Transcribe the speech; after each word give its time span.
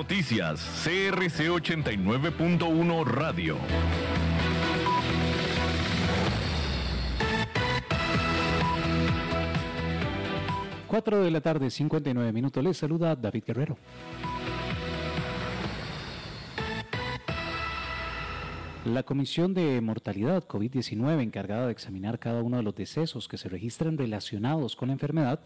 noticias, 0.00 0.62
CRC 0.82 1.50
89.1 1.50 3.04
Radio. 3.04 3.58
Cuatro 10.86 11.22
de 11.22 11.30
la 11.30 11.42
tarde, 11.42 11.68
59 11.68 12.32
minutos. 12.32 12.64
Les 12.64 12.78
saluda 12.78 13.14
David 13.14 13.44
Guerrero. 13.46 13.76
La 18.86 19.02
Comisión 19.02 19.52
de 19.52 19.82
Mortalidad 19.82 20.48
COVID-19, 20.48 21.20
encargada 21.20 21.66
de 21.66 21.72
examinar 21.72 22.18
cada 22.18 22.42
uno 22.42 22.56
de 22.56 22.62
los 22.62 22.74
decesos 22.74 23.28
que 23.28 23.36
se 23.36 23.50
registran 23.50 23.98
relacionados 23.98 24.76
con 24.76 24.88
la 24.88 24.94
enfermedad, 24.94 25.40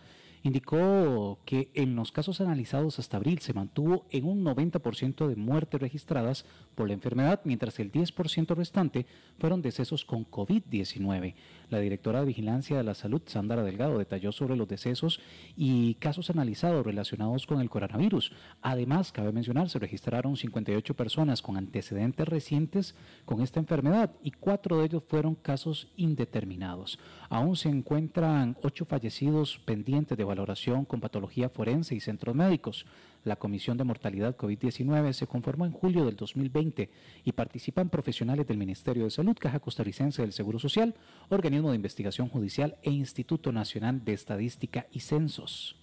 indicó 0.45 1.41
que 1.47 1.71
en 1.75 1.97
los 1.97 2.13
casos 2.13 2.41
analizados 2.41 2.99
hasta 2.99 3.17
abril 3.17 3.39
se 3.41 3.55
mantuvo 3.55 4.07
en 4.11 4.27
un 4.27 4.45
90% 4.45 5.27
de 5.27 5.37
muertes 5.37 5.81
registradas 5.81 6.45
por 6.75 6.87
la 6.87 6.95
enfermedad, 6.95 7.41
mientras 7.45 7.81
el 7.81 7.91
10% 7.91 8.55
restante 8.55 9.07
fueron 9.39 9.63
decesos 9.63 10.05
con 10.05 10.31
COVID-19. 10.31 11.35
La 11.71 11.79
directora 11.79 12.21
de 12.21 12.27
Vigilancia 12.27 12.77
de 12.77 12.85
la 12.85 12.95
Salud, 12.95 13.23
Sandra 13.27 13.63
Delgado, 13.63 13.99
detalló 13.99 14.33
sobre 14.33 14.57
los 14.57 14.69
decesos 14.69 15.21
y 15.57 15.95
casos 15.95 16.31
analizados 16.31 16.85
relacionados 16.85 17.47
con 17.47 17.61
el 17.61 17.71
coronavirus. 17.71 18.33
Además, 18.63 19.13
cabe 19.13 19.33
mencionar, 19.33 19.69
se 19.69 19.79
registraron 19.79 20.37
58 20.37 20.95
personas 20.95 21.43
con 21.43 21.57
antecedentes 21.57 22.29
recientes 22.29 22.95
con 23.25 23.41
esta 23.41 23.61
enfermedad 23.61 24.11
y 24.23 24.31
cuatro 24.31 24.79
de 24.79 24.87
ellos 24.87 25.03
fueron 25.07 25.35
casos 25.35 25.89
indeterminados. 25.97 26.99
Aún 27.29 27.57
se 27.57 27.69
encuentran 27.69 28.57
ocho 28.63 28.85
fallecidos 28.85 29.59
pendientes 29.65 30.17
de 30.19 30.25
valoración 30.25 30.85
con 30.85 31.01
patología 31.01 31.49
forense 31.49 31.95
y 31.95 32.01
centros 32.01 32.35
médicos. 32.35 32.87
La 33.25 33.37
Comisión 33.37 33.79
de 33.79 33.85
Mortalidad 33.85 34.37
COVID-19 34.37 35.13
se 35.13 35.27
conformó 35.27 35.65
en 35.65 35.73
julio 35.73 36.05
del 36.05 36.17
2020 36.17 36.91
y 37.25 37.33
participan 37.33 37.89
profesionales 37.89 38.47
del 38.47 38.59
Ministerio 38.59 39.05
de 39.05 39.11
Salud, 39.11 39.37
Caja 39.41 39.61
Costarricense 39.61 40.23
del 40.23 40.33
Seguro 40.33 40.59
Social, 40.59 40.95
Organismo 41.31 41.71
de 41.71 41.77
Investigación 41.77 42.29
Judicial 42.29 42.77
e 42.83 42.91
Instituto 42.91 43.51
Nacional 43.51 44.05
de 44.05 44.13
Estadística 44.13 44.87
y 44.93 45.01
Censos. 45.01 45.77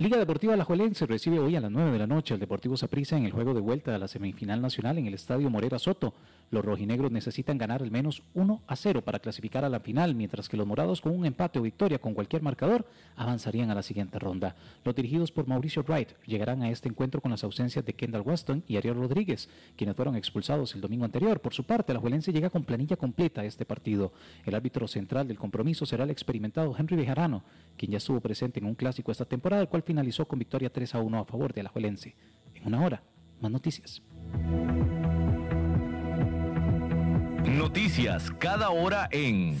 Liga 0.00 0.18
Deportiva 0.18 0.54
Alajuelense 0.54 1.06
recibe 1.06 1.38
hoy 1.38 1.54
a 1.54 1.60
las 1.60 1.70
9 1.70 1.92
de 1.92 1.98
la 2.00 2.08
noche 2.08 2.34
al 2.34 2.40
Deportivo 2.40 2.76
Saprissa 2.76 3.16
en 3.16 3.26
el 3.26 3.30
juego 3.30 3.54
de 3.54 3.60
vuelta 3.60 3.92
de 3.92 4.00
la 4.00 4.08
semifinal 4.08 4.60
nacional 4.60 4.98
en 4.98 5.06
el 5.06 5.14
Estadio 5.14 5.48
Morera 5.50 5.78
Soto. 5.78 6.14
Los 6.50 6.64
rojinegros 6.64 7.12
necesitan 7.12 7.58
ganar 7.58 7.80
al 7.80 7.92
menos 7.92 8.22
1 8.34 8.62
a 8.66 8.76
0 8.76 9.02
para 9.02 9.20
clasificar 9.20 9.64
a 9.64 9.68
la 9.68 9.78
final, 9.78 10.16
mientras 10.16 10.48
que 10.48 10.56
los 10.56 10.66
morados 10.66 11.00
con 11.00 11.16
un 11.16 11.24
empate 11.24 11.60
o 11.60 11.62
victoria 11.62 12.00
con 12.00 12.12
cualquier 12.12 12.42
marcador 12.42 12.84
avanzarían 13.14 13.70
a 13.70 13.74
la 13.74 13.82
siguiente 13.82 14.18
ronda. 14.18 14.56
Los 14.84 14.96
dirigidos 14.96 15.30
por 15.30 15.46
Mauricio 15.46 15.84
Wright 15.84 16.10
llegarán 16.26 16.62
a 16.62 16.70
este 16.70 16.88
encuentro 16.88 17.20
con 17.20 17.30
las 17.30 17.44
ausencias 17.44 17.84
de 17.84 17.94
Kendall 17.94 18.22
Weston 18.22 18.64
y 18.66 18.76
Ariel 18.76 18.96
Rodríguez, 18.96 19.48
quienes 19.76 19.94
fueron 19.94 20.16
expulsados 20.16 20.74
el 20.74 20.80
domingo 20.80 21.04
anterior. 21.04 21.40
Por 21.40 21.54
su 21.54 21.62
parte, 21.62 21.94
la 21.94 22.00
Juelense 22.00 22.32
llega 22.32 22.50
con 22.50 22.64
planilla 22.64 22.96
completa 22.96 23.42
a 23.42 23.44
este 23.44 23.64
partido. 23.64 24.12
El 24.44 24.56
árbitro 24.56 24.88
central 24.88 25.28
del 25.28 25.38
compromiso 25.38 25.86
será 25.86 26.02
el 26.02 26.10
experimentado 26.10 26.74
Henry 26.76 26.96
Bejarano, 26.96 27.44
quien 27.76 27.92
ya 27.92 27.98
estuvo 27.98 28.20
presente 28.20 28.58
en 28.58 28.66
un 28.66 28.74
clásico 28.74 29.12
esta 29.12 29.24
temporada, 29.24 29.62
el 29.62 29.68
cual 29.68 29.83
finalizó 29.84 30.26
con 30.26 30.38
victoria 30.38 30.70
3 30.70 30.94
a 30.94 31.00
1 31.00 31.18
a 31.18 31.24
favor 31.24 31.52
de 31.52 31.62
la 31.62 31.70
Juelense. 31.70 32.16
En 32.54 32.66
una 32.66 32.82
hora, 32.82 33.02
más 33.40 33.50
noticias. 33.50 34.02
Noticias 37.44 38.30
cada 38.38 38.70
hora 38.70 39.08
en 39.12 39.60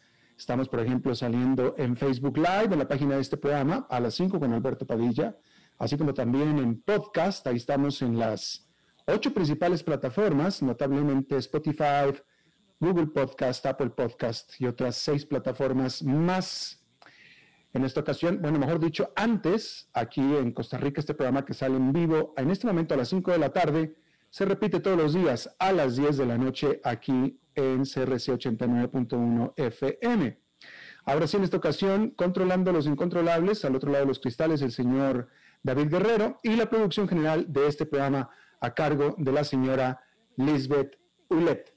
Estamos, 0.41 0.67
por 0.69 0.79
ejemplo, 0.79 1.13
saliendo 1.13 1.75
en 1.77 1.95
Facebook 1.95 2.35
Live, 2.35 2.69
en 2.71 2.79
la 2.79 2.87
página 2.87 3.13
de 3.13 3.21
este 3.21 3.37
programa, 3.37 3.85
a 3.91 3.99
las 3.99 4.15
5 4.15 4.39
con 4.39 4.51
Alberto 4.51 4.87
Padilla, 4.87 5.37
así 5.77 5.99
como 5.99 6.15
también 6.15 6.57
en 6.57 6.81
podcast. 6.81 7.45
Ahí 7.45 7.57
estamos 7.57 8.01
en 8.01 8.17
las 8.17 8.67
ocho 9.05 9.35
principales 9.35 9.83
plataformas, 9.83 10.63
notablemente 10.63 11.37
Spotify, 11.37 12.11
Google 12.79 13.05
Podcast, 13.05 13.63
Apple 13.67 13.91
Podcast 13.91 14.59
y 14.59 14.65
otras 14.65 14.95
seis 14.95 15.27
plataformas 15.27 16.01
más. 16.01 16.83
En 17.71 17.85
esta 17.85 17.99
ocasión, 17.99 18.41
bueno, 18.41 18.57
mejor 18.57 18.79
dicho, 18.79 19.13
antes, 19.15 19.91
aquí 19.93 20.21
en 20.21 20.53
Costa 20.53 20.79
Rica, 20.79 21.01
este 21.01 21.13
programa 21.13 21.45
que 21.45 21.53
sale 21.53 21.75
en 21.75 21.93
vivo, 21.93 22.33
en 22.35 22.49
este 22.49 22.65
momento 22.65 22.95
a 22.95 22.97
las 22.97 23.09
5 23.09 23.29
de 23.29 23.37
la 23.37 23.53
tarde, 23.53 23.95
se 24.31 24.45
repite 24.45 24.79
todos 24.79 24.97
los 24.97 25.13
días 25.13 25.55
a 25.59 25.71
las 25.71 25.97
10 25.97 26.17
de 26.17 26.25
la 26.25 26.39
noche 26.39 26.81
aquí 26.83 27.39
en 27.55 27.83
CRC 27.83 28.33
89.1 28.33 29.53
FM. 29.55 30.39
Ahora 31.05 31.27
sí, 31.27 31.37
en 31.37 31.43
esta 31.43 31.57
ocasión, 31.57 32.11
controlando 32.11 32.71
los 32.71 32.85
incontrolables, 32.85 33.65
al 33.65 33.75
otro 33.75 33.91
lado 33.91 34.05
de 34.05 34.09
los 34.09 34.19
cristales, 34.19 34.61
el 34.61 34.71
señor 34.71 35.29
David 35.63 35.89
Guerrero 35.89 36.37
y 36.43 36.55
la 36.55 36.69
producción 36.69 37.07
general 37.07 37.51
de 37.51 37.67
este 37.67 37.85
programa 37.85 38.29
a 38.59 38.73
cargo 38.73 39.15
de 39.17 39.31
la 39.31 39.43
señora 39.43 40.01
Lisbeth 40.37 40.97
Ulet. 41.29 41.73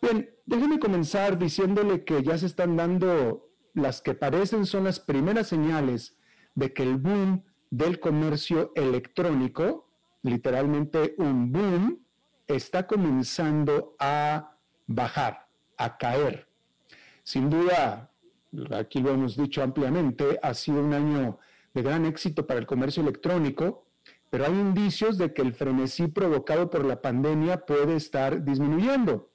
Bien, 0.00 0.30
déjeme 0.46 0.78
comenzar 0.78 1.38
diciéndole 1.38 2.04
que 2.04 2.22
ya 2.22 2.38
se 2.38 2.46
están 2.46 2.76
dando 2.76 3.50
las 3.74 4.00
que 4.00 4.14
parecen 4.14 4.64
son 4.64 4.84
las 4.84 5.00
primeras 5.00 5.48
señales 5.48 6.16
de 6.54 6.72
que 6.72 6.82
el 6.82 6.96
boom 6.96 7.44
del 7.70 8.00
comercio 8.00 8.72
electrónico 8.74 9.86
literalmente 10.26 11.14
un 11.18 11.52
boom, 11.52 12.04
está 12.46 12.86
comenzando 12.86 13.96
a 13.98 14.55
bajar, 14.86 15.48
a 15.76 15.96
caer. 15.96 16.48
Sin 17.22 17.50
duda, 17.50 18.10
aquí 18.72 19.00
lo 19.00 19.10
hemos 19.10 19.36
dicho 19.36 19.62
ampliamente, 19.62 20.38
ha 20.42 20.54
sido 20.54 20.80
un 20.80 20.94
año 20.94 21.38
de 21.74 21.82
gran 21.82 22.06
éxito 22.06 22.46
para 22.46 22.60
el 22.60 22.66
comercio 22.66 23.02
electrónico, 23.02 23.86
pero 24.30 24.46
hay 24.46 24.52
indicios 24.52 25.18
de 25.18 25.32
que 25.32 25.42
el 25.42 25.52
frenesí 25.54 26.08
provocado 26.08 26.70
por 26.70 26.84
la 26.84 27.00
pandemia 27.00 27.64
puede 27.66 27.96
estar 27.96 28.44
disminuyendo. 28.44 29.30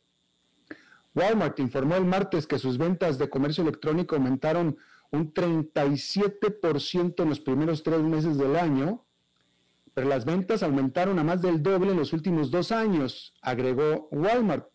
Walmart 1.13 1.59
informó 1.59 1.95
el 1.95 2.05
martes 2.05 2.47
que 2.47 2.59
sus 2.59 2.77
ventas 2.77 3.17
de 3.17 3.29
comercio 3.29 3.63
electrónico 3.63 4.15
aumentaron 4.15 4.77
un 5.11 5.33
37% 5.33 7.21
en 7.21 7.29
los 7.29 7.41
primeros 7.41 7.83
tres 7.83 8.01
meses 8.01 8.37
del 8.37 8.55
año, 8.55 9.05
pero 9.93 10.07
las 10.07 10.23
ventas 10.23 10.63
aumentaron 10.63 11.19
a 11.19 11.23
más 11.23 11.41
del 11.41 11.61
doble 11.61 11.91
en 11.91 11.97
los 11.97 12.13
últimos 12.13 12.49
dos 12.49 12.71
años, 12.71 13.33
agregó 13.41 14.07
Walmart. 14.11 14.70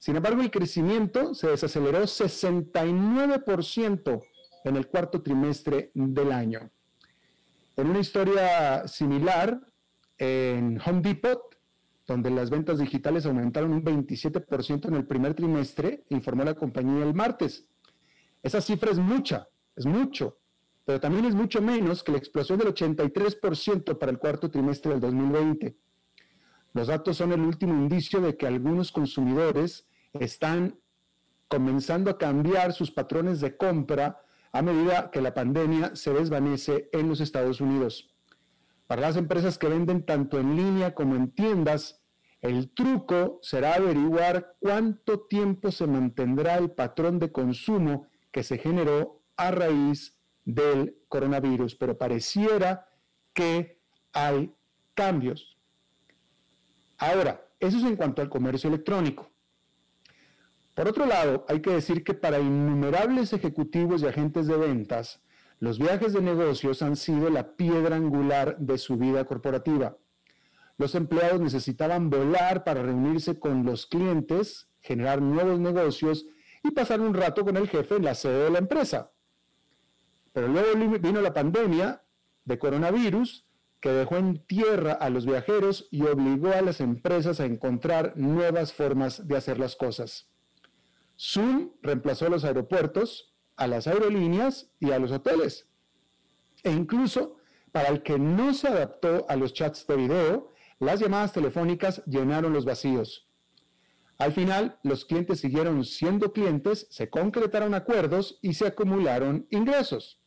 Sin 0.00 0.16
embargo, 0.16 0.40
el 0.40 0.50
crecimiento 0.50 1.34
se 1.34 1.48
desaceleró 1.48 2.04
69% 2.04 4.22
en 4.64 4.76
el 4.76 4.88
cuarto 4.88 5.20
trimestre 5.20 5.90
del 5.92 6.32
año. 6.32 6.70
En 7.76 7.90
una 7.90 7.98
historia 7.98 8.88
similar, 8.88 9.60
en 10.16 10.80
Home 10.84 11.02
Depot, 11.02 11.54
donde 12.06 12.30
las 12.30 12.48
ventas 12.48 12.78
digitales 12.78 13.26
aumentaron 13.26 13.74
un 13.74 13.84
27% 13.84 14.88
en 14.88 14.94
el 14.94 15.06
primer 15.06 15.34
trimestre, 15.34 16.04
informó 16.08 16.44
la 16.44 16.54
compañía 16.54 17.04
el 17.04 17.12
martes. 17.12 17.66
Esa 18.42 18.62
cifra 18.62 18.92
es 18.92 18.98
mucha, 18.98 19.50
es 19.76 19.84
mucho, 19.84 20.38
pero 20.86 20.98
también 20.98 21.26
es 21.26 21.34
mucho 21.34 21.60
menos 21.60 22.02
que 22.02 22.12
la 22.12 22.18
explosión 22.18 22.58
del 22.58 22.72
83% 22.72 23.98
para 23.98 24.10
el 24.10 24.18
cuarto 24.18 24.50
trimestre 24.50 24.92
del 24.92 25.00
2020. 25.00 25.76
Los 26.72 26.86
datos 26.86 27.18
son 27.18 27.32
el 27.32 27.42
último 27.42 27.74
indicio 27.74 28.22
de 28.22 28.38
que 28.38 28.46
algunos 28.46 28.92
consumidores 28.92 29.86
están 30.12 30.78
comenzando 31.48 32.10
a 32.10 32.18
cambiar 32.18 32.72
sus 32.72 32.90
patrones 32.90 33.40
de 33.40 33.56
compra 33.56 34.22
a 34.52 34.62
medida 34.62 35.10
que 35.10 35.20
la 35.20 35.34
pandemia 35.34 35.94
se 35.94 36.12
desvanece 36.12 36.88
en 36.92 37.08
los 37.08 37.20
Estados 37.20 37.60
Unidos. 37.60 38.14
Para 38.86 39.02
las 39.02 39.16
empresas 39.16 39.58
que 39.58 39.68
venden 39.68 40.04
tanto 40.04 40.38
en 40.38 40.56
línea 40.56 40.94
como 40.94 41.14
en 41.14 41.30
tiendas, 41.30 42.02
el 42.40 42.72
truco 42.72 43.38
será 43.42 43.74
averiguar 43.74 44.56
cuánto 44.58 45.20
tiempo 45.20 45.70
se 45.70 45.86
mantendrá 45.86 46.56
el 46.56 46.70
patrón 46.72 47.18
de 47.18 47.30
consumo 47.30 48.06
que 48.32 48.42
se 48.42 48.58
generó 48.58 49.22
a 49.36 49.50
raíz 49.50 50.16
del 50.44 50.96
coronavirus, 51.08 51.76
pero 51.76 51.98
pareciera 51.98 52.88
que 53.32 53.80
hay 54.12 54.52
cambios. 54.94 55.56
Ahora, 56.98 57.46
eso 57.60 57.78
es 57.78 57.84
en 57.84 57.96
cuanto 57.96 58.22
al 58.22 58.28
comercio 58.28 58.68
electrónico. 58.68 59.30
Por 60.80 60.88
otro 60.88 61.04
lado, 61.04 61.44
hay 61.46 61.60
que 61.60 61.72
decir 61.72 62.02
que 62.04 62.14
para 62.14 62.40
innumerables 62.40 63.34
ejecutivos 63.34 64.00
y 64.00 64.06
agentes 64.06 64.46
de 64.46 64.56
ventas, 64.56 65.20
los 65.58 65.78
viajes 65.78 66.14
de 66.14 66.22
negocios 66.22 66.80
han 66.80 66.96
sido 66.96 67.28
la 67.28 67.54
piedra 67.54 67.96
angular 67.96 68.56
de 68.56 68.78
su 68.78 68.96
vida 68.96 69.26
corporativa. 69.26 69.98
Los 70.78 70.94
empleados 70.94 71.38
necesitaban 71.38 72.08
volar 72.08 72.64
para 72.64 72.82
reunirse 72.82 73.38
con 73.38 73.66
los 73.66 73.84
clientes, 73.84 74.70
generar 74.80 75.20
nuevos 75.20 75.60
negocios 75.60 76.24
y 76.64 76.70
pasar 76.70 77.02
un 77.02 77.12
rato 77.12 77.44
con 77.44 77.58
el 77.58 77.68
jefe 77.68 77.96
en 77.96 78.04
la 78.06 78.14
sede 78.14 78.44
de 78.44 78.50
la 78.50 78.60
empresa. 78.60 79.12
Pero 80.32 80.48
luego 80.48 80.98
vino 80.98 81.20
la 81.20 81.34
pandemia 81.34 82.02
de 82.46 82.58
coronavirus 82.58 83.44
que 83.80 83.90
dejó 83.90 84.16
en 84.16 84.46
tierra 84.46 84.94
a 84.94 85.10
los 85.10 85.26
viajeros 85.26 85.88
y 85.90 86.04
obligó 86.04 86.54
a 86.54 86.62
las 86.62 86.80
empresas 86.80 87.38
a 87.38 87.44
encontrar 87.44 88.14
nuevas 88.16 88.72
formas 88.72 89.28
de 89.28 89.36
hacer 89.36 89.58
las 89.58 89.76
cosas. 89.76 90.29
Zoom 91.20 91.72
reemplazó 91.82 92.26
a 92.26 92.30
los 92.30 92.44
aeropuertos, 92.44 93.34
a 93.56 93.66
las 93.66 93.86
aerolíneas 93.86 94.70
y 94.80 94.92
a 94.92 94.98
los 94.98 95.12
hoteles. 95.12 95.68
E 96.62 96.70
incluso 96.70 97.36
para 97.72 97.88
el 97.88 98.02
que 98.02 98.18
no 98.18 98.54
se 98.54 98.68
adaptó 98.68 99.26
a 99.28 99.36
los 99.36 99.52
chats 99.52 99.86
de 99.86 99.96
video, 99.96 100.54
las 100.78 100.98
llamadas 100.98 101.32
telefónicas 101.32 102.02
llenaron 102.06 102.54
los 102.54 102.64
vacíos. 102.64 103.28
Al 104.16 104.32
final, 104.32 104.78
los 104.82 105.04
clientes 105.04 105.40
siguieron 105.40 105.84
siendo 105.84 106.32
clientes, 106.32 106.86
se 106.90 107.10
concretaron 107.10 107.74
acuerdos 107.74 108.38
y 108.40 108.54
se 108.54 108.66
acumularon 108.66 109.46
ingresos. 109.50 110.20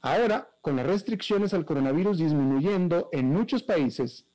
Ahora, 0.00 0.50
con 0.60 0.76
las 0.76 0.86
restricciones 0.86 1.54
al 1.54 1.64
coronavirus 1.64 2.18
disminuyendo 2.18 3.08
en 3.12 3.32
muchos 3.32 3.62
países, 3.62 4.26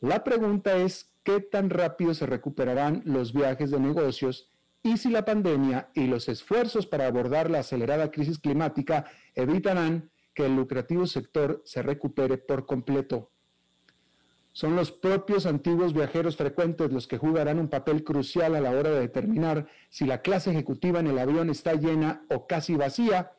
la 0.00 0.24
pregunta 0.24 0.76
es 0.76 1.12
qué 1.22 1.40
tan 1.40 1.70
rápido 1.70 2.14
se 2.14 2.26
recuperarán 2.26 3.02
los 3.04 3.32
viajes 3.32 3.70
de 3.70 3.78
negocios 3.78 4.51
y 4.82 4.96
si 4.96 5.10
la 5.10 5.24
pandemia 5.24 5.90
y 5.94 6.06
los 6.06 6.28
esfuerzos 6.28 6.86
para 6.86 7.06
abordar 7.06 7.50
la 7.50 7.60
acelerada 7.60 8.10
crisis 8.10 8.38
climática 8.38 9.04
evitarán 9.34 10.10
que 10.34 10.46
el 10.46 10.56
lucrativo 10.56 11.06
sector 11.06 11.62
se 11.64 11.82
recupere 11.82 12.38
por 12.38 12.66
completo. 12.66 13.30
Son 14.52 14.76
los 14.76 14.92
propios 14.92 15.46
antiguos 15.46 15.94
viajeros 15.94 16.36
frecuentes 16.36 16.92
los 16.92 17.06
que 17.06 17.16
jugarán 17.16 17.58
un 17.58 17.68
papel 17.68 18.04
crucial 18.04 18.54
a 18.54 18.60
la 18.60 18.70
hora 18.70 18.90
de 18.90 19.00
determinar 19.00 19.66
si 19.88 20.04
la 20.04 20.20
clase 20.20 20.50
ejecutiva 20.50 21.00
en 21.00 21.06
el 21.06 21.18
avión 21.18 21.48
está 21.48 21.74
llena 21.74 22.26
o 22.28 22.46
casi 22.46 22.74
vacía 22.74 23.32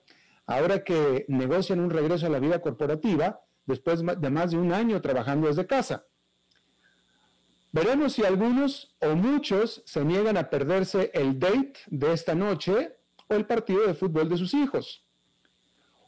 ahora 0.45 0.83
que 0.83 1.25
negocian 1.27 1.79
un 1.79 1.89
regreso 1.89 2.25
a 2.25 2.29
la 2.29 2.39
vida 2.39 2.62
corporativa 2.62 3.41
después 3.65 4.03
de 4.03 4.29
más 4.29 4.51
de 4.51 4.57
un 4.57 4.73
año 4.73 5.01
trabajando 5.01 5.47
desde 5.47 5.67
casa. 5.67 6.05
Veremos 7.74 8.13
si 8.13 8.24
algunos 8.24 8.96
o 9.01 9.15
muchos 9.15 9.82
se 9.88 10.06
niegan 10.06 10.38
a 10.38 10.51
perderse 10.51 11.10
el 11.15 11.39
date 11.39 11.74
de 11.88 12.13
esta 12.13 12.36
noche 12.36 12.96
o 13.27 13.34
el 13.34 13.48
partido 13.48 13.88
de 13.88 13.96
fútbol 13.96 14.30
de 14.30 14.38
sus 14.38 14.53
hijos. 14.53 15.03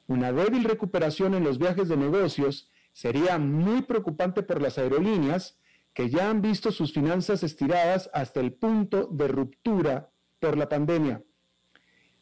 Una 0.06 0.32
débil 0.32 0.64
recuperación 0.64 1.34
en 1.34 1.44
los 1.44 1.58
viajes 1.58 1.90
de 1.90 1.98
negocios 1.98 2.70
sería 2.94 3.40
muy 3.40 3.82
preocupante 3.82 4.44
por 4.44 4.62
las 4.62 4.78
aerolíneas 4.78 5.58
que 5.96 6.08
ya 6.08 6.30
han 6.30 6.44
visto 6.44 6.72
sus 6.72 6.94
finanzas 6.94 7.42
estiradas 7.42 8.12
hasta 8.14 8.42
el 8.42 8.54
punto 8.54 9.08
de 9.08 9.28
ruptura 9.28 10.12
por 10.40 10.60
la 10.60 10.70
pandemia. 10.70 11.24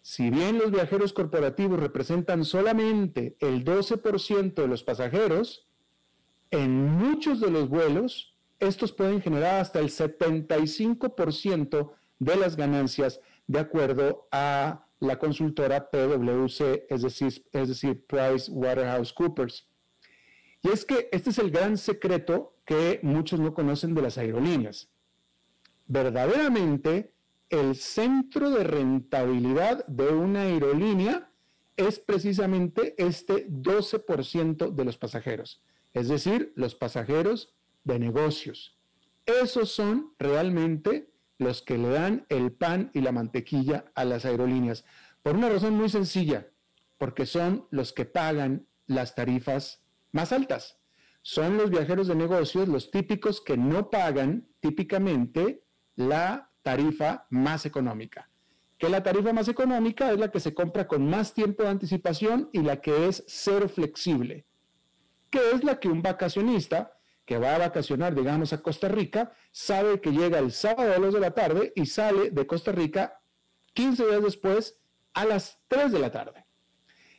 Si 0.02 0.30
bien 0.30 0.58
los 0.58 0.72
viajeros 0.72 1.12
corporativos 1.12 1.82
representan 1.82 2.46
solamente 2.46 3.36
el 3.42 3.66
12% 3.66 4.54
de 4.54 4.68
los 4.70 4.84
pasajeros, 4.84 5.68
en 6.50 6.86
muchos 6.86 7.42
de 7.42 7.52
los 7.52 7.68
vuelos 7.68 8.33
estos 8.60 8.92
pueden 8.92 9.22
generar 9.22 9.62
hasta 9.62 9.80
el 9.80 9.90
75% 9.90 11.92
de 12.20 12.36
las 12.36 12.56
ganancias 12.56 13.20
de 13.48 13.60
acuerdo 13.60 14.28
a 14.32 14.88
la 15.00 15.20
consultora 15.20 15.90
PwC, 15.90 16.86
es 16.90 17.02
decir, 17.02 17.46
es 17.52 17.68
decir, 17.68 18.06
Price 18.06 18.50
Waterhouse 18.50 19.14
Coopers. 19.14 19.68
Y 20.62 20.70
es 20.70 20.86
que 20.86 21.10
este 21.12 21.32
es 21.32 21.40
el 21.40 21.52
gran 21.52 21.78
secreto 21.78 22.56
que 22.66 23.00
muchos 23.04 23.40
no 23.40 23.54
conocen 23.54 23.94
de 23.94 24.02
las 24.02 24.18
aerolíneas. 24.18 24.90
Verdaderamente, 25.86 27.14
el 27.50 27.76
centro 27.76 28.50
de 28.50 28.64
rentabilidad 28.64 29.86
de 29.88 30.08
una 30.08 30.44
aerolínea 30.44 31.30
es 31.76 32.00
precisamente 32.00 32.96
este 32.98 33.50
12% 33.50 34.72
de 34.72 34.86
los 34.86 34.98
pasajeros. 34.98 35.62
Es 35.94 36.08
decir, 36.08 36.54
los 36.56 36.76
pasajeros 36.76 37.54
de 37.84 38.00
negocios. 38.00 38.78
Esos 39.26 39.72
son 39.72 40.14
realmente 40.20 41.10
los 41.38 41.62
que 41.62 41.78
le 41.78 41.90
dan 41.90 42.26
el 42.30 42.52
pan 42.52 42.92
y 42.94 43.02
la 43.02 43.12
mantequilla 43.12 43.86
a 43.96 44.06
las 44.06 44.26
aerolíneas. 44.26 44.86
Por 45.22 45.36
una 45.36 45.50
razón 45.50 45.76
muy 45.76 45.90
sencilla, 45.90 46.48
porque 46.98 47.26
son 47.26 47.68
los 47.72 47.94
que 47.94 48.06
pagan 48.06 48.68
las 48.86 49.16
tarifas 49.16 49.84
más 50.12 50.32
altas. 50.32 50.80
Son 51.22 51.58
los 51.58 51.70
viajeros 51.70 52.08
de 52.08 52.16
negocios 52.16 52.68
los 52.68 52.92
típicos 52.92 53.42
que 53.42 53.58
no 53.58 53.90
pagan 53.90 54.48
típicamente 54.60 55.64
la 55.96 56.52
tarifa 56.62 57.28
más 57.30 57.66
económica. 57.66 58.30
Que 58.78 58.90
la 58.90 59.04
tarifa 59.04 59.32
más 59.32 59.48
económica 59.48 60.12
es 60.12 60.20
la 60.20 60.32
que 60.32 60.42
se 60.42 60.54
compra 60.54 60.88
con 60.88 61.10
más 61.10 61.34
tiempo 61.34 61.64
de 61.64 61.70
anticipación 61.70 62.50
y 62.52 62.62
la 62.62 62.82
que 62.82 63.08
es 63.08 63.24
cero 63.28 63.70
flexible, 63.70 64.46
que 65.30 65.52
es 65.52 65.64
la 65.64 65.80
que 65.80 65.88
un 65.88 66.02
vacacionista 66.02 66.98
que 67.26 67.38
va 67.38 67.56
a 67.56 67.60
vacacionar, 67.60 68.16
digamos, 68.16 68.54
a 68.54 68.62
Costa 68.62 68.88
Rica, 68.88 69.32
sabe 69.52 70.02
que 70.02 70.12
llega 70.12 70.40
el 70.40 70.52
sábado 70.52 70.94
a 70.94 71.00
las 71.00 71.14
de 71.14 71.20
la 71.20 71.32
tarde 71.32 71.72
y 71.76 71.86
sale 71.86 72.32
de 72.32 72.48
Costa 72.48 72.72
Rica 72.72 73.20
15 73.74 74.06
días 74.06 74.24
después 74.24 74.80
a 75.14 75.26
las 75.26 75.60
3 75.68 75.92
de 75.92 76.00
la 76.00 76.12
tarde. 76.12 76.46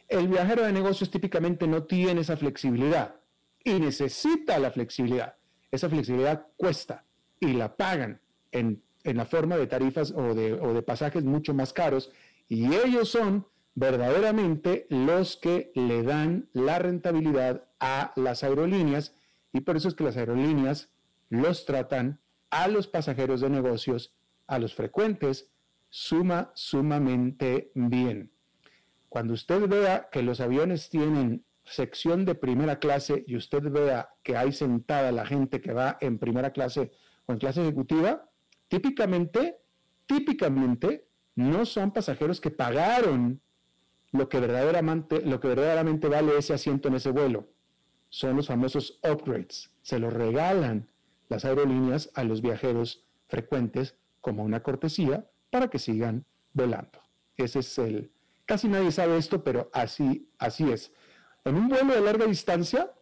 El 0.08 0.28
viajero 0.28 0.62
de 0.62 0.72
negocios 0.72 1.10
típicamente 1.10 1.66
no 1.66 1.84
tiene 1.84 2.20
esa 2.20 2.36
flexibilidad 2.36 3.16
y 3.64 3.74
necesita 3.74 4.58
la 4.58 4.70
flexibilidad. 4.70 5.36
Esa 5.70 5.88
flexibilidad 5.88 6.48
cuesta 6.56 7.04
y 7.40 7.54
la 7.54 7.76
pagan 7.76 8.20
en, 8.52 8.82
la 9.02 9.24
forma 9.24 9.56
de 9.56 9.66
tarifas 9.66 10.12
o 10.12 10.34
de, 10.34 10.54
o 10.54 10.72
de 10.72 10.82
pasajes 10.82 11.24
mucho 11.24 11.52
más 11.54 11.72
caros 11.72 12.10
y 12.48 12.74
ellos 12.74 13.08
son 13.08 13.46
verdaderamente 13.74 14.86
los 14.88 15.36
que 15.36 15.72
le 15.74 16.02
dan 16.02 16.48
la 16.52 16.78
rentabilidad 16.78 17.64
a 17.80 18.12
las 18.16 18.44
aerolíneas 18.44 19.14
y 19.54 19.60
por 19.60 19.76
eso 19.76 19.88
es 19.88 19.94
que 19.94 20.04
las 20.04 20.16
aerolíneas 20.16 20.90
los 21.30 21.64
tratan 21.64 22.20
a 22.50 22.66
los 22.66 22.88
pasajeros 22.88 23.40
de 23.40 23.48
negocios, 23.48 24.12
a 24.48 24.58
los 24.58 24.74
frecuentes, 24.74 25.48
suma, 25.88 26.50
sumamente 26.54 27.70
bien. 27.74 28.32
Cuando 29.08 29.32
usted 29.32 29.68
vea 29.68 30.08
que 30.10 30.24
los 30.24 30.40
aviones 30.40 30.90
tienen 30.90 31.44
sección 31.64 32.24
de 32.24 32.34
primera 32.34 32.80
clase 32.80 33.24
y 33.28 33.36
usted 33.36 33.62
vea 33.70 34.10
que 34.24 34.36
hay 34.36 34.52
sentada 34.52 35.12
la 35.12 35.24
gente 35.24 35.60
que 35.60 35.72
va 35.72 35.98
en 36.00 36.18
primera 36.18 36.50
clase 36.50 36.90
o 37.26 37.32
en 37.32 37.38
clase 37.38 37.62
ejecutiva, 37.62 38.28
típicamente, 38.66 39.58
típicamente 40.06 41.06
no 41.36 41.64
son 41.64 41.92
pasajeros 41.92 42.40
que 42.40 42.50
pagaron 42.50 43.40
lo 44.10 44.28
que 44.28 44.40
verdaderamente, 44.40 45.22
lo 45.22 45.38
que 45.38 45.46
verdaderamente 45.46 46.08
vale 46.08 46.36
ese 46.36 46.54
asiento 46.54 46.88
en 46.88 46.94
ese 46.96 47.12
vuelo 47.12 47.53
son 48.14 48.36
los 48.36 48.46
famosos 48.46 49.00
upgrades. 49.02 49.72
Se 49.82 49.98
los 49.98 50.12
regalan 50.12 50.88
las 51.28 51.44
aerolíneas 51.44 52.10
a 52.14 52.22
los 52.22 52.42
viajeros 52.42 53.04
frecuentes 53.26 53.96
como 54.20 54.44
una 54.44 54.62
cortesía 54.62 55.28
para 55.50 55.66
que 55.68 55.80
sigan 55.80 56.24
volando. 56.52 57.00
Ese 57.36 57.58
es 57.58 57.76
el... 57.76 58.12
Casi 58.46 58.68
nadie 58.68 58.92
sabe 58.92 59.16
esto, 59.16 59.42
pero 59.42 59.68
así, 59.72 60.30
así 60.38 60.70
es. 60.70 60.92
En 61.44 61.56
un 61.56 61.66
vuelo 61.66 61.92
de 61.92 62.02
larga 62.02 62.26
distancia, 62.26 62.92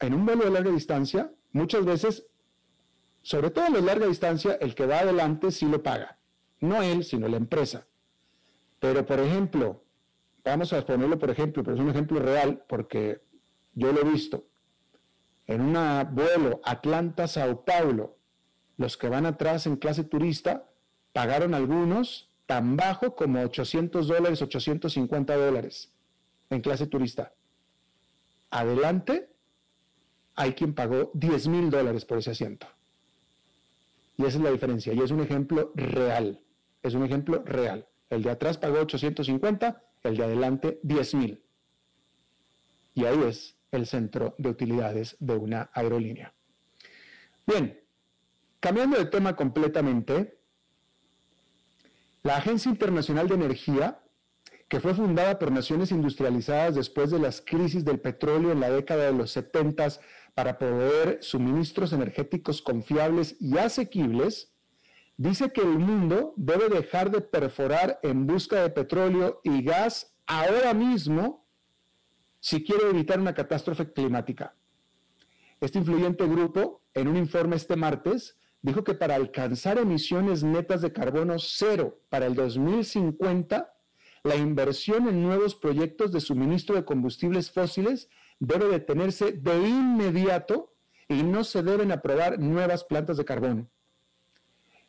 en 0.00 0.14
un 0.14 0.24
vuelo 0.24 0.44
de 0.46 0.52
larga 0.52 0.70
distancia, 0.70 1.30
muchas 1.52 1.84
veces, 1.84 2.26
sobre 3.20 3.50
todo 3.50 3.66
en 3.66 3.74
la 3.74 3.80
larga 3.82 4.06
distancia, 4.06 4.54
el 4.54 4.74
que 4.74 4.86
va 4.86 5.00
adelante 5.00 5.50
sí 5.50 5.66
lo 5.66 5.82
paga. 5.82 6.18
No 6.60 6.80
él, 6.80 7.04
sino 7.04 7.28
la 7.28 7.36
empresa. 7.36 7.86
Pero, 8.80 9.04
por 9.04 9.20
ejemplo, 9.20 9.84
vamos 10.42 10.72
a 10.72 10.82
ponerlo 10.86 11.18
por 11.18 11.28
ejemplo, 11.28 11.62
pero 11.62 11.76
es 11.76 11.82
un 11.82 11.90
ejemplo 11.90 12.20
real 12.20 12.64
porque 12.66 13.20
yo 13.74 13.92
lo 13.92 14.00
he 14.00 14.04
visto. 14.04 14.44
En 15.46 15.60
un 15.60 16.14
vuelo 16.14 16.60
Atlanta-Sao 16.64 17.64
Paulo, 17.64 18.16
los 18.76 18.96
que 18.96 19.08
van 19.08 19.26
atrás 19.26 19.66
en 19.66 19.76
clase 19.76 20.04
turista 20.04 20.68
pagaron 21.12 21.54
algunos 21.54 22.30
tan 22.46 22.76
bajo 22.76 23.14
como 23.14 23.42
800 23.42 24.08
dólares, 24.08 24.42
850 24.42 25.36
dólares 25.36 25.92
en 26.50 26.60
clase 26.60 26.86
turista. 26.86 27.32
Adelante, 28.50 29.30
hay 30.34 30.52
quien 30.52 30.74
pagó 30.74 31.10
10 31.14 31.48
mil 31.48 31.70
dólares 31.70 32.04
por 32.04 32.18
ese 32.18 32.30
asiento. 32.30 32.66
Y 34.16 34.24
esa 34.24 34.38
es 34.38 34.44
la 34.44 34.50
diferencia. 34.50 34.92
Y 34.92 35.00
es 35.00 35.10
un 35.10 35.20
ejemplo 35.20 35.72
real. 35.74 36.40
Es 36.82 36.94
un 36.94 37.04
ejemplo 37.04 37.42
real. 37.44 37.86
El 38.10 38.22
de 38.22 38.30
atrás 38.30 38.58
pagó 38.58 38.78
850, 38.80 39.82
el 40.04 40.16
de 40.16 40.24
adelante 40.24 40.78
10 40.82 41.14
mil. 41.14 41.42
Y 42.94 43.06
ahí 43.06 43.20
es 43.26 43.56
el 43.76 43.86
centro 43.86 44.34
de 44.38 44.50
utilidades 44.50 45.16
de 45.20 45.36
una 45.36 45.70
aerolínea. 45.72 46.34
Bien, 47.46 47.80
cambiando 48.60 48.96
de 48.96 49.06
tema 49.06 49.36
completamente, 49.36 50.38
la 52.22 52.36
Agencia 52.36 52.70
Internacional 52.70 53.28
de 53.28 53.34
Energía, 53.34 54.00
que 54.68 54.80
fue 54.80 54.94
fundada 54.94 55.38
por 55.38 55.52
naciones 55.52 55.90
industrializadas 55.90 56.74
después 56.74 57.10
de 57.10 57.18
las 57.18 57.42
crisis 57.42 57.84
del 57.84 58.00
petróleo 58.00 58.50
en 58.50 58.60
la 58.60 58.70
década 58.70 59.04
de 59.04 59.12
los 59.12 59.30
70 59.32 59.88
para 60.34 60.58
proveer 60.58 61.18
suministros 61.20 61.92
energéticos 61.92 62.62
confiables 62.62 63.36
y 63.40 63.58
asequibles, 63.58 64.52
dice 65.16 65.52
que 65.52 65.60
el 65.60 65.78
mundo 65.78 66.32
debe 66.36 66.68
dejar 66.68 67.10
de 67.10 67.20
perforar 67.20 68.00
en 68.02 68.26
busca 68.26 68.62
de 68.62 68.70
petróleo 68.70 69.40
y 69.44 69.62
gas 69.62 70.16
ahora 70.26 70.72
mismo 70.74 71.43
si 72.44 72.62
quiere 72.62 72.90
evitar 72.90 73.18
una 73.18 73.32
catástrofe 73.32 73.90
climática. 73.90 74.54
Este 75.62 75.78
influyente 75.78 76.26
grupo, 76.26 76.82
en 76.92 77.08
un 77.08 77.16
informe 77.16 77.56
este 77.56 77.74
martes, 77.74 78.36
dijo 78.60 78.84
que 78.84 78.92
para 78.92 79.14
alcanzar 79.14 79.78
emisiones 79.78 80.44
netas 80.44 80.82
de 80.82 80.92
carbono 80.92 81.38
cero 81.38 82.02
para 82.10 82.26
el 82.26 82.34
2050, 82.34 83.74
la 84.24 84.36
inversión 84.36 85.08
en 85.08 85.22
nuevos 85.22 85.54
proyectos 85.54 86.12
de 86.12 86.20
suministro 86.20 86.76
de 86.76 86.84
combustibles 86.84 87.50
fósiles 87.50 88.10
debe 88.38 88.66
detenerse 88.66 89.32
de 89.32 89.66
inmediato 89.66 90.74
y 91.08 91.22
no 91.22 91.44
se 91.44 91.62
deben 91.62 91.92
aprobar 91.92 92.38
nuevas 92.38 92.84
plantas 92.84 93.16
de 93.16 93.24
carbón. 93.24 93.70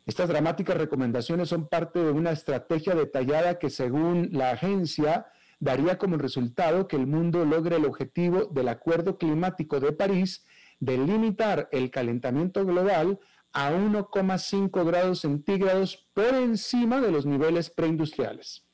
Estas 0.04 0.28
dramáticas 0.28 0.76
recomendaciones 0.76 1.48
son 1.48 1.68
parte 1.68 2.00
de 2.00 2.10
una 2.10 2.32
estrategia 2.32 2.94
detallada 2.94 3.58
que, 3.58 3.70
según 3.70 4.28
la 4.32 4.50
agencia, 4.50 5.28
daría 5.58 5.98
como 5.98 6.16
resultado 6.16 6.86
que 6.86 6.96
el 6.96 7.06
mundo 7.06 7.44
logre 7.44 7.76
el 7.76 7.84
objetivo 7.84 8.46
del 8.46 8.68
Acuerdo 8.68 9.18
Climático 9.18 9.80
de 9.80 9.92
París 9.92 10.44
de 10.80 10.98
limitar 10.98 11.68
el 11.72 11.90
calentamiento 11.90 12.64
global 12.66 13.18
a 13.52 13.72
1,5 13.72 14.84
grados 14.84 15.20
centígrados 15.20 16.06
por 16.12 16.34
encima 16.34 17.00
de 17.00 17.10
los 17.10 17.24
niveles 17.24 17.70
preindustriales. 17.70 18.64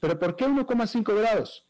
¿Pero 0.00 0.18
por 0.18 0.34
qué 0.34 0.46
1,5 0.46 1.14
grados? 1.14 1.68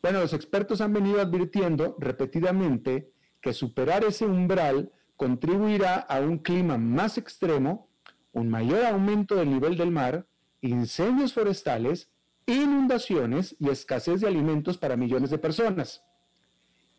Bueno, 0.00 0.20
los 0.20 0.32
expertos 0.32 0.80
han 0.80 0.92
venido 0.92 1.20
advirtiendo 1.20 1.96
repetidamente 1.98 3.10
que 3.40 3.52
superar 3.52 4.04
ese 4.04 4.26
umbral 4.26 4.92
contribuirá 5.16 5.96
a 5.96 6.20
un 6.20 6.38
clima 6.38 6.78
más 6.78 7.18
extremo, 7.18 7.88
un 8.32 8.48
mayor 8.48 8.84
aumento 8.84 9.34
del 9.34 9.50
nivel 9.50 9.76
del 9.76 9.90
mar, 9.90 10.28
incendios 10.60 11.32
forestales 11.32 12.12
inundaciones 12.46 13.56
y 13.58 13.68
escasez 13.68 14.20
de 14.20 14.28
alimentos 14.28 14.78
para 14.78 14.96
millones 14.96 15.30
de 15.30 15.38
personas. 15.38 16.02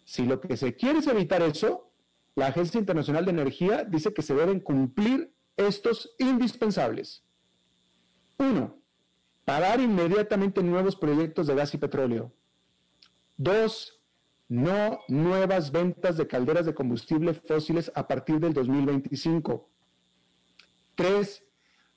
Si 0.04 0.26
lo 0.26 0.40
que 0.40 0.58
se 0.58 0.76
quiere 0.76 1.00
es 1.00 1.08
evitar 1.08 1.42
eso, 1.42 1.92
la 2.36 2.48
Agencia 2.48 2.80
Internacional 2.80 3.26
de 3.26 3.32
Energía 3.32 3.84
dice 3.84 4.14
que 4.14 4.22
se 4.22 4.36
deben 4.36 4.60
cumplir 4.60 5.34
estos 5.56 6.16
indispensables. 6.20 7.24
Uno, 8.38 8.78
parar 9.44 9.80
inmediatamente 9.80 10.62
nuevos 10.62 10.96
proyectos 10.96 11.48
de 11.48 11.56
gas 11.56 11.74
y 11.74 11.78
petróleo. 11.78 12.32
Dos, 13.38 14.02
no 14.48 15.00
nuevas 15.08 15.72
ventas 15.72 16.18
de 16.18 16.28
calderas 16.28 16.66
de 16.66 16.76
combustible 16.76 17.34
fósiles 17.34 17.92
a 17.96 18.08
partir 18.08 18.40
del 18.40 18.54
2025. 18.54 19.70
Tres, 20.96 21.44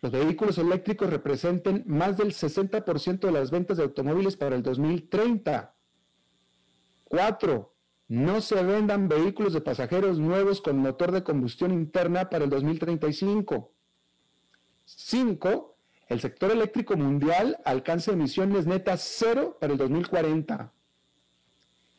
los 0.02 0.12
vehículos 0.12 0.56
eléctricos 0.58 1.10
representen 1.10 1.84
más 1.86 2.16
del 2.16 2.32
60% 2.32 3.20
de 3.20 3.32
las 3.32 3.50
ventas 3.50 3.76
de 3.76 3.82
automóviles 3.82 4.36
para 4.36 4.56
el 4.56 4.62
2030. 4.62 5.74
Cuatro, 7.04 7.74
no 8.08 8.40
se 8.40 8.62
vendan 8.62 9.08
vehículos 9.08 9.52
de 9.52 9.60
pasajeros 9.60 10.18
nuevos 10.18 10.60
con 10.62 10.78
motor 10.78 11.12
de 11.12 11.22
combustión 11.22 11.72
interna 11.72 12.30
para 12.30 12.44
el 12.44 12.50
2035. 12.50 13.72
Cinco, 14.84 15.76
el 16.08 16.20
sector 16.20 16.50
eléctrico 16.50 16.96
mundial 16.96 17.58
alcance 17.64 18.10
emisiones 18.10 18.66
netas 18.66 19.02
cero 19.02 19.58
para 19.60 19.72
el 19.72 19.78
2040. 19.78 20.72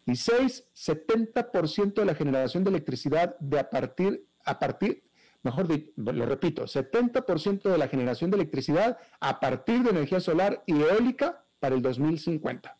Y 0.08 0.16
seis, 0.16 0.66
70% 0.76 1.94
de 1.94 2.06
la 2.06 2.16
generación 2.16 2.64
de 2.64 2.72
electricidad 2.72 3.38
de 3.40 3.60
a 3.60 3.70
partir, 3.70 4.26
a 4.44 4.58
partir 4.58 5.04
mejor 5.44 5.68
lo 5.96 6.26
repito, 6.26 6.64
70% 6.64 7.64
de 7.64 7.78
la 7.78 7.88
generación 7.88 8.30
de 8.32 8.38
electricidad 8.38 8.98
a 9.20 9.40
partir 9.40 9.84
de 9.84 9.90
energía 9.90 10.20
solar 10.20 10.64
y 10.66 10.82
eólica 10.82 11.44
para 11.60 11.76
el 11.76 11.82
2050. 11.82 12.78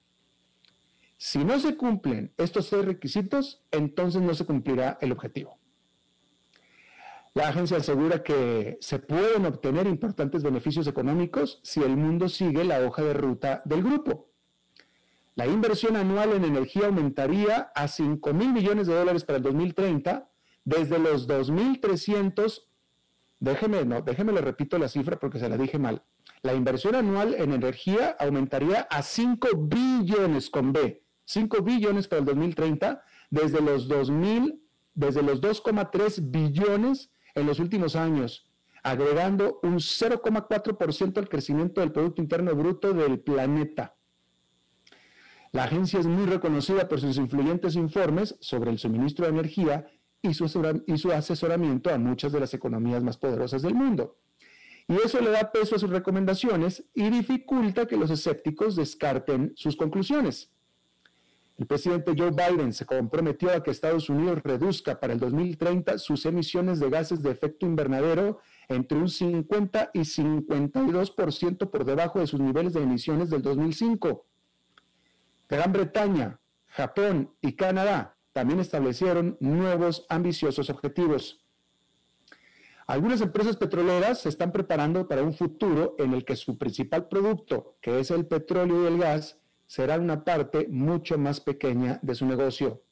Si 1.18 1.44
no 1.44 1.60
se 1.60 1.78
cumplen 1.78 2.34
estos 2.38 2.68
seis 2.68 2.84
requisitos, 2.84 3.64
entonces 3.72 4.22
no 4.22 4.34
se 4.34 4.46
cumplirá 4.46 4.98
el 5.02 5.12
objetivo. 5.12 5.60
La 7.34 7.48
agencia 7.48 7.78
asegura 7.78 8.24
que 8.24 8.78
se 8.82 9.00
pueden 9.00 9.46
obtener 9.46 9.88
importantes 9.88 10.44
beneficios 10.44 10.88
económicos 10.88 11.60
si 11.64 11.82
el 11.82 11.96
mundo 11.96 12.28
sigue 12.28 12.64
la 12.64 12.82
hoja 12.82 13.04
de 13.04 13.14
ruta 13.14 13.62
del 13.66 13.84
grupo. 13.84 14.32
La 15.36 15.48
inversión 15.48 15.96
anual 15.96 16.34
en 16.34 16.44
energía 16.44 16.88
aumentaría 16.88 17.72
a 17.74 17.88
5 17.88 18.34
mil 18.34 18.52
millones 18.52 18.88
de 18.88 18.96
dólares 18.96 19.24
para 19.24 19.38
el 19.38 19.44
2030, 19.44 20.28
desde 20.64 21.00
los 21.00 21.28
2.300, 21.28 22.64
déjeme, 23.40 23.86
no, 23.86 24.02
déjeme 24.02 24.34
le 24.34 24.42
repito 24.42 24.78
la 24.78 24.88
cifra 24.88 25.20
porque 25.20 25.40
se 25.40 25.50
la 25.50 25.58
dije 25.58 25.80
mal. 25.80 26.04
La 26.44 26.54
inversión 26.54 26.96
anual 26.96 27.36
en 27.36 27.54
energía 27.54 28.16
aumentaría 28.20 28.88
a 28.90 29.02
5 29.02 29.48
billones 29.56 30.50
con 30.50 30.74
B, 30.74 31.04
5 31.26 31.62
billones 31.62 32.08
para 32.08 32.20
el 32.20 32.26
2030, 32.26 33.04
desde 33.30 33.62
los 33.62 33.88
2000, 33.88 34.62
desde 34.94 35.24
los 35.24 35.42
2,3 35.42 36.32
billones 36.32 37.12
en 37.36 37.46
los 37.46 37.60
últimos 37.60 37.96
años, 37.96 38.50
agregando 38.84 39.60
un 39.64 39.76
0,4% 39.76 41.18
al 41.18 41.30
crecimiento 41.30 41.82
del 41.82 41.92
Producto 41.92 42.22
Interno 42.22 42.56
Bruto 42.56 42.94
del 42.94 43.20
planeta. 43.20 43.96
La 45.52 45.66
agencia 45.66 46.00
es 46.00 46.08
muy 46.08 46.26
reconocida 46.26 46.88
por 46.88 47.02
sus 47.02 47.18
influyentes 47.18 47.76
informes 47.76 48.38
sobre 48.40 48.72
el 48.72 48.80
suministro 48.80 49.26
de 49.26 49.32
energía 49.32 49.86
y 50.22 50.34
su, 50.34 51.12
asesoramiento 51.12 51.90
a 51.90 51.98
muchas 51.98 52.32
de 52.32 52.40
las 52.40 52.54
economías 52.54 53.04
más 53.04 53.18
poderosas 53.18 53.62
del 53.62 53.74
mundo. 53.74 54.18
Y 54.88 54.96
eso 54.96 55.20
le 55.22 55.32
da 55.32 55.52
peso 55.52 55.76
a 55.76 55.80
sus 55.80 55.90
recomendaciones 55.90 56.84
y 56.94 57.10
dificulta 57.10 57.88
que 57.88 57.98
los 57.98 58.12
escépticos 58.12 58.76
descarten 58.76 59.54
sus 59.56 59.76
conclusiones. 59.76 60.52
El 61.58 61.68
presidente 61.68 62.14
Joe 62.18 62.32
Biden 62.32 62.74
se 62.74 62.86
comprometió 62.86 63.52
a 63.52 63.62
que 63.62 63.72
Estados 63.72 64.10
Unidos 64.10 64.42
reduzca 64.44 65.00
para 65.00 65.14
el 65.14 65.20
2030 65.20 66.00
sus 66.00 66.26
emisiones 66.26 66.80
de 66.80 66.90
gases 66.90 67.22
de 67.22 67.32
efecto 67.32 67.66
invernadero 67.66 68.40
entre 68.68 68.98
un 68.98 69.10
50 69.10 69.92
y 69.94 70.00
52% 70.00 71.70
por 71.70 71.86
debajo 71.86 72.20
de 72.20 72.28
sus 72.28 72.40
niveles 72.40 72.74
de 72.74 72.82
emisiones 72.82 73.30
del 73.30 73.44
2005. 73.44 74.26
Gran 75.50 75.72
Bretaña, 75.72 76.40
Japón 76.68 77.32
y 77.42 77.54
Canadá 77.54 78.18
también 78.34 78.60
establecieron 78.60 79.38
nuevos 79.40 80.06
ambiciosos 80.10 80.70
objetivos. 80.70 81.46
Algunas 82.88 83.22
empresas 83.22 83.56
petroleras 83.58 84.22
se 84.22 84.30
están 84.30 84.52
preparando 84.52 85.08
para 85.08 85.24
un 85.24 85.34
futuro 85.34 85.96
en 85.98 86.14
el 86.14 86.26
que 86.26 86.36
su 86.36 86.58
principal 86.58 87.08
producto, 87.08 87.78
que 87.82 88.00
es 88.00 88.12
el 88.12 88.26
petróleo 88.26 88.84
y 88.84 88.88
el 88.88 88.98
gas, 88.98 89.40
será 89.66 89.98
una 89.98 90.26
parte 90.26 90.68
mucho 90.70 91.18
más 91.18 91.40
pequeña 91.40 92.00
de 92.02 92.16
su 92.16 92.26
negocio. 92.26 92.84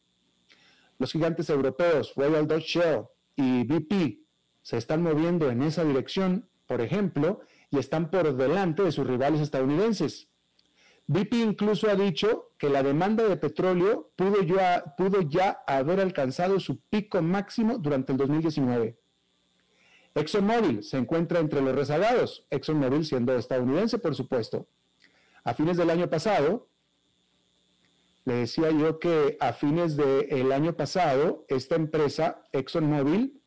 Los 0.98 1.12
gigantes 1.12 1.50
europeos 1.50 2.13
Royal 2.15 2.48
Dutch 2.48 2.77
Shell 2.77 3.03
y 3.36 3.63
BP 3.65 4.25
se 4.62 4.77
están 4.77 5.01
moviendo 5.01 5.50
en 5.50 5.63
esa 5.63 5.84
dirección, 5.84 6.50
por 6.65 6.79
ejemplo, 6.79 7.41
y 7.72 7.79
están 7.79 8.10
por 8.10 8.36
delante 8.36 8.84
de 8.84 8.91
sus 8.91 9.05
rivales 9.05 9.41
estadounidenses. 9.41 10.28
BP 11.10 11.34
incluso 11.38 11.89
ha 11.89 11.96
dicho 11.96 12.51
que 12.60 12.70
la 12.70 12.84
demanda 12.84 13.28
de 13.28 13.36
petróleo 13.36 14.12
pudo 14.16 14.44
ya, 14.44 14.94
pudo 14.96 15.22
ya 15.22 15.63
haber 15.66 16.00
alcanzado 16.00 16.60
su 16.60 16.82
pico 16.82 17.20
máximo 17.24 17.80
durante 17.80 18.12
el 18.12 18.20
2019. 18.20 18.96
ExxonMobil 20.13 20.84
se 20.84 20.98
encuentra 20.98 21.39
entre 21.39 21.62
los 21.62 21.74
rezagados, 21.74 22.46
ExxonMobil 22.51 23.06
siendo 23.06 23.36
estadounidense, 23.36 23.98
por 23.98 24.13
supuesto. 24.13 24.68
A 25.44 25.56
fines 25.56 25.78
del 25.78 25.89
año 25.89 26.12
pasado, 26.12 26.70
le 28.25 28.36
decía 28.36 28.70
yo 28.70 29.00
que 29.00 29.36
a 29.39 29.54
fines 29.54 29.98
del 29.98 30.52
año 30.52 30.78
pasado, 30.78 31.43
esta 31.48 31.74
empresa, 31.76 32.43
ExxonMobil, 32.52 33.41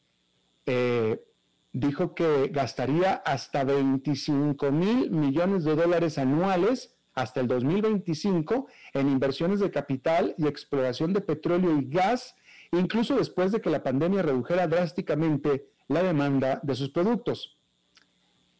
eh, 0.67 1.25
dijo 1.73 2.17
que 2.17 2.49
gastaría 2.49 3.23
hasta 3.25 3.63
25 3.63 4.73
mil 4.73 5.13
millones 5.13 5.63
de 5.63 5.77
dólares 5.77 6.19
anuales 6.19 6.97
hasta 7.15 7.41
el 7.41 7.47
2025 7.47 8.67
en 8.95 9.09
inversiones 9.09 9.61
de 9.61 9.71
capital 9.71 10.35
y 10.39 10.47
exploración 10.47 11.13
de 11.13 11.21
petróleo 11.21 11.79
y 11.79 11.89
gas, 11.89 12.35
incluso 12.71 13.17
después 13.17 13.53
de 13.53 13.61
que 13.61 13.71
la 13.71 13.83
pandemia 13.83 14.23
redujera 14.23 14.67
drásticamente 14.67 15.69
la 15.89 16.03
demanda 16.03 16.61
de 16.63 16.75
sus 16.75 16.91
productos. 16.91 17.59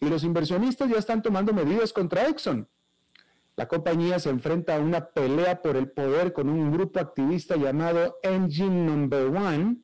Y 0.01 0.09
los 0.09 0.25
inversionistas 0.25 0.91
ya 0.91 0.99
están 0.99 1.23
tomando 1.23 1.53
medidas 1.53 1.93
contra 1.93 2.29
Exxon. 2.29 2.69
La 3.57 3.69
compañía 3.69 4.19
se 4.19 4.31
enfrenta 4.31 4.77
a 4.77 4.81
una 4.81 5.11
pelea 5.11 5.63
por 5.63 5.77
el 5.77 5.91
poder 5.91 6.33
con 6.33 6.49
un 6.49 6.73
grupo 6.73 7.01
activista 7.01 7.57
llamado 7.57 8.17
Engine 8.23 8.87
Number 8.87 9.27
One, 9.27 9.77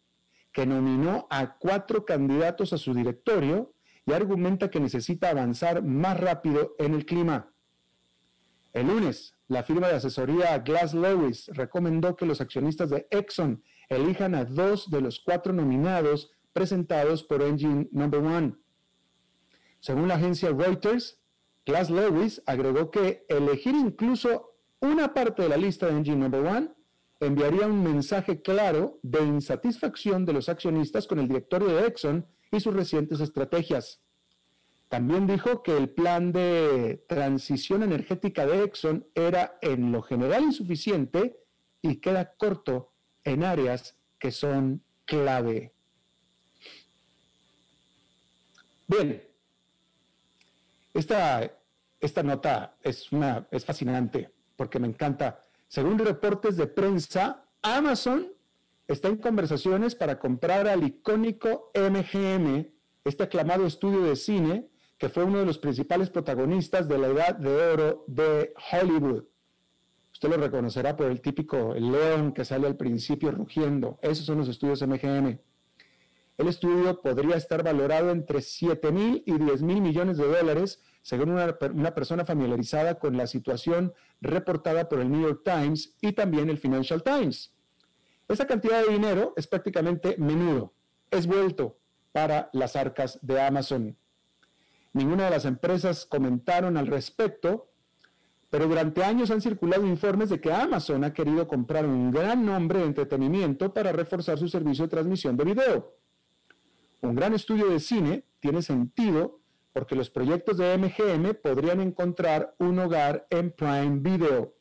que 0.53 0.67
nominó 0.67 1.27
a 1.31 1.59
cuatro 1.59 2.05
candidatos 2.05 2.73
a 2.73 2.79
su 2.79 2.95
directorio 2.95 3.75
y 4.07 4.13
argumenta 4.13 4.71
que 4.71 4.81
necesita 4.81 5.29
avanzar 5.29 5.83
más 5.83 6.19
rápido 6.19 6.75
en 6.79 6.95
el 6.95 7.05
clima. 7.05 7.53
El 8.73 8.87
lunes, 8.89 9.35
la 9.49 9.63
firma 9.63 9.89
de 9.89 9.95
asesoría 9.95 10.59
Glass 10.59 10.95
Lewis 10.95 11.47
recomendó 11.55 12.15
que 12.17 12.27
los 12.27 12.41
accionistas 12.41 12.91
de 12.91 13.07
Exxon 13.11 13.63
elijan 13.89 14.35
a 14.35 14.45
dos 14.45 14.91
de 14.91 15.01
los 15.01 15.21
cuatro 15.21 15.53
nominados 15.53 16.31
presentados 16.53 17.23
por 17.23 17.43
Engine 17.43 17.89
Number 17.93 18.21
One. 18.21 18.55
Según 19.81 20.09
la 20.09 20.15
agencia 20.15 20.51
Reuters, 20.51 21.21
Glass 21.65 21.91
Lewis 21.91 22.43
agregó 22.47 22.91
que 22.91 23.25
elegir 23.29 23.75
incluso 23.75 24.55
una 24.81 25.15
parte 25.15 25.43
de 25.43 25.49
la 25.49 25.57
lista 25.57 25.87
de 25.87 25.93
Engine 25.93 26.17
Number 26.17 26.45
One 26.45 26.71
enviaría 27.21 27.67
un 27.67 27.83
mensaje 27.83 28.43
claro 28.43 28.99
de 29.03 29.23
insatisfacción 29.23 30.25
de 30.25 30.35
los 30.35 30.49
accionistas 30.49 31.07
con 31.07 31.19
el 31.19 31.29
directorio 31.29 31.69
de 31.69 31.87
Exxon 31.87 32.27
y 32.53 32.61
sus 32.61 32.75
recientes 32.75 33.21
estrategias. 33.21 34.01
También 34.89 35.27
dijo 35.27 35.63
que 35.63 35.77
el 35.77 35.91
plan 35.91 36.33
de 36.33 37.05
transición 37.09 37.83
energética 37.83 38.47
de 38.47 38.65
Exxon 38.65 39.07
era 39.15 39.59
en 39.61 39.93
lo 39.93 40.03
general 40.03 40.45
insuficiente 40.45 41.39
y 41.83 41.97
queda 41.97 42.35
corto 42.37 42.93
en 43.25 43.45
áreas 43.45 43.97
que 44.19 44.31
son 44.31 44.83
clave. 45.05 45.75
Bien, 48.87 49.23
esta 50.95 51.59
esta 52.01 52.23
nota 52.23 52.77
es, 52.83 53.11
una, 53.13 53.47
es 53.51 53.65
fascinante 53.65 54.31
porque 54.57 54.79
me 54.79 54.89
encanta. 54.89 55.43
Según 55.69 55.99
reportes 55.99 56.57
de 56.57 56.67
prensa, 56.67 57.45
Amazon 57.63 58.29
está 58.87 59.09
en 59.09 59.17
conversaciones 59.17 59.95
para 59.95 60.19
comprar 60.19 60.67
al 60.67 60.85
icónico 60.85 61.71
MGM, 61.75 62.67
este 63.05 63.23
aclamado 63.25 63.67
estudio 63.67 64.03
de 64.03 64.17
cine 64.17 64.69
que 64.99 65.09
fue 65.09 65.25
uno 65.25 65.39
de 65.39 65.47
los 65.47 65.59
principales 65.59 66.11
protagonistas 66.11 66.89
de 66.89 66.99
la 66.99 67.07
edad 67.07 67.37
de 67.37 67.55
oro 67.73 68.05
de 68.09 68.53
Hollywood. 68.73 69.25
Usted 70.13 70.29
lo 70.29 70.37
reconocerá 70.37 70.97
por 70.97 71.07
el 71.07 71.21
típico 71.21 71.75
león 71.75 72.33
que 72.33 72.45
sale 72.45 72.67
al 72.67 72.77
principio 72.77 73.31
rugiendo. 73.31 73.99
Esos 74.03 74.27
son 74.27 74.39
los 74.39 74.49
estudios 74.49 74.83
MGM. 74.83 75.39
El 76.39 76.49
estudio 76.49 77.01
podría 77.01 77.37
estar 77.37 77.63
valorado 77.63 78.11
entre 78.11 78.41
7 78.41 78.91
mil 78.93 79.23
y 79.27 79.39
10 79.39 79.63
mil 79.63 79.81
millones 79.81 80.19
de 80.19 80.27
dólares 80.27 80.83
según 81.03 81.31
una, 81.31 81.95
persona 81.95 82.25
familiarizada 82.25 82.99
con 82.99 83.17
la 83.17 83.27
situación 83.27 83.95
reportada 84.21 84.89
por 84.89 85.01
el 85.01 85.11
New 85.11 85.23
York 85.23 85.43
Times 85.45 85.97
y 86.01 86.13
también 86.13 86.51
el 86.51 86.59
Financial 86.59 87.03
Times. 87.03 87.55
Esa 88.29 88.47
cantidad 88.47 88.85
de 88.85 88.93
dinero 88.93 89.33
es 89.37 89.47
prácticamente 89.47 90.17
menudo, 90.19 90.75
es 91.11 91.27
vuelto 91.27 91.79
para 92.13 92.51
las 92.53 92.77
arcas 92.77 93.19
de 93.23 93.41
Amazon. 93.41 93.97
Ninguna 94.93 95.25
de 95.25 95.31
las 95.31 95.45
empresas 95.45 96.07
comentaron 96.07 96.77
al 96.77 96.87
respecto, 96.87 97.71
pero 98.51 98.67
durante 98.67 99.05
años 99.05 99.31
han 99.31 99.41
circulado 99.41 99.87
informes 99.87 100.31
de 100.31 100.41
que 100.41 100.53
Amazon 100.53 101.05
ha 101.05 101.13
querido 101.13 101.47
comprar 101.47 101.85
un 101.87 102.11
gran 102.11 102.45
nombre 102.45 102.81
de 102.81 102.87
entretenimiento 102.87 103.73
para 103.75 103.93
reforzar 103.93 104.39
su 104.39 104.49
servicio 104.49 104.85
de 104.85 104.91
transmisión 104.91 105.37
de 105.37 105.45
video. 105.45 105.95
Un 107.03 107.15
gran 107.15 107.35
estudio 107.35 107.69
de 107.69 107.79
cine 107.79 108.25
tiene 108.41 108.63
sentido 108.63 109.41
porque 109.73 109.95
los 109.95 110.11
proyectos 110.11 110.57
de 110.57 110.77
MGM 110.77 111.35
podrían 111.43 111.81
encontrar 111.81 112.55
un 112.59 112.79
hogar 112.79 113.27
en 113.31 113.53
Prime 113.53 113.99
Video. 114.01 114.55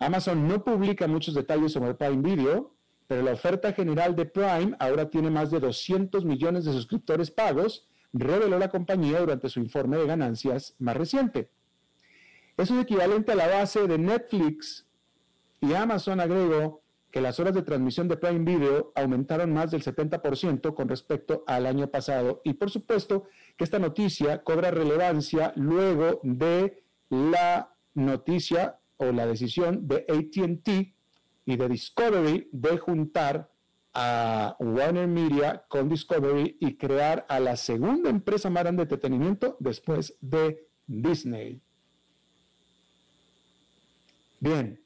Amazon 0.00 0.48
no 0.48 0.64
publica 0.64 1.06
muchos 1.06 1.34
detalles 1.34 1.72
sobre 1.72 1.94
Prime 1.94 2.22
Video, 2.22 2.74
pero 3.06 3.22
la 3.22 3.32
oferta 3.32 3.72
general 3.72 4.16
de 4.16 4.24
Prime 4.24 4.74
ahora 4.78 5.10
tiene 5.10 5.30
más 5.30 5.50
de 5.50 5.60
200 5.60 6.24
millones 6.24 6.64
de 6.64 6.72
suscriptores 6.72 7.30
pagos, 7.30 7.89
reveló 8.12 8.58
la 8.58 8.68
compañía 8.68 9.20
durante 9.20 9.48
su 9.48 9.60
informe 9.60 9.96
de 9.96 10.06
ganancias 10.06 10.74
más 10.78 10.96
reciente. 10.96 11.50
Eso 12.56 12.74
es 12.74 12.82
equivalente 12.82 13.32
a 13.32 13.36
la 13.36 13.46
base 13.46 13.86
de 13.86 13.98
Netflix 13.98 14.86
y 15.60 15.74
Amazon 15.74 16.20
agregó 16.20 16.82
que 17.10 17.20
las 17.20 17.40
horas 17.40 17.54
de 17.54 17.62
transmisión 17.62 18.08
de 18.08 18.16
Prime 18.16 18.44
Video 18.44 18.92
aumentaron 18.94 19.52
más 19.52 19.70
del 19.70 19.82
70% 19.82 20.74
con 20.74 20.88
respecto 20.88 21.42
al 21.46 21.66
año 21.66 21.90
pasado. 21.90 22.40
Y 22.44 22.54
por 22.54 22.70
supuesto 22.70 23.24
que 23.56 23.64
esta 23.64 23.78
noticia 23.78 24.42
cobra 24.42 24.70
relevancia 24.70 25.52
luego 25.56 26.20
de 26.22 26.84
la 27.08 27.74
noticia 27.94 28.78
o 28.96 29.06
la 29.06 29.26
decisión 29.26 29.88
de 29.88 30.06
ATT 30.08 30.94
y 31.46 31.56
de 31.56 31.68
Discovery 31.68 32.48
de 32.52 32.78
juntar 32.78 33.49
a 33.94 34.56
Warner 34.58 35.08
Media 35.08 35.64
con 35.68 35.88
Discovery 35.88 36.56
y 36.60 36.76
crear 36.76 37.26
a 37.28 37.40
la 37.40 37.56
segunda 37.56 38.10
empresa 38.10 38.50
más 38.50 38.62
grande 38.62 38.80
de 38.80 38.82
entretenimiento 38.84 39.56
después 39.58 40.16
de 40.20 40.68
Disney. 40.86 41.60
Bien. 44.38 44.80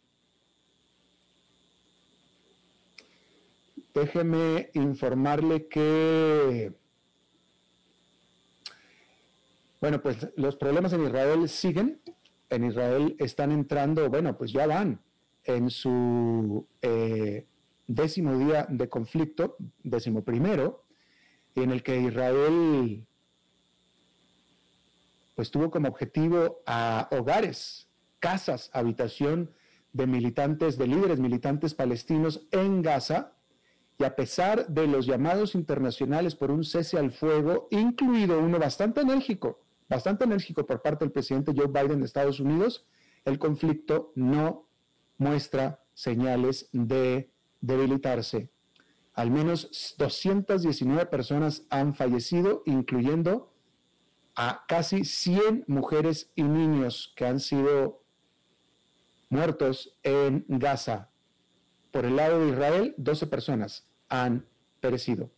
Déjeme 3.95 4.71
informarle 4.75 5.69
que, 5.69 6.73
bueno, 9.81 10.03
pues 10.03 10.27
los 10.37 10.57
problemas 10.57 10.93
en 10.93 11.05
Israel 11.05 11.49
siguen. 11.49 12.01
En 12.51 12.65
Israel 12.65 13.15
están 13.19 13.53
entrando, 13.53 14.11
bueno, 14.11 14.37
pues 14.37 14.53
ya 14.53 14.67
van 14.67 15.01
en 15.45 15.71
su 15.71 16.67
eh, 16.83 17.47
décimo 17.87 18.39
día 18.39 18.67
de 18.69 18.89
conflicto, 18.89 19.57
décimo 19.83 20.25
primero, 20.25 20.85
en 21.55 21.71
el 21.71 21.83
que 21.83 22.01
Israel 22.01 23.07
pues 25.35 25.51
tuvo 25.51 25.71
como 25.71 25.89
objetivo 25.89 26.63
a 26.67 27.09
hogares, 27.11 27.89
casas, 28.21 28.71
habitación 28.73 29.51
de 29.93 30.07
militantes, 30.07 30.79
de 30.79 30.87
líderes 30.87 31.19
militantes 31.19 31.75
palestinos 31.75 32.47
en 32.53 32.83
Gaza, 32.83 33.33
y 33.99 34.05
a 34.05 34.17
pesar 34.17 34.67
de 34.67 34.89
los 34.89 35.07
llamados 35.07 35.55
internacionales 35.55 36.35
por 36.35 36.51
un 36.51 36.65
cese 36.65 36.99
al 36.99 37.13
fuego, 37.13 37.69
incluido 37.71 38.41
uno 38.41 38.59
bastante 38.59 39.01
enérgico, 39.01 39.61
bastante 39.89 40.25
enérgico 40.25 40.67
por 40.67 40.83
parte 40.83 41.05
del 41.05 41.13
presidente 41.13 41.53
Joe 41.57 41.69
Biden 41.69 42.01
de 42.01 42.07
Estados 42.07 42.41
Unidos, 42.41 42.87
el 43.25 43.39
conflicto 43.39 44.13
no 44.17 44.69
muestra 45.17 45.81
señales 45.95 46.69
de 46.73 47.31
debilitarse. 47.67 48.51
Al 49.15 49.31
menos 49.31 49.95
219 49.99 51.07
personas 51.07 51.65
han 51.71 51.95
fallecido, 51.95 52.63
incluyendo 52.67 53.51
a 54.35 54.65
casi 54.67 55.05
100 55.05 55.65
mujeres 55.69 56.33
y 56.35 56.43
niños 56.43 57.15
que 57.17 57.27
han 57.27 57.39
sido 57.41 58.03
muertos 59.29 59.97
en 60.03 60.45
Gaza. 60.49 61.11
Por 61.93 62.05
el 62.05 62.17
lado 62.17 62.41
de 62.41 62.49
Israel, 62.51 62.95
12 62.97 63.29
personas 63.29 63.89
han 64.09 64.45
perecido. 64.81 65.31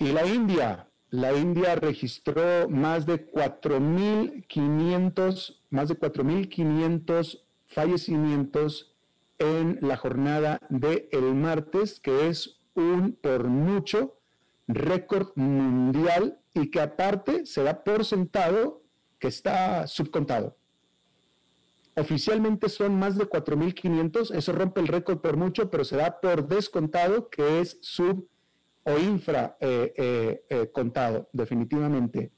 Y 0.00 0.12
la 0.12 0.24
India, 0.26 0.88
la 1.10 1.34
India 1.34 1.74
registró 1.74 2.70
más 2.70 3.04
de 3.04 3.30
4.500, 3.30 5.60
más 5.68 5.88
de 5.88 5.98
4.500 5.98 7.42
fallecimientos 7.66 8.91
en 9.42 9.78
la 9.82 9.96
jornada 9.96 10.60
de 10.68 11.08
el 11.12 11.34
martes, 11.34 12.00
que 12.00 12.28
es 12.28 12.60
un 12.74 13.18
por 13.20 13.48
mucho 13.48 14.16
récord 14.68 15.32
mundial 15.34 16.38
y 16.54 16.70
que 16.70 16.80
aparte 16.80 17.44
se 17.46 17.62
da 17.62 17.82
por 17.82 18.04
sentado 18.04 18.82
que 19.18 19.28
está 19.28 19.86
subcontado. 19.86 20.56
Oficialmente 21.94 22.68
son 22.68 22.98
más 22.98 23.18
de 23.18 23.28
4.500, 23.28 24.34
eso 24.34 24.52
rompe 24.52 24.80
el 24.80 24.88
récord 24.88 25.18
por 25.18 25.36
mucho, 25.36 25.70
pero 25.70 25.84
se 25.84 25.96
da 25.96 26.20
por 26.20 26.48
descontado 26.48 27.28
que 27.28 27.60
es 27.60 27.78
sub 27.82 28.28
o 28.84 28.98
infra 28.98 29.56
eh, 29.60 29.92
eh, 29.96 30.44
eh, 30.48 30.70
contado, 30.72 31.28
definitivamente. 31.32 32.32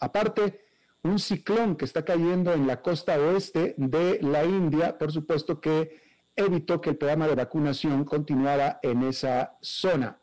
Aparte, 0.00 0.64
un 1.02 1.18
ciclón 1.18 1.76
que 1.76 1.84
está 1.84 2.04
cayendo 2.04 2.52
en 2.52 2.66
la 2.66 2.82
costa 2.82 3.18
oeste 3.18 3.74
de 3.78 4.20
la 4.22 4.44
India, 4.44 4.98
por 4.98 5.12
supuesto 5.12 5.60
que 5.60 6.00
evitó 6.36 6.80
que 6.80 6.90
el 6.90 6.96
programa 6.96 7.26
de 7.26 7.34
vacunación 7.34 8.04
continuara 8.04 8.78
en 8.82 9.02
esa 9.02 9.56
zona. 9.60 10.18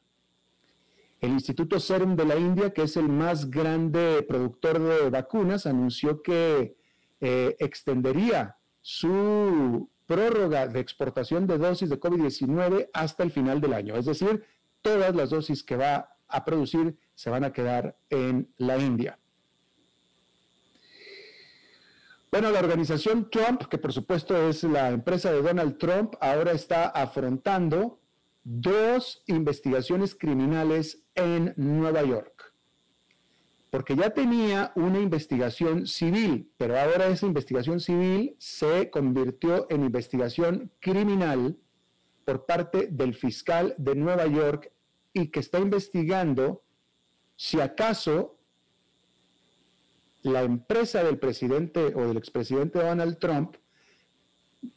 El 1.20 1.32
Instituto 1.32 1.80
Serum 1.80 2.16
de 2.16 2.26
la 2.26 2.36
India, 2.36 2.72
que 2.72 2.84
es 2.84 2.96
el 2.96 3.10
más 3.10 3.50
grande 3.50 4.24
productor 4.28 4.80
de 4.80 5.10
vacunas, 5.10 5.66
anunció 5.66 6.22
que 6.22 6.78
eh, 7.20 7.56
extendería 7.60 8.56
su 8.82 9.90
prórroga 10.06 10.68
de 10.68 10.80
exportación 10.80 11.48
de 11.48 11.58
dosis 11.58 11.90
de 11.90 12.00
COVID-19 12.00 12.90
hasta 12.94 13.24
el 13.24 13.32
final 13.32 13.60
del 13.60 13.74
año. 13.74 13.96
Es 13.96 14.06
decir, 14.06 14.44
todas 14.82 15.16
las 15.16 15.32
dosis 15.32 15.64
que 15.64 15.76
va 15.76 16.18
a 16.28 16.46
producir 16.46 16.98
se 17.16 17.32
van 17.32 17.44
a 17.44 17.52
quedar 17.52 17.98
en 18.10 18.54
la 18.58 18.78
India. 18.78 19.18
Bueno, 22.38 22.52
la 22.52 22.60
organización 22.60 23.32
Trump, 23.32 23.64
que 23.64 23.80
por 23.80 23.92
supuesto 23.92 24.38
es 24.48 24.62
la 24.62 24.92
empresa 24.92 25.32
de 25.32 25.42
Donald 25.42 25.80
Trump, 25.80 26.14
ahora 26.22 26.52
está 26.52 26.86
afrontando 26.86 28.00
dos 28.44 29.24
investigaciones 29.26 30.14
criminales 30.14 31.02
en 31.16 31.56
Nueva 31.58 32.04
York. 32.04 32.54
Porque 33.72 33.96
ya 33.96 34.12
tenía 34.12 34.72
una 34.76 35.00
investigación 35.00 35.88
civil, 35.88 36.52
pero 36.58 36.80
ahora 36.80 37.08
esa 37.08 37.26
investigación 37.26 37.80
civil 37.80 38.36
se 38.38 38.92
convirtió 38.92 39.66
en 39.72 39.84
investigación 39.84 40.72
criminal 40.80 41.58
por 42.24 42.46
parte 42.46 42.86
del 42.92 43.16
fiscal 43.16 43.74
de 43.80 43.96
Nueva 43.96 44.28
York 44.28 44.72
y 45.12 45.30
que 45.30 45.40
está 45.40 45.58
investigando 45.58 46.62
si 47.36 47.60
acaso 47.62 48.37
la 50.28 50.44
empresa 50.44 51.04
del 51.04 51.18
presidente 51.18 51.94
o 51.96 52.08
del 52.08 52.18
expresidente 52.18 52.80
Donald 52.80 53.18
Trump 53.18 53.56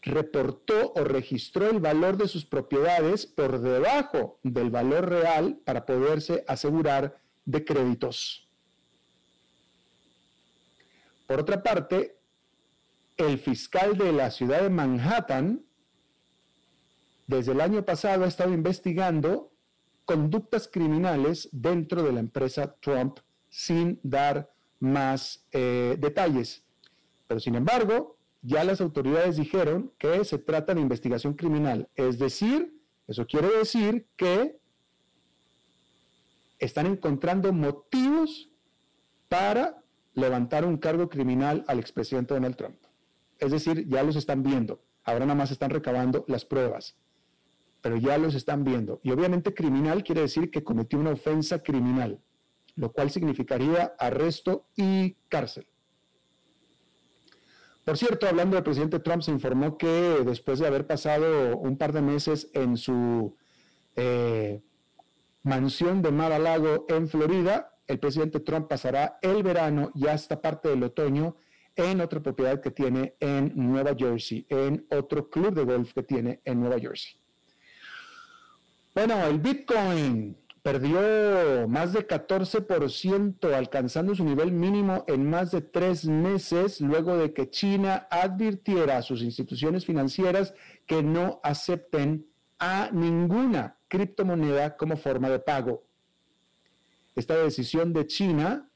reportó 0.02 0.92
o 0.94 1.04
registró 1.04 1.68
el 1.68 1.80
valor 1.80 2.16
de 2.16 2.28
sus 2.28 2.44
propiedades 2.44 3.26
por 3.26 3.60
debajo 3.60 4.38
del 4.42 4.70
valor 4.70 5.08
real 5.08 5.60
para 5.64 5.84
poderse 5.84 6.44
asegurar 6.46 7.20
de 7.44 7.64
créditos. 7.64 8.48
Por 11.26 11.40
otra 11.40 11.62
parte, 11.62 12.18
el 13.16 13.38
fiscal 13.38 13.96
de 13.96 14.12
la 14.12 14.30
ciudad 14.30 14.62
de 14.62 14.70
Manhattan, 14.70 15.64
desde 17.26 17.52
el 17.52 17.60
año 17.60 17.84
pasado, 17.84 18.24
ha 18.24 18.28
estado 18.28 18.52
investigando 18.52 19.52
conductas 20.04 20.68
criminales 20.68 21.48
dentro 21.52 22.02
de 22.02 22.12
la 22.12 22.20
empresa 22.20 22.74
Trump 22.80 23.20
sin 23.48 24.00
dar 24.02 24.52
más 24.80 25.44
eh, 25.52 25.96
detalles. 25.98 26.64
Pero 27.28 27.38
sin 27.38 27.54
embargo, 27.54 28.16
ya 28.42 28.64
las 28.64 28.80
autoridades 28.80 29.36
dijeron 29.36 29.92
que 29.98 30.24
se 30.24 30.38
trata 30.38 30.74
de 30.74 30.80
investigación 30.80 31.34
criminal. 31.34 31.88
Es 31.94 32.18
decir, 32.18 32.74
eso 33.06 33.26
quiere 33.26 33.48
decir 33.48 34.06
que 34.16 34.58
están 36.58 36.86
encontrando 36.86 37.52
motivos 37.52 38.50
para 39.28 39.82
levantar 40.14 40.64
un 40.64 40.76
cargo 40.76 41.08
criminal 41.08 41.64
al 41.68 41.78
expresidente 41.78 42.34
Donald 42.34 42.56
Trump. 42.56 42.76
Es 43.38 43.52
decir, 43.52 43.86
ya 43.88 44.02
los 44.02 44.16
están 44.16 44.42
viendo. 44.42 44.82
Ahora 45.04 45.24
nada 45.24 45.34
más 45.34 45.50
están 45.50 45.70
recabando 45.70 46.24
las 46.28 46.44
pruebas. 46.44 46.96
Pero 47.80 47.96
ya 47.96 48.18
los 48.18 48.34
están 48.34 48.64
viendo. 48.64 49.00
Y 49.02 49.10
obviamente 49.10 49.54
criminal 49.54 50.04
quiere 50.04 50.22
decir 50.22 50.50
que 50.50 50.62
cometió 50.62 50.98
una 50.98 51.12
ofensa 51.12 51.62
criminal 51.62 52.20
lo 52.76 52.92
cual 52.92 53.10
significaría 53.10 53.94
arresto 53.98 54.66
y 54.76 55.16
cárcel. 55.28 55.66
Por 57.84 57.96
cierto, 57.96 58.28
hablando 58.28 58.56
del 58.56 58.64
presidente 58.64 59.00
Trump, 59.00 59.22
se 59.22 59.30
informó 59.30 59.76
que 59.76 60.22
después 60.24 60.58
de 60.58 60.66
haber 60.66 60.86
pasado 60.86 61.56
un 61.56 61.76
par 61.76 61.92
de 61.92 62.02
meses 62.02 62.50
en 62.54 62.76
su 62.76 63.36
eh, 63.96 64.62
mansión 65.42 66.02
de 66.02 66.12
Mar 66.12 66.32
a 66.32 66.38
Lago 66.38 66.86
en 66.88 67.08
Florida, 67.08 67.74
el 67.86 67.98
presidente 67.98 68.40
Trump 68.40 68.68
pasará 68.68 69.18
el 69.22 69.42
verano 69.42 69.90
y 69.94 70.06
hasta 70.06 70.40
parte 70.40 70.68
del 70.68 70.82
otoño 70.84 71.36
en 71.74 72.00
otra 72.00 72.20
propiedad 72.20 72.60
que 72.60 72.70
tiene 72.70 73.16
en 73.18 73.52
Nueva 73.56 73.94
Jersey, 73.98 74.46
en 74.48 74.86
otro 74.90 75.28
club 75.30 75.54
de 75.54 75.64
golf 75.64 75.92
que 75.92 76.02
tiene 76.02 76.40
en 76.44 76.60
Nueva 76.60 76.78
Jersey. 76.78 77.12
Bueno, 78.94 79.24
el 79.26 79.38
Bitcoin 79.38 80.36
perdió 80.62 81.66
más 81.68 81.92
de 81.92 82.06
14%, 82.06 83.52
alcanzando 83.54 84.14
su 84.14 84.24
nivel 84.24 84.52
mínimo 84.52 85.04
en 85.06 85.28
más 85.28 85.50
de 85.50 85.62
tres 85.62 86.04
meses, 86.04 86.80
luego 86.80 87.16
de 87.16 87.32
que 87.32 87.50
China 87.50 88.06
advirtiera 88.10 88.98
a 88.98 89.02
sus 89.02 89.22
instituciones 89.22 89.86
financieras 89.86 90.54
que 90.86 91.02
no 91.02 91.40
acepten 91.42 92.26
a 92.58 92.90
ninguna 92.92 93.78
criptomoneda 93.88 94.76
como 94.76 94.96
forma 94.96 95.30
de 95.30 95.38
pago. 95.38 95.84
Esta 97.16 97.36
decisión 97.36 97.92
de 97.92 98.06
China 98.06 98.70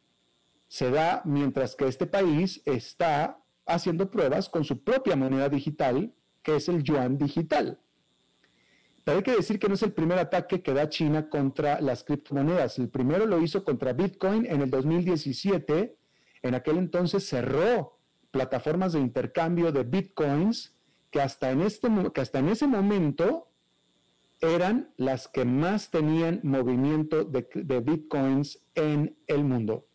se 0.69 0.91
da 0.91 1.23
mientras 1.25 1.77
que 1.77 1.87
este 1.87 2.07
país 2.07 2.63
está 2.65 3.39
haciendo 3.67 4.11
pruebas 4.11 4.49
con 4.49 4.65
su 4.65 4.83
propia 4.83 5.17
moneda 5.17 5.49
digital, 5.49 6.13
que 6.43 6.57
es 6.57 6.69
el 6.69 6.83
yuan 6.83 7.19
digital. 7.19 7.79
Pero 9.05 9.19
hay 9.19 9.23
que 9.23 9.37
decir 9.37 9.59
que 9.59 9.69
no 9.69 9.75
es 9.75 9.83
el 9.83 9.93
primer 9.93 10.19
ataque 10.19 10.63
que 10.63 10.73
da 10.73 10.89
China 10.89 11.29
contra 11.29 11.81
las 11.81 12.05
criptomonedas. 12.05 12.79
El 12.79 12.89
primero 12.89 13.27
lo 13.27 13.41
hizo 13.41 13.63
contra 13.63 13.93
Bitcoin 13.93 14.47
en 14.47 14.63
el 14.63 14.71
2017. 14.71 15.95
En 16.43 16.55
aquel 16.55 16.79
entonces 16.79 17.29
cerró 17.29 17.99
plataformas 18.31 18.95
de 18.95 19.01
intercambio 19.01 19.71
de 19.73 19.85
bitcoins 19.85 20.75
que 21.11 21.21
hasta 21.21 21.51
en, 21.53 21.61
este, 21.61 21.89
ese 22.51 22.67
momento 22.67 23.49
eran 24.41 24.93
las 24.97 25.29
que 25.29 25.45
más 25.45 25.91
tenían 25.91 26.41
movimiento 26.43 27.25
de 27.25 27.81
bitcoins 27.81 28.65
en 28.75 29.17
el 29.27 29.45
mundo. 29.45 29.87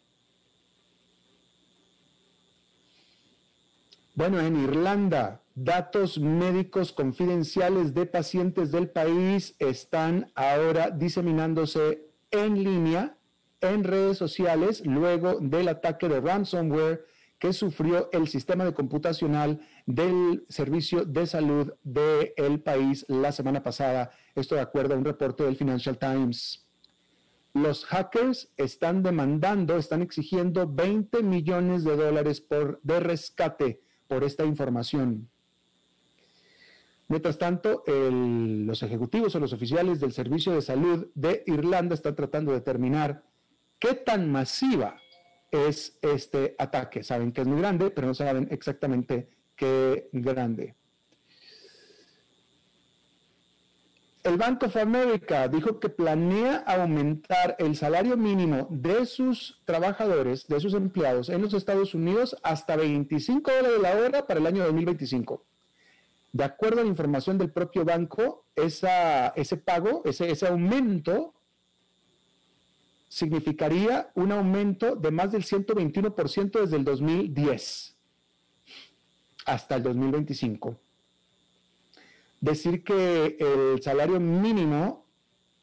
Bueno, 4.20 4.42
en 4.42 4.62
Irlanda, 4.62 5.44
datos 5.56 6.20
médicos 6.20 6.92
confidenciales 6.92 7.94
de 7.94 8.06
pacientes 8.06 8.70
del 8.70 8.90
país 8.90 9.56
están 9.60 10.30
ahora 10.36 10.92
diseminándose 10.92 12.06
en 12.30 12.62
línea 12.62 13.16
en 13.62 13.86
redes 13.86 14.18
sociales 14.18 14.86
luego 14.86 15.40
del 15.40 15.70
ataque 15.70 16.10
de 16.10 16.20
ransomware 16.20 17.06
que 17.40 17.54
sufrió 17.54 18.10
el 18.12 18.28
sistema 18.28 18.66
de 18.66 18.74
computacional 18.74 19.62
del 19.86 20.44
Servicio 20.50 21.06
de 21.06 21.26
Salud 21.26 21.74
del 21.84 22.62
país 22.62 23.06
la 23.08 23.32
semana 23.32 23.64
pasada. 23.64 24.12
Esto 24.36 24.56
de 24.56 24.62
acuerdo 24.62 24.96
a 24.96 24.98
un 24.98 25.06
reporte 25.06 25.44
del 25.46 25.56
Financial 25.56 25.98
Times. 25.98 26.68
Los 27.54 27.86
hackers 27.86 28.52
están 28.58 29.02
demandando, 29.02 29.78
están 29.78 30.02
exigiendo 30.02 30.68
20 30.68 31.24
millones 31.24 31.86
de 31.86 31.96
dólares 31.96 32.42
por, 32.42 32.82
de 32.84 33.00
rescate 33.00 33.80
por 34.10 34.24
esta 34.24 34.44
información. 34.44 35.30
Mientras 37.08 37.38
tanto, 37.38 37.84
los 37.88 38.84
ejecutivos 38.84 39.34
o 39.36 39.40
los 39.40 39.54
oficiales 39.54 40.00
del 40.00 40.12
Servicio 40.12 40.54
de 40.54 40.62
Salud 40.62 41.08
de 41.16 41.44
Irlanda 41.48 41.96
están 41.96 42.16
tratando 42.16 42.52
de 42.52 42.58
determinar 42.58 43.24
qué 43.80 43.94
tan 43.94 44.32
masiva 44.32 44.98
es 45.52 45.98
este 46.02 46.56
ataque. 46.60 47.04
Saben 47.04 47.32
que 47.32 47.42
es 47.42 47.48
muy 47.48 47.60
grande, 47.60 47.90
pero 47.92 48.08
no 48.08 48.14
saben 48.14 48.48
exactamente 48.52 49.30
qué 49.56 50.10
grande. 50.12 50.76
El 54.30 54.38
Bank 54.38 54.62
of 54.62 54.78
America 54.78 55.48
dijo 55.48 55.80
que 55.80 55.90
planea 55.90 56.58
aumentar 56.58 57.56
el 57.58 57.76
salario 57.76 58.16
mínimo 58.16 58.68
de 58.70 59.08
sus 59.08 59.60
trabajadores, 59.66 60.48
de 60.48 60.60
sus 60.60 60.76
empleados 60.76 61.30
en 61.30 61.42
los 61.42 61.56
Estados 61.56 61.96
Unidos 61.96 62.38
hasta 62.44 62.76
25 62.76 63.50
dólares 63.50 63.80
la 63.82 63.96
hora 63.96 64.28
para 64.28 64.40
el 64.40 64.46
año 64.46 64.64
2025. 64.66 65.44
De 66.32 66.44
acuerdo 66.44 66.82
a 66.82 66.84
la 66.84 66.90
información 66.92 67.40
del 67.40 67.52
propio 67.52 67.84
banco, 67.84 68.46
ese 68.56 69.58
pago, 69.66 70.04
ese, 70.06 70.30
ese 70.30 70.46
aumento 70.46 71.34
significaría 73.08 74.12
un 74.14 74.32
aumento 74.32 74.96
de 74.96 75.10
más 75.10 75.32
del 75.32 75.44
121% 75.44 76.52
desde 76.52 76.78
el 76.78 76.84
2010 76.84 77.98
hasta 79.48 79.76
el 79.76 79.82
2025. 79.82 80.80
Decir 82.42 82.84
que 82.84 83.38
el 83.40 83.82
salario 83.82 84.20
mínimo 84.20 85.06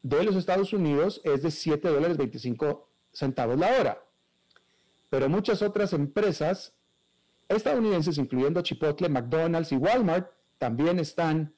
de 0.03 0.23
los 0.23 0.35
Estados 0.35 0.73
Unidos 0.73 1.21
es 1.23 1.41
de 1.41 1.51
7 1.51 1.87
dólares 1.87 2.17
25 2.17 2.87
centavos 3.11 3.57
la 3.57 3.79
hora. 3.79 4.03
Pero 5.09 5.29
muchas 5.29 5.61
otras 5.61 5.93
empresas 5.93 6.73
estadounidenses, 7.49 8.17
incluyendo 8.17 8.61
Chipotle, 8.61 9.09
McDonald's 9.09 9.71
y 9.71 9.77
Walmart, 9.77 10.29
también 10.57 10.99
están 10.99 11.53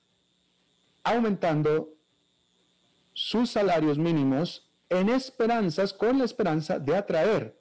aumentando 1.03 1.89
sus 3.13 3.49
salarios 3.51 3.97
mínimos 3.97 4.69
en 4.89 5.09
esperanzas, 5.09 5.93
con 5.93 6.17
la 6.17 6.25
esperanza 6.25 6.79
de 6.79 6.95
atraer 6.95 7.59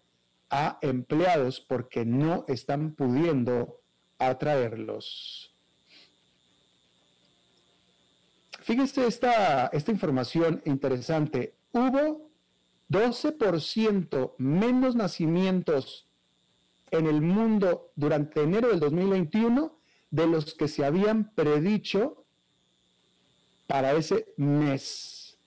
a 0.50 0.78
empleados 0.82 1.60
porque 1.60 2.04
no 2.04 2.44
están 2.48 2.94
pudiendo 2.94 3.80
atraerlos. 4.18 5.47
Fíjese 8.68 9.06
esta, 9.06 9.68
esta 9.68 9.90
información 9.92 10.60
interesante. 10.66 11.54
Hubo 11.72 12.30
12% 12.90 14.34
menos 14.36 14.94
nacimientos 14.94 16.06
en 16.90 17.06
el 17.06 17.22
mundo 17.22 17.92
durante 17.96 18.42
enero 18.42 18.68
del 18.68 18.78
2021 18.78 19.74
de 20.10 20.26
los 20.26 20.54
que 20.54 20.68
se 20.68 20.84
habían 20.84 21.34
predicho 21.34 22.26
para 23.66 23.92
ese 23.94 24.34
mes. 24.36 25.38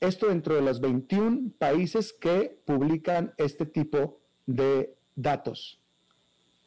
Esto 0.00 0.26
dentro 0.26 0.56
de 0.56 0.62
los 0.62 0.80
21 0.80 1.52
países 1.56 2.12
que 2.12 2.60
publican 2.64 3.32
este 3.36 3.64
tipo 3.64 4.18
de 4.44 4.96
datos. 5.14 5.78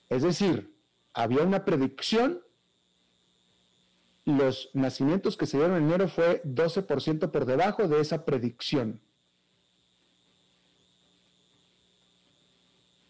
Es 0.08 0.24
decir, 0.24 0.74
había 1.14 1.44
una 1.44 1.66
predicción, 1.66 2.42
los 4.28 4.70
nacimientos 4.74 5.38
que 5.38 5.46
se 5.46 5.58
dieron 5.58 5.78
en 5.78 5.84
enero 5.86 6.10
fue 6.10 6.44
12% 6.44 7.32
por 7.32 7.46
debajo 7.46 7.88
de 7.88 8.02
esa 8.02 8.26
predicción. 8.26 9.00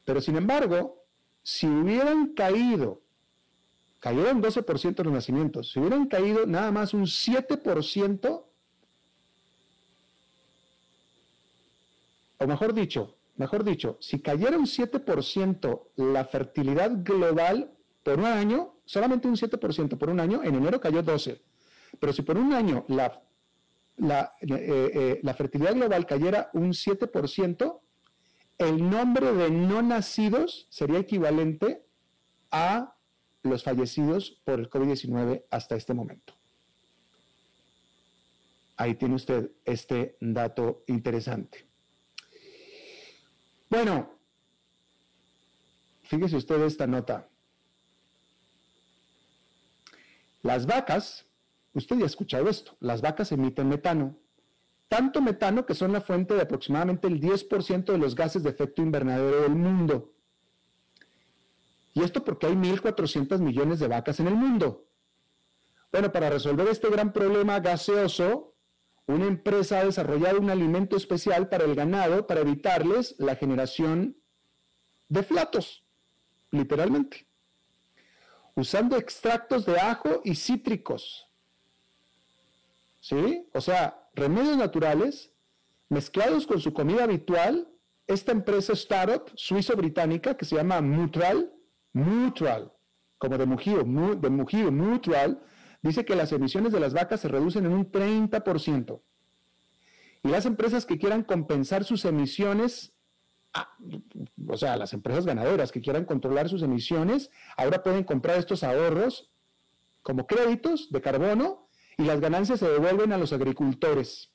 Pero 0.06 0.21
sin 0.21 0.38
embargo, 0.38 1.03
si 1.41 1.65
hubieran 1.65 2.34
caído, 2.34 3.01
cayeron 3.99 4.43
12% 4.43 5.03
los 5.03 5.12
nacimientos, 5.12 5.71
si 5.71 5.80
hubieran 5.80 6.08
caído 6.08 6.45
nada 6.45 6.71
más 6.71 6.93
un 6.93 7.06
7%, 7.06 8.45
o 12.38 12.47
mejor 12.47 12.73
dicho, 12.75 13.17
mejor 13.38 13.63
dicho, 13.63 13.97
si 13.99 14.21
cayera 14.21 14.56
un 14.56 14.67
7% 14.67 15.88
la 15.95 16.25
fertilidad 16.25 16.91
global 17.03 17.75
por 18.03 18.19
un 18.19 18.25
año, 18.25 18.76
solamente 18.88 19.28
un 19.28 19.36
7% 19.36 19.97
por 19.97 20.10
un 20.10 20.19
año, 20.19 20.41
en 20.43 20.56
enero 20.56 20.82
cayó 20.82 21.04
12. 21.04 21.39
Pero 22.00 22.13
si 22.13 22.23
por 22.23 22.38
un 22.38 22.54
año 22.54 22.86
la, 22.88 23.21
la, 23.97 24.34
eh, 24.41 25.19
eh, 25.23 25.34
fertilidad 25.34 25.76
global 25.76 26.06
cayera 26.06 26.50
un 26.54 26.69
7%, 26.69 27.80
el 28.58 28.89
nombre 28.89 29.34
de 29.34 29.52
no 29.52 29.82
nacidos 29.82 30.67
sería 30.69 31.00
equivalente 31.00 31.86
a 32.50 32.95
los 33.43 33.63
fallecidos 33.63 34.41
por 34.43 34.60
el 34.60 34.69
COVID-19 34.69 35.43
hasta 35.52 35.76
este 35.76 35.93
momento. 35.93 36.34
Ahí 38.78 38.95
tiene 38.95 39.15
usted 39.15 39.52
este 39.65 40.17
dato 40.21 40.84
interesante. 40.88 41.67
Bueno, 43.69 44.19
fíjese 46.04 46.38
usted 46.38 46.62
esta 46.63 46.88
nota. 46.88 47.30
Las 50.47 50.65
vacas, 50.65 51.25
usted 51.73 51.97
ya 51.97 52.03
ha 52.03 52.05
escuchado 52.05 52.47
esto, 52.47 52.77
las 52.79 53.01
vacas 53.01 53.33
emiten 53.33 53.67
metano. 53.67 54.17
Tanto 54.88 55.21
metano 55.21 55.65
que 55.65 55.75
son 55.75 55.91
la 55.91 55.99
fuente 55.99 56.36
de 56.36 56.43
aproximadamente 56.43 57.10
el 57.10 57.19
10% 57.19 57.83
de 57.83 57.97
los 57.97 58.15
gases 58.15 58.43
de 58.43 58.51
efecto 58.51 58.81
invernadero 58.81 59.41
del 59.41 59.55
mundo. 59.55 60.13
Y 61.93 62.01
esto 62.01 62.23
porque 62.23 62.47
hay 62.47 62.53
1.400 62.53 63.39
millones 63.39 63.79
de 63.79 63.89
vacas 63.89 64.21
en 64.21 64.27
el 64.27 64.36
mundo. 64.36 64.88
Bueno, 65.91 66.13
para 66.13 66.29
resolver 66.29 66.69
este 66.69 66.89
gran 66.89 67.12
problema 67.12 67.60
gaseoso, 67.60 68.55
una 69.05 69.25
empresa 69.25 69.81
ha 69.81 69.83
desarrollado 69.83 70.39
un 70.39 70.49
alimento 70.49 70.95
especial 70.95 71.49
para 71.49 71.65
el 71.65 71.75
ganado 71.75 72.25
para 72.25 72.39
evitarles 72.39 73.15
la 73.17 73.36
generación 73.36 74.15
de 75.10 75.23
flatos, 75.23 75.83
literalmente, 76.51 77.26
usando 78.58 78.98
extractos 78.98 79.65
de 79.67 79.80
ajo 79.80 80.22
y 80.24 80.34
cítricos. 80.34 81.30
¿Sí? 83.00 83.48
O 83.54 83.62
sea, 83.62 84.10
remedios 84.15 84.58
naturales 84.58 85.32
mezclados 85.89 86.48
con 86.48 86.60
su 86.60 86.74
comida 86.74 87.04
habitual. 87.04 87.70
Esta 88.08 88.32
empresa 88.32 88.74
startup 88.74 89.32
suizo-británica 89.36 90.36
que 90.36 90.46
se 90.46 90.56
llama 90.56 90.82
Mutral, 90.82 91.54
Mutral, 91.93 92.74
como 93.17 93.38
de 93.38 93.46
mugido, 93.46 93.84
de 93.84 94.30
mugido, 94.30 94.72
Mutral, 94.72 95.43
dice 95.84 96.04
que 96.04 96.15
las 96.15 96.32
emisiones 96.32 96.72
de 96.72 96.80
las 96.80 96.93
vacas 96.93 97.20
se 97.20 97.28
reducen 97.28 97.65
en 97.65 97.74
un 97.74 97.91
30%. 97.91 99.02
Y 100.24 100.30
las 100.30 100.48
empresas 100.48 100.86
que 100.86 100.98
quieran 100.98 101.24
compensar 101.24 101.84
sus 101.84 102.06
emisiones, 102.06 102.93
o 104.47 104.57
sea, 104.57 104.77
las 104.77 104.93
empresas 104.93 105.25
ganaderas 105.25 105.71
que 105.71 105.81
quieran 105.81 106.05
controlar 106.05 106.49
sus 106.49 106.62
emisiones, 106.63 107.31
ahora 107.55 107.83
pueden 107.83 108.03
comprar 108.03 108.38
estos 108.38 108.63
ahorros 108.63 109.31
como 110.01 110.27
créditos 110.27 110.91
de 110.91 111.01
carbono 111.01 111.69
y 111.97 112.03
las 112.03 112.19
ganancias 112.19 112.60
se 112.60 112.69
devuelven 112.69 113.12
a 113.12 113.17
los 113.17 113.33
agricultores. 113.33 114.31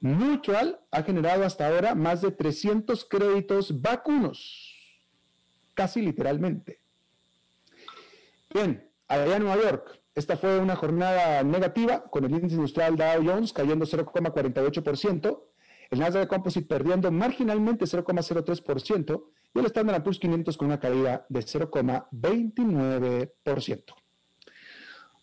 Mutual 0.00 0.80
ha 0.90 1.02
generado 1.02 1.44
hasta 1.44 1.68
ahora 1.68 1.94
más 1.94 2.22
de 2.22 2.32
300 2.32 3.04
créditos 3.04 3.80
vacunos, 3.80 4.74
casi 5.74 6.02
literalmente. 6.02 6.80
Bien, 8.52 8.90
allá 9.08 9.36
en 9.36 9.44
Nueva 9.44 9.62
York, 9.62 10.00
esta 10.14 10.36
fue 10.36 10.58
una 10.58 10.76
jornada 10.76 11.42
negativa 11.42 12.04
con 12.10 12.24
el 12.24 12.32
índice 12.32 12.56
industrial 12.56 12.96
Dow 12.96 13.24
Jones 13.24 13.52
cayendo 13.52 13.86
0,48%, 13.86 15.42
el 15.92 16.00
Nasdaq 16.00 16.26
Composite 16.26 16.66
perdiendo 16.66 17.12
marginalmente 17.12 17.84
0,03% 17.84 19.24
y 19.54 19.58
el 19.58 19.66
Standard 19.66 20.02
Poor's 20.02 20.18
500 20.18 20.56
con 20.56 20.68
una 20.68 20.80
caída 20.80 21.26
de 21.28 21.40
0,29%. 21.40 23.84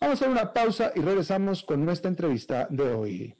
a 0.00 0.12
hacer 0.12 0.28
una 0.28 0.52
pausa 0.52 0.92
y 0.94 1.00
regresamos 1.00 1.64
con 1.64 1.84
nuestra 1.84 2.08
entrevista 2.08 2.68
de 2.70 2.94
hoy. 2.94 3.34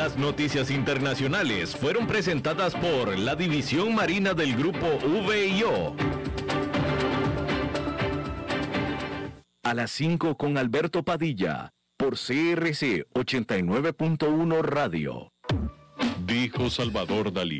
Las 0.00 0.16
noticias 0.16 0.70
internacionales 0.70 1.76
fueron 1.76 2.06
presentadas 2.06 2.74
por 2.74 3.18
la 3.18 3.36
División 3.36 3.94
Marina 3.94 4.32
del 4.32 4.56
Grupo 4.56 4.86
VIO. 5.28 5.94
A 9.62 9.74
las 9.74 9.90
5 9.90 10.38
con 10.38 10.56
Alberto 10.56 11.02
Padilla, 11.02 11.74
por 11.98 12.14
CRC 12.14 13.08
89.1 13.12 14.62
Radio. 14.62 15.34
Dijo 16.24 16.70
Salvador 16.70 17.30
Dalí. 17.30 17.58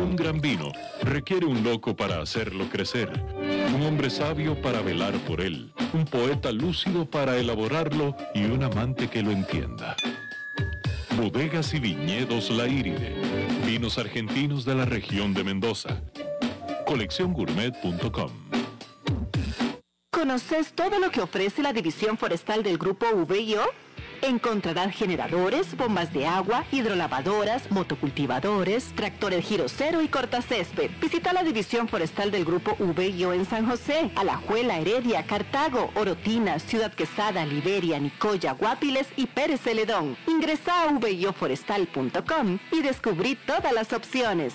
Un 0.00 0.16
gran 0.16 0.40
vino 0.40 0.72
requiere 1.02 1.44
un 1.44 1.62
loco 1.62 1.94
para 1.94 2.22
hacerlo 2.22 2.70
crecer, 2.70 3.12
un 3.74 3.82
hombre 3.82 4.08
sabio 4.08 4.58
para 4.62 4.80
velar 4.80 5.12
por 5.26 5.42
él, 5.42 5.74
un 5.92 6.06
poeta 6.06 6.52
lúcido 6.52 7.04
para 7.04 7.36
elaborarlo 7.36 8.16
y 8.34 8.46
un 8.46 8.62
amante 8.62 9.08
que 9.08 9.22
lo 9.22 9.30
entienda. 9.30 9.94
Bodegas 11.18 11.74
y 11.74 11.80
viñedos 11.80 12.48
La 12.50 12.68
Iride. 12.68 13.12
Vinos 13.66 13.98
argentinos 13.98 14.64
de 14.64 14.76
la 14.76 14.84
región 14.84 15.34
de 15.34 15.42
Mendoza. 15.42 16.00
Colecciongourmet.com. 16.86 18.30
¿Conoces 20.12 20.72
todo 20.74 21.00
lo 21.00 21.10
que 21.10 21.20
ofrece 21.20 21.60
la 21.60 21.72
división 21.72 22.16
forestal 22.16 22.62
del 22.62 22.78
grupo 22.78 23.06
VIO? 23.26 23.62
Encontrarán 24.22 24.90
generadores, 24.90 25.76
bombas 25.76 26.12
de 26.12 26.26
agua, 26.26 26.64
hidrolavadoras, 26.72 27.70
motocultivadores, 27.70 28.92
tractores 28.94 29.44
giro 29.44 29.68
cero 29.68 30.02
y 30.02 30.08
cortacésped. 30.08 30.90
Visita 31.00 31.32
la 31.32 31.42
división 31.42 31.88
forestal 31.88 32.30
del 32.30 32.44
grupo 32.44 32.76
VIO 32.78 33.32
en 33.32 33.44
San 33.44 33.68
José, 33.68 34.10
Alajuela, 34.16 34.78
Heredia, 34.78 35.24
Cartago, 35.24 35.90
Orotina, 35.94 36.58
Ciudad 36.58 36.92
Quesada, 36.92 37.44
Liberia, 37.46 37.98
Nicoya, 37.98 38.52
Guapiles 38.52 39.08
y 39.16 39.26
Pérez 39.26 39.60
Celedón. 39.60 40.16
Ingresa 40.26 40.82
a 40.82 40.92
vioforestal.com 40.92 42.58
y 42.72 42.82
descubrí 42.82 43.36
todas 43.36 43.72
las 43.72 43.92
opciones. 43.92 44.54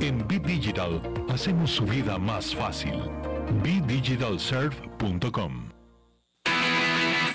En 0.00 0.24
Bit 0.28 0.44
Digital 0.44 1.00
hacemos 1.28 1.72
su 1.72 1.84
vida 1.84 2.18
más 2.18 2.54
fácil. 2.54 2.94
BDigitalServe.com 3.62 5.77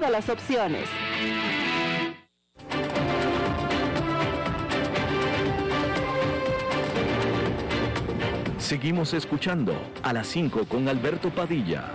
todas 0.00 0.12
las 0.12 0.28
opciones. 0.30 0.88
Seguimos 8.58 9.12
escuchando 9.12 9.74
a 10.02 10.14
las 10.14 10.26
5 10.28 10.64
con 10.66 10.88
Alberto 10.88 11.28
Padilla. 11.28 11.92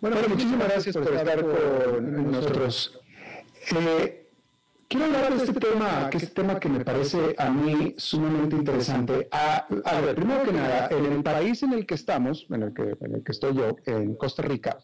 Bueno, 0.00 0.16
muchísimas 0.28 0.68
gracias 0.68 0.96
por 0.96 1.14
estar 1.14 1.42
con 1.42 2.32
nosotros. 2.32 2.98
Eh, 3.76 4.23
quiero 4.94 5.16
hablar 5.16 5.36
de 5.36 5.44
este 5.44 5.60
tema, 5.60 6.10
que 6.10 6.18
es 6.18 6.22
un 6.24 6.34
tema 6.34 6.60
que 6.60 6.68
me 6.68 6.84
parece 6.84 7.34
a 7.38 7.50
mí 7.50 7.94
sumamente 7.96 8.56
interesante. 8.56 9.28
A, 9.30 9.66
ver, 10.00 10.14
primero 10.14 10.44
que 10.44 10.52
nada, 10.52 10.88
en 10.90 11.06
el 11.06 11.22
país 11.22 11.62
en 11.62 11.72
el 11.72 11.86
que 11.86 11.94
estamos, 11.94 12.46
en 12.50 12.62
el 12.62 12.74
que, 12.74 12.96
en 13.00 13.14
el 13.16 13.24
que 13.24 13.32
estoy 13.32 13.54
yo, 13.54 13.76
en 13.86 14.14
Costa 14.14 14.42
Rica, 14.42 14.78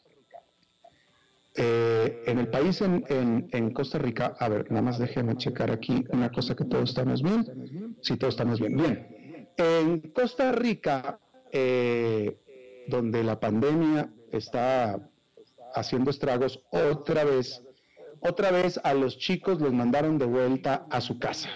eh, 1.54 2.22
en 2.26 2.38
el 2.38 2.48
país 2.48 2.80
en, 2.80 3.70
Costa 3.72 3.98
Rica, 3.98 4.34
a 4.38 4.48
ver, 4.48 4.70
nada 4.70 4.82
más 4.82 4.98
déjenme 4.98 5.36
checar 5.36 5.70
aquí 5.70 6.04
una 6.10 6.30
cosa 6.30 6.54
que 6.54 6.64
todos 6.64 6.90
estamos 6.90 7.22
bien. 7.22 7.96
Sí, 8.02 8.16
todos 8.16 8.34
estamos 8.34 8.60
bien. 8.60 8.76
Bien. 8.76 9.48
En 9.56 10.00
Costa 10.12 10.52
Rica, 10.52 11.18
eh, 11.52 12.38
donde 12.88 13.22
la 13.22 13.38
pandemia 13.38 14.10
está 14.32 14.98
haciendo 15.74 16.10
estragos 16.10 16.62
otra 16.70 17.24
vez, 17.24 17.62
otra 18.20 18.50
vez 18.50 18.80
a 18.82 18.94
los 18.94 19.18
chicos 19.18 19.60
los 19.60 19.72
mandaron 19.72 20.18
de 20.18 20.26
vuelta 20.26 20.86
a 20.90 21.00
su 21.00 21.18
casa. 21.18 21.50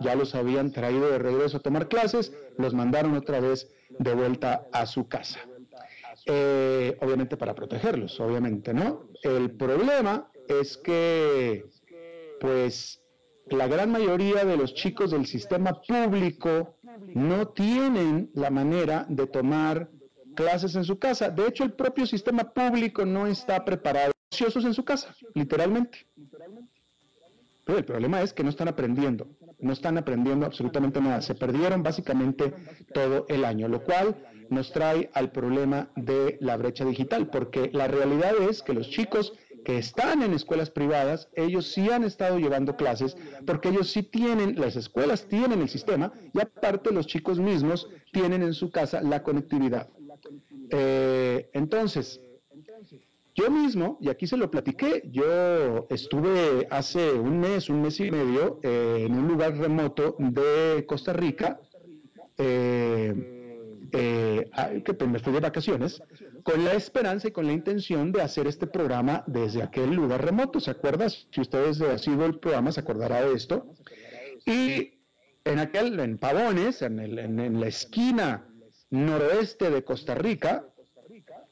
Ya 0.00 0.14
los 0.14 0.34
habían 0.34 0.72
traído 0.72 1.10
de 1.10 1.18
regreso 1.18 1.56
a 1.56 1.60
tomar 1.60 1.88
clases, 1.88 2.32
los 2.56 2.74
mandaron 2.74 3.16
otra 3.16 3.40
vez 3.40 3.68
de 3.98 4.14
vuelta 4.14 4.66
a 4.72 4.86
su 4.86 5.08
casa. 5.08 5.40
Eh, 6.26 6.96
obviamente 7.00 7.36
para 7.36 7.54
protegerlos, 7.54 8.20
obviamente, 8.20 8.74
¿no? 8.74 9.08
El 9.22 9.52
problema 9.52 10.30
es 10.46 10.76
que, 10.76 11.64
pues, 12.40 13.02
la 13.46 13.66
gran 13.66 13.90
mayoría 13.90 14.44
de 14.44 14.56
los 14.56 14.74
chicos 14.74 15.10
del 15.10 15.26
sistema 15.26 15.80
público 15.80 16.76
no 17.14 17.48
tienen 17.48 18.30
la 18.34 18.50
manera 18.50 19.06
de 19.08 19.26
tomar 19.26 19.90
clases 20.34 20.76
en 20.76 20.84
su 20.84 20.98
casa. 20.98 21.30
De 21.30 21.46
hecho, 21.46 21.64
el 21.64 21.72
propio 21.72 22.06
sistema 22.06 22.52
público 22.52 23.04
no 23.04 23.26
está 23.26 23.64
preparado. 23.64 24.12
En 24.30 24.74
su 24.74 24.84
casa, 24.84 25.14
literalmente. 25.34 26.06
Pero 27.64 27.78
el 27.78 27.84
problema 27.84 28.22
es 28.22 28.32
que 28.32 28.42
no 28.42 28.50
están 28.50 28.68
aprendiendo, 28.68 29.26
no 29.58 29.72
están 29.72 29.98
aprendiendo 29.98 30.46
absolutamente 30.46 31.00
nada. 31.00 31.20
Se 31.20 31.34
perdieron 31.34 31.82
básicamente 31.82 32.54
todo 32.94 33.26
el 33.28 33.44
año, 33.44 33.68
lo 33.68 33.82
cual 33.84 34.16
nos 34.48 34.72
trae 34.72 35.10
al 35.12 35.32
problema 35.32 35.90
de 35.96 36.38
la 36.40 36.56
brecha 36.56 36.84
digital, 36.84 37.28
porque 37.28 37.70
la 37.72 37.88
realidad 37.88 38.32
es 38.48 38.62
que 38.62 38.72
los 38.72 38.88
chicos 38.88 39.34
que 39.64 39.76
están 39.76 40.22
en 40.22 40.32
escuelas 40.32 40.70
privadas, 40.70 41.28
ellos 41.34 41.66
sí 41.66 41.90
han 41.90 42.04
estado 42.04 42.38
llevando 42.38 42.76
clases, 42.76 43.16
porque 43.46 43.68
ellos 43.68 43.90
sí 43.90 44.02
tienen, 44.02 44.58
las 44.58 44.76
escuelas 44.76 45.26
tienen 45.26 45.60
el 45.60 45.68
sistema, 45.68 46.12
y 46.32 46.40
aparte 46.40 46.90
los 46.90 47.06
chicos 47.06 47.38
mismos 47.38 47.88
tienen 48.12 48.42
en 48.42 48.54
su 48.54 48.70
casa 48.70 49.02
la 49.02 49.22
conectividad. 49.22 49.88
Eh, 50.70 51.50
entonces, 51.52 52.20
yo 53.38 53.50
mismo, 53.50 53.98
y 54.00 54.08
aquí 54.08 54.26
se 54.26 54.36
lo 54.36 54.50
platiqué, 54.50 55.02
yo 55.12 55.86
estuve 55.90 56.66
hace 56.70 57.12
un 57.12 57.38
mes, 57.38 57.70
un 57.70 57.82
mes 57.82 58.00
y 58.00 58.10
medio, 58.10 58.58
eh, 58.64 59.04
en 59.06 59.14
un 59.14 59.28
lugar 59.28 59.56
remoto 59.56 60.16
de 60.18 60.84
Costa 60.86 61.12
Rica, 61.12 61.60
eh, 62.36 63.36
que 63.90 64.94
pues, 64.94 65.10
me 65.10 65.20
fui 65.20 65.32
de 65.32 65.40
vacaciones, 65.40 66.02
con 66.42 66.64
la 66.64 66.74
esperanza 66.74 67.28
y 67.28 67.30
con 67.30 67.46
la 67.46 67.52
intención 67.52 68.10
de 68.10 68.22
hacer 68.22 68.48
este 68.48 68.66
programa 68.66 69.22
desde 69.26 69.62
aquel 69.62 69.94
lugar 69.94 70.24
remoto. 70.24 70.58
¿Se 70.58 70.72
acuerdan? 70.72 71.08
Si 71.10 71.40
ustedes 71.40 71.80
han 71.80 71.98
sido 71.98 72.26
el 72.26 72.38
programa, 72.40 72.72
se 72.72 72.80
acordará 72.80 73.22
de 73.22 73.34
esto. 73.34 73.72
Y 74.46 74.98
en 75.44 75.58
aquel, 75.60 75.98
en 76.00 76.18
Pavones, 76.18 76.82
en 76.82 77.60
la 77.60 77.66
esquina 77.68 78.48
noroeste 78.90 79.70
de 79.70 79.84
Costa 79.84 80.14
Rica, 80.14 80.66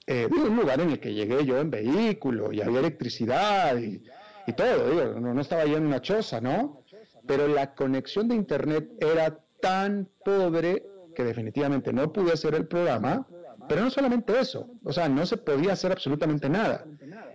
eh, 0.06 0.28
un 0.30 0.56
lugar 0.56 0.80
en 0.80 0.90
el 0.90 1.00
que 1.00 1.14
llegué 1.14 1.44
yo 1.44 1.58
en 1.58 1.70
vehículo 1.70 2.52
y 2.52 2.60
había 2.60 2.78
electricidad 2.78 3.76
y, 3.76 4.02
todo, 4.52 4.90
digo, 4.90 5.20
no, 5.20 5.40
estaba 5.40 5.64
yo 5.64 5.76
en 5.76 5.86
una 5.86 6.00
choza, 6.00 6.40
¿no? 6.40 6.82
Pero 7.26 7.48
la 7.48 7.74
conexión 7.74 8.28
de 8.28 8.36
internet 8.36 8.88
era 9.00 9.40
tan 9.60 10.08
pobre 10.24 10.86
que 11.16 11.24
definitivamente 11.24 11.92
no 11.92 12.12
pude 12.12 12.32
hacer 12.32 12.54
el 12.54 12.68
programa, 12.68 13.26
pero 13.68 13.82
no 13.82 13.90
solamente 13.90 14.38
eso, 14.38 14.68
o 14.84 14.92
sea, 14.92 15.08
no 15.08 15.26
se 15.26 15.38
podía 15.38 15.72
hacer 15.72 15.90
absolutamente 15.90 16.48
nada. 16.48 16.84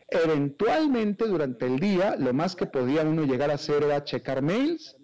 Eventualmente 0.07 1.27
durante 1.27 1.65
el 1.65 1.79
día, 1.79 2.15
lo 2.17 2.33
más 2.33 2.55
que 2.55 2.65
podía 2.65 3.01
uno 3.01 3.25
llegar 3.25 3.51
a 3.51 3.55
hacer 3.55 3.83
era 3.83 4.05
checar 4.05 4.41
mails 4.41 4.95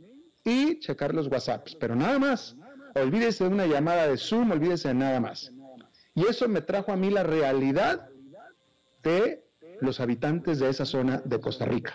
y 0.45 0.79
checar 0.79 1.13
los 1.13 1.27
WhatsApps, 1.27 1.75
pero 1.75 1.95
nada 1.95 2.17
más. 2.17 2.55
Olvídese 2.95 3.43
de 3.43 3.49
una 3.49 3.65
llamada 3.65 4.07
de 4.07 4.17
Zoom, 4.17 4.51
olvídese 4.51 4.87
de 4.87 4.93
nada 4.93 5.19
más. 5.19 5.51
Y 6.17 6.25
eso 6.25 6.49
me 6.49 6.61
trajo 6.61 6.91
a 6.91 6.95
mí 6.95 7.11
la 7.11 7.21
realidad 7.21 8.09
de 9.03 9.43
los 9.81 9.99
habitantes 9.99 10.57
de 10.57 10.67
esa 10.67 10.83
zona 10.83 11.21
de 11.23 11.39
Costa 11.39 11.65
Rica, 11.65 11.93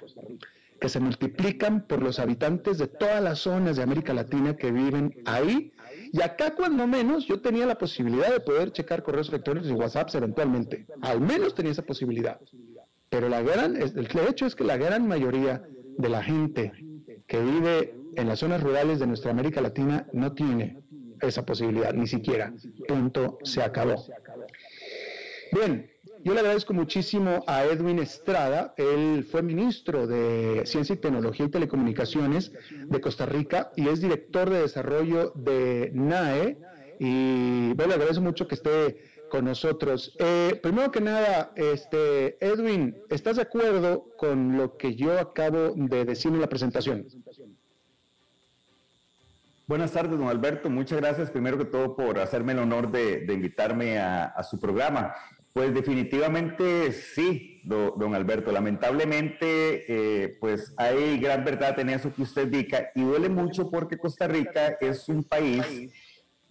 que 0.81 0.89
se 0.89 1.01
multiplican 1.01 1.89
por 1.89 2.01
los 2.01 2.21
habitantes 2.21 2.79
de 2.79 2.87
todas 2.87 3.21
las 3.21 3.41
zonas 3.41 3.77
de 3.77 3.83
América 3.83 4.15
Latina 4.15 4.57
que 4.57 4.71
viven 4.71 5.13
ahí. 5.25 5.73
Y 6.13 6.23
acá, 6.23 6.55
cuando 6.55 6.87
menos, 6.87 7.27
yo 7.27 7.41
tenía 7.41 7.67
la 7.67 7.77
posibilidad 7.77 8.33
de 8.33 8.39
poder 8.39 8.71
checar 8.71 9.03
correos 9.03 9.29
electrónicos 9.29 9.69
y 9.69 9.73
WhatsApps 9.73 10.15
eventualmente. 10.15 10.87
Al 11.01 11.21
menos 11.21 11.57
tenía 11.57 11.73
esa 11.73 11.83
posibilidad. 11.83 12.39
Pero 13.09 13.29
la 13.29 13.43
gran, 13.43 13.75
el 13.75 14.09
hecho 14.29 14.47
es 14.47 14.55
que 14.55 14.63
la 14.63 14.77
gran 14.77 15.09
mayoría 15.09 15.65
de 15.99 16.09
la 16.09 16.23
gente 16.23 16.71
que 17.27 17.41
vive 17.41 17.97
en 18.15 18.29
las 18.29 18.39
zonas 18.39 18.63
rurales 18.63 19.01
de 19.01 19.09
nuestra 19.09 19.33
América 19.33 19.61
Latina 19.61 20.07
no 20.13 20.33
tiene 20.33 20.81
esa 21.23 21.45
posibilidad, 21.45 21.93
ni 21.93 22.07
siquiera. 22.07 22.53
Punto, 22.87 23.39
se 23.43 23.63
acabó. 23.63 24.05
Bien, 25.53 25.91
yo 26.25 26.35
le 26.35 26.41
agradezco 26.41 26.73
muchísimo 26.73 27.45
a 27.47 27.65
Edwin 27.65 27.99
Estrada, 27.99 28.75
él 28.77 29.27
fue 29.31 29.43
ministro 29.43 30.07
de 30.07 30.63
Ciencia 30.67 30.95
y 30.95 30.99
Tecnología 30.99 31.47
y 31.47 31.51
Telecomunicaciones 31.51 32.53
de 32.71 33.01
Costa 33.01 33.27
Rica 33.27 33.73
y 33.77 33.89
es 33.89 34.01
director 34.01 34.49
de 34.49 34.63
desarrollo 34.63 35.33
de 35.35 35.91
NAE. 35.93 36.59
Y 36.99 37.73
bueno, 37.75 37.89
le 37.89 37.95
agradezco 37.95 38.23
mucho 38.23 38.47
que 38.47 38.55
esté 38.55 39.13
con 39.33 39.47
nosotros. 39.47 40.15
Eh, 40.19 40.61
primero 40.63 40.93
que 40.93 41.01
nada, 41.01 41.53
este, 41.57 42.37
Edwin, 42.45 42.95
¿estás 43.09 43.37
de 43.37 43.43
acuerdo 43.43 44.07
con 44.17 44.57
lo 44.57 44.77
que 44.77 44.95
yo 44.95 45.19
acabo 45.19 45.73
de 45.75 46.05
decir 46.05 46.33
en 46.33 46.41
la 46.41 46.49
presentación? 46.49 47.07
Buenas 49.73 49.93
tardes, 49.93 50.19
don 50.19 50.29
Alberto. 50.29 50.69
Muchas 50.69 51.01
gracias 51.01 51.31
primero 51.31 51.57
que 51.57 51.65
todo 51.65 51.97
por 51.97 52.19
hacerme 52.19 52.53
el 52.53 52.59
honor 52.59 52.91
de, 52.93 53.25
invitarme 53.33 53.99
a, 53.99 54.43
su 54.43 54.61
programa. 54.61 55.15
Pues 55.55 55.73
definitivamente 55.73 56.93
sí, 56.93 57.63
don 57.65 58.15
Alberto. 58.15 58.53
Lamentablemente, 58.53 59.87
eh, 59.89 60.37
pues 60.39 60.75
hay 60.77 61.19
gran 61.19 61.43
verdad 61.47 61.81
en 61.81 61.89
eso 61.89 62.13
que 62.15 62.21
usted 62.21 62.53
indica 62.53 62.91
y 62.95 63.01
duele 63.01 63.31
mucho 63.31 63.71
porque 63.71 63.97
Costa 63.97 64.29
Rica 64.29 64.77
es 64.79 65.09
un 65.09 65.25
país 65.25 65.65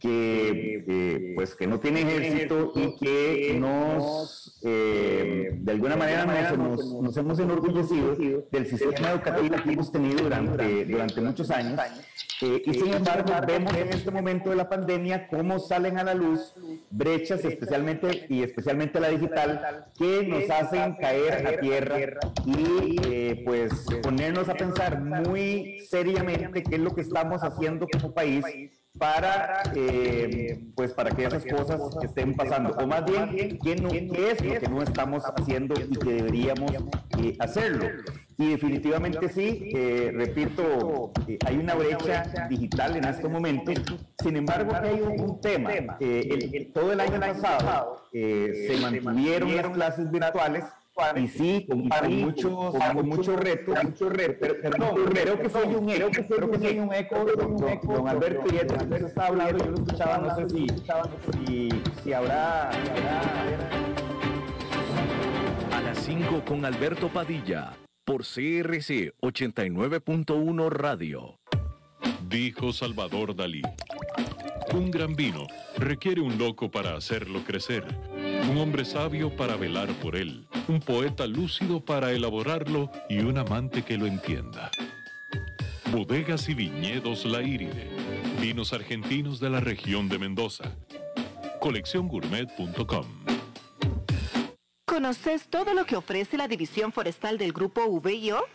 que, 0.01 0.83
eh, 0.87 1.33
pues, 1.35 1.53
que 1.55 1.67
no 1.67 1.79
tiene 1.79 2.01
ejército 2.01 2.73
y 2.75 2.95
que 2.97 3.55
nos, 3.59 4.59
eh, 4.63 5.51
de 5.53 5.71
alguna 5.71 5.95
manera 5.95 6.25
nos 6.25 6.51
hemos, 6.51 6.85
nos 7.03 7.17
hemos 7.17 7.39
enorgullecido 7.39 8.15
del 8.51 8.65
sistema 8.65 9.11
educativo 9.11 9.55
que 9.63 9.71
hemos 9.71 9.91
tenido 9.91 10.23
durante, 10.23 10.85
durante 10.85 11.21
muchos 11.21 11.51
años. 11.51 11.79
Eh, 12.41 12.63
y 12.65 12.73
sin 12.73 12.91
embargo, 12.91 13.31
vemos 13.45 13.75
en 13.75 13.89
este 13.89 14.09
momento 14.09 14.49
de 14.49 14.55
la 14.55 14.67
pandemia 14.67 15.27
cómo 15.27 15.59
salen 15.59 15.99
a 15.99 16.03
la 16.03 16.15
luz 16.15 16.55
brechas, 16.89 17.45
especialmente 17.45 18.25
y 18.27 18.41
especialmente 18.41 18.99
la 18.99 19.09
digital, 19.09 19.85
que 19.95 20.25
nos 20.25 20.49
hacen 20.49 20.95
caer 20.95 21.45
a 21.45 21.59
tierra 21.59 21.97
y 22.43 23.35
pues 23.45 23.85
ponernos 24.01 24.49
a 24.49 24.55
pensar 24.55 24.99
muy 24.99 25.85
seriamente 25.87 26.63
qué 26.63 26.75
es 26.75 26.81
lo 26.81 26.95
que 26.95 27.01
estamos 27.01 27.43
haciendo 27.43 27.87
como 27.87 28.15
país 28.15 28.43
para, 29.01 29.63
eh, 29.75 30.63
pues 30.75 30.93
para 30.93 31.09
que 31.09 31.25
esas 31.25 31.43
cosas 31.43 31.81
estén 32.03 32.35
pasando, 32.35 32.69
o 32.77 32.85
más 32.85 33.03
bien, 33.03 33.57
¿qué, 33.57 33.71
es 33.73 33.81
lo 33.81 33.89
que 33.89 34.67
no 34.69 34.83
estamos 34.83 35.23
haciendo 35.25 35.73
y 35.89 35.95
que 35.95 36.13
deberíamos 36.13 36.71
eh, 37.17 37.35
hacerlo? 37.39 37.87
Y 38.37 38.51
definiamente 38.51 39.27
sí, 39.29 39.71
eh, 39.73 40.11
repito, 40.13 41.13
hay 41.47 41.57
una 41.57 41.73
brecha 41.73 42.47
digital 42.47 42.95
en 42.95 43.05
este 43.05 43.27
momento. 43.27 43.71
Sin 44.21 44.37
embargo, 44.37 44.71
hay 44.75 45.01
un, 45.01 45.41
tema. 45.41 45.97
todo 46.71 46.93
el 46.93 46.99
año 46.99 47.19
pasado 47.19 48.03
se 48.11 48.77
mantuvieron 48.79 49.55
las 49.55 49.69
clases 49.69 50.11
virtuales 50.11 50.63
y 51.15 51.27
sí, 51.27 51.65
con, 51.67 51.89
muchos, 52.19 52.75
con 52.93 53.09
muchos 53.09 53.35
retos, 53.39 53.83
muchos 53.83 54.13
retos, 54.13 54.37
pero, 54.39 54.61
perdón, 54.61 55.05
creo 55.11 55.39
que 55.39 55.49
soy 55.49 55.75
un 55.75 55.89
eco, 55.89 56.09
creo 56.27 56.51
que 56.51 56.59
soy 56.59 56.79
un 56.79 56.93
eco, 56.93 57.25
don, 57.25 57.57
don 57.57 58.07
Alberto 58.07 58.53
y 58.53 58.57
entonces 58.57 59.01
estaba 59.03 59.27
hablando, 59.27 59.63
yo 59.63 59.71
lo 59.71 59.77
escuchaba, 59.77 60.17
no 60.17 60.35
sé 60.35 60.49
si, 60.49 60.67
si, 61.47 61.69
si 62.03 62.13
habrá, 62.13 62.69
A 65.71 65.81
las 65.81 65.97
5 65.99 66.43
con 66.45 66.65
Alberto 66.65 67.09
Padilla, 67.09 67.73
por 68.05 68.21
CRC 68.21 69.13
89.1 69.21 70.69
Radio. 70.69 71.39
Dijo 72.27 72.71
Salvador 72.71 73.35
Dalí. 73.35 73.61
Un 74.73 74.89
gran 74.89 75.15
vino 75.15 75.47
requiere 75.77 76.21
un 76.21 76.37
loco 76.37 76.71
para 76.71 76.95
hacerlo 76.95 77.41
crecer, 77.45 77.83
un 78.49 78.57
hombre 78.57 78.85
sabio 78.85 79.35
para 79.35 79.55
velar 79.55 79.89
por 80.01 80.15
él, 80.15 80.47
un 80.67 80.79
poeta 80.79 81.27
lúcido 81.27 81.83
para 81.83 82.11
elaborarlo 82.11 82.91
y 83.09 83.19
un 83.19 83.37
amante 83.37 83.83
que 83.83 83.97
lo 83.97 84.05
entienda. 84.05 84.71
Bodegas 85.91 86.47
y 86.49 86.53
viñedos 86.53 87.25
La 87.25 87.41
Iride, 87.41 87.89
vinos 88.39 88.73
argentinos 88.73 89.39
de 89.39 89.49
la 89.49 89.59
región 89.59 90.09
de 90.09 90.19
Mendoza. 90.19 90.75
Colecciongourmet.com 91.59 93.05
¿Conoces 94.85 95.47
todo 95.47 95.73
lo 95.73 95.85
que 95.85 95.95
ofrece 95.95 96.37
la 96.37 96.47
división 96.47 96.91
forestal 96.91 97.37
del 97.37 97.53
grupo 97.53 97.99
VIO? 98.01 98.45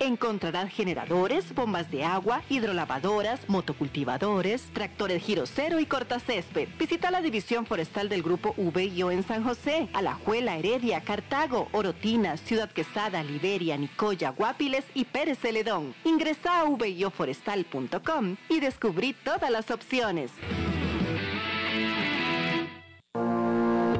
Encontrarás 0.00 0.70
generadores, 0.70 1.54
bombas 1.54 1.90
de 1.90 2.04
agua, 2.04 2.42
hidrolavadoras, 2.48 3.40
motocultivadores, 3.48 4.62
tractores 4.72 5.22
giro 5.22 5.46
cero 5.46 5.80
y 5.80 5.86
cortacésped. 5.86 6.68
Visita 6.78 7.10
la 7.10 7.20
división 7.20 7.66
forestal 7.66 8.08
del 8.08 8.22
grupo 8.22 8.54
VIO 8.56 9.10
en 9.10 9.22
San 9.22 9.44
José, 9.44 9.88
Alajuela, 9.92 10.56
Heredia, 10.56 11.00
Cartago, 11.00 11.68
Orotina, 11.72 12.36
Ciudad 12.36 12.70
Quesada, 12.70 13.22
Liberia, 13.22 13.76
Nicoya, 13.76 14.30
Guapiles 14.30 14.84
y 14.94 15.04
Pérez 15.04 15.38
Celedón. 15.38 15.94
Ingresa 16.04 16.60
a 16.60 16.64
vioforestal.com 16.64 18.36
y 18.48 18.60
descubrí 18.60 19.12
todas 19.12 19.50
las 19.50 19.70
opciones. 19.70 20.30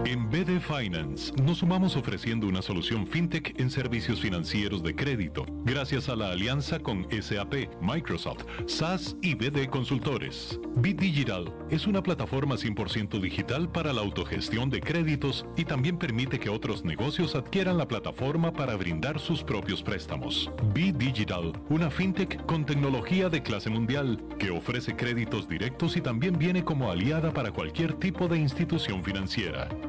En 0.06 0.28
BD 0.28 0.60
Finance 0.60 1.32
nos 1.42 1.58
sumamos 1.58 1.96
ofreciendo 1.96 2.46
una 2.46 2.60
solución 2.60 3.06
fintech 3.06 3.58
en 3.58 3.70
servicios 3.70 4.20
financieros 4.20 4.82
de 4.82 4.94
crédito, 4.94 5.46
gracias 5.64 6.10
a 6.10 6.16
la 6.16 6.30
alianza 6.30 6.78
con 6.78 7.06
SAP, 7.10 7.70
Microsoft, 7.80 8.44
SAS 8.66 9.16
y 9.22 9.34
BD 9.34 9.66
Consultores. 9.70 10.60
Bit 10.76 11.00
Digital 11.00 11.50
es 11.70 11.86
una 11.86 12.02
plataforma 12.02 12.56
100% 12.56 13.18
digital 13.18 13.72
para 13.72 13.94
la 13.94 14.02
autogestión 14.02 14.68
de 14.68 14.82
créditos 14.82 15.46
y 15.56 15.64
también 15.64 15.96
permite 15.96 16.38
que 16.38 16.50
otros 16.50 16.84
negocios 16.84 17.34
adquieran 17.34 17.78
la 17.78 17.88
plataforma 17.88 18.52
para 18.52 18.76
brindar 18.76 19.18
sus 19.18 19.42
propios 19.42 19.82
préstamos. 19.82 20.50
Bit 20.74 20.96
Digital, 20.96 21.52
una 21.70 21.88
fintech 21.88 22.44
con 22.44 22.66
tecnología 22.66 23.30
de 23.30 23.42
clase 23.42 23.70
mundial 23.70 24.22
que 24.38 24.50
ofrece 24.50 24.94
créditos 24.94 25.48
directos 25.48 25.96
y 25.96 26.02
también 26.02 26.38
viene 26.38 26.62
como 26.62 26.90
aliada 26.90 27.32
para 27.32 27.52
cualquier 27.52 27.94
tipo 27.94 28.28
de 28.28 28.36
institución 28.36 29.02
financiera. 29.02 29.70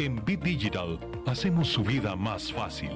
En 0.00 0.16
Bit 0.24 0.42
Digital 0.42 0.98
hacemos 1.26 1.68
su 1.68 1.84
vida 1.84 2.16
más 2.16 2.50
fácil. 2.50 2.92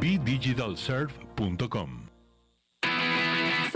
BitDigitalServe.com 0.00 2.09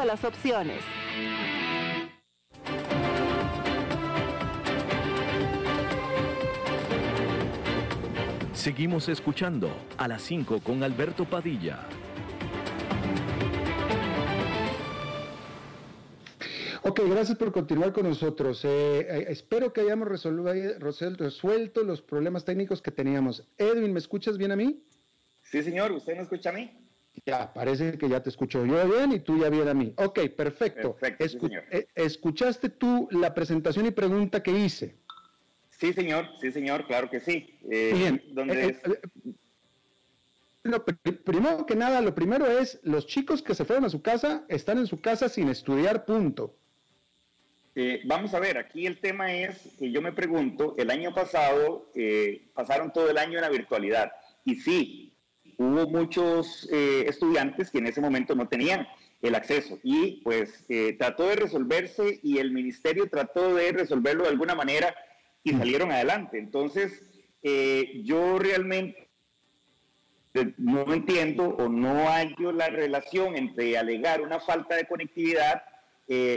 todas 0.00 0.06
las 0.06 0.24
opciones. 0.24 0.82
Seguimos 8.54 9.08
escuchando 9.08 9.70
a 9.98 10.08
las 10.08 10.22
5 10.22 10.60
con 10.60 10.82
Alberto 10.82 11.24
Padilla. 11.24 11.80
Ok, 16.82 17.00
gracias 17.06 17.36
por 17.36 17.52
continuar 17.52 17.92
con 17.92 18.04
nosotros. 18.04 18.64
Eh, 18.64 19.00
eh, 19.00 19.26
espero 19.28 19.72
que 19.72 19.82
hayamos 19.82 20.08
resuelto 20.08 21.84
los 21.84 22.00
problemas 22.00 22.44
técnicos 22.46 22.80
que 22.80 22.90
teníamos. 22.90 23.46
Edwin, 23.58 23.92
¿me 23.92 23.98
escuchas 23.98 24.38
bien 24.38 24.52
a 24.52 24.56
mí? 24.56 24.82
Sí, 25.42 25.62
señor. 25.62 25.92
¿Usted 25.92 26.16
me 26.16 26.22
escucha 26.22 26.50
a 26.50 26.52
mí? 26.52 26.79
Ya, 27.26 27.52
parece 27.52 27.98
que 27.98 28.08
ya 28.08 28.22
te 28.22 28.30
escucho 28.30 28.64
yo 28.64 28.88
bien 28.88 29.12
y 29.12 29.20
tú 29.20 29.38
ya 29.38 29.50
bien 29.50 29.68
a 29.68 29.74
mí. 29.74 29.92
Ok, 29.96 30.20
perfecto. 30.36 30.96
Eh, 31.02 31.86
¿Escuchaste 31.94 32.68
tú 32.68 33.08
la 33.10 33.34
presentación 33.34 33.86
y 33.86 33.90
pregunta 33.90 34.42
que 34.42 34.52
hice? 34.52 34.96
Sí, 35.70 35.92
señor, 35.92 36.28
sí, 36.40 36.52
señor, 36.52 36.86
claro 36.86 37.10
que 37.10 37.20
sí. 37.20 37.58
Eh, 37.70 37.92
bien. 37.94 38.22
¿dónde 38.32 38.76
eh, 40.64 41.12
primero 41.24 41.64
que 41.66 41.74
nada, 41.74 42.00
lo 42.00 42.14
primero 42.14 42.46
es, 42.46 42.80
los 42.82 43.06
chicos 43.06 43.42
que 43.42 43.54
se 43.54 43.64
fueron 43.64 43.86
a 43.86 43.90
su 43.90 44.02
casa 44.02 44.44
están 44.48 44.78
en 44.78 44.86
su 44.86 45.00
casa 45.00 45.28
sin 45.28 45.48
estudiar, 45.48 46.04
punto. 46.04 46.54
vamos 48.04 48.34
a 48.34 48.40
ver, 48.40 48.58
aquí 48.58 48.86
el 48.86 49.00
tema 49.00 49.32
es 49.32 49.74
que 49.78 49.90
yo 49.90 50.02
me 50.02 50.12
pregunto, 50.12 50.74
el 50.76 50.90
año 50.90 51.14
pasado 51.14 51.90
pasaron 52.54 52.92
todo 52.92 53.10
el 53.10 53.16
año 53.16 53.38
en 53.38 53.42
la 53.42 53.48
virtualidad 53.48 54.12
y 54.44 54.56
sí, 54.56 55.09
hubo 55.60 55.86
muchos 55.88 56.66
eh, 56.72 57.04
estudiantes 57.06 57.70
que 57.70 57.78
en 57.78 57.86
ese 57.86 58.00
momento 58.00 58.34
no 58.34 58.48
tenían 58.48 58.88
el 59.20 59.34
acceso 59.34 59.78
y 59.82 60.22
pues 60.22 60.64
eh, 60.70 60.96
trató 60.98 61.28
de 61.28 61.36
resolverse 61.36 62.18
y 62.22 62.38
el 62.38 62.50
ministerio 62.50 63.10
trató 63.10 63.54
de 63.54 63.70
resolverlo 63.70 64.22
de 64.22 64.30
alguna 64.30 64.54
manera 64.54 64.94
y 65.44 65.52
salieron 65.52 65.92
adelante. 65.92 66.38
Entonces, 66.38 67.02
eh, 67.42 68.00
yo 68.04 68.38
realmente 68.38 69.10
no 70.56 70.90
entiendo 70.94 71.44
o 71.44 71.68
no 71.68 72.06
hallo 72.08 72.52
la 72.52 72.68
relación 72.68 73.36
entre 73.36 73.76
alegar 73.76 74.22
una 74.22 74.40
falta 74.40 74.76
de 74.76 74.86
conectividad 74.86 75.62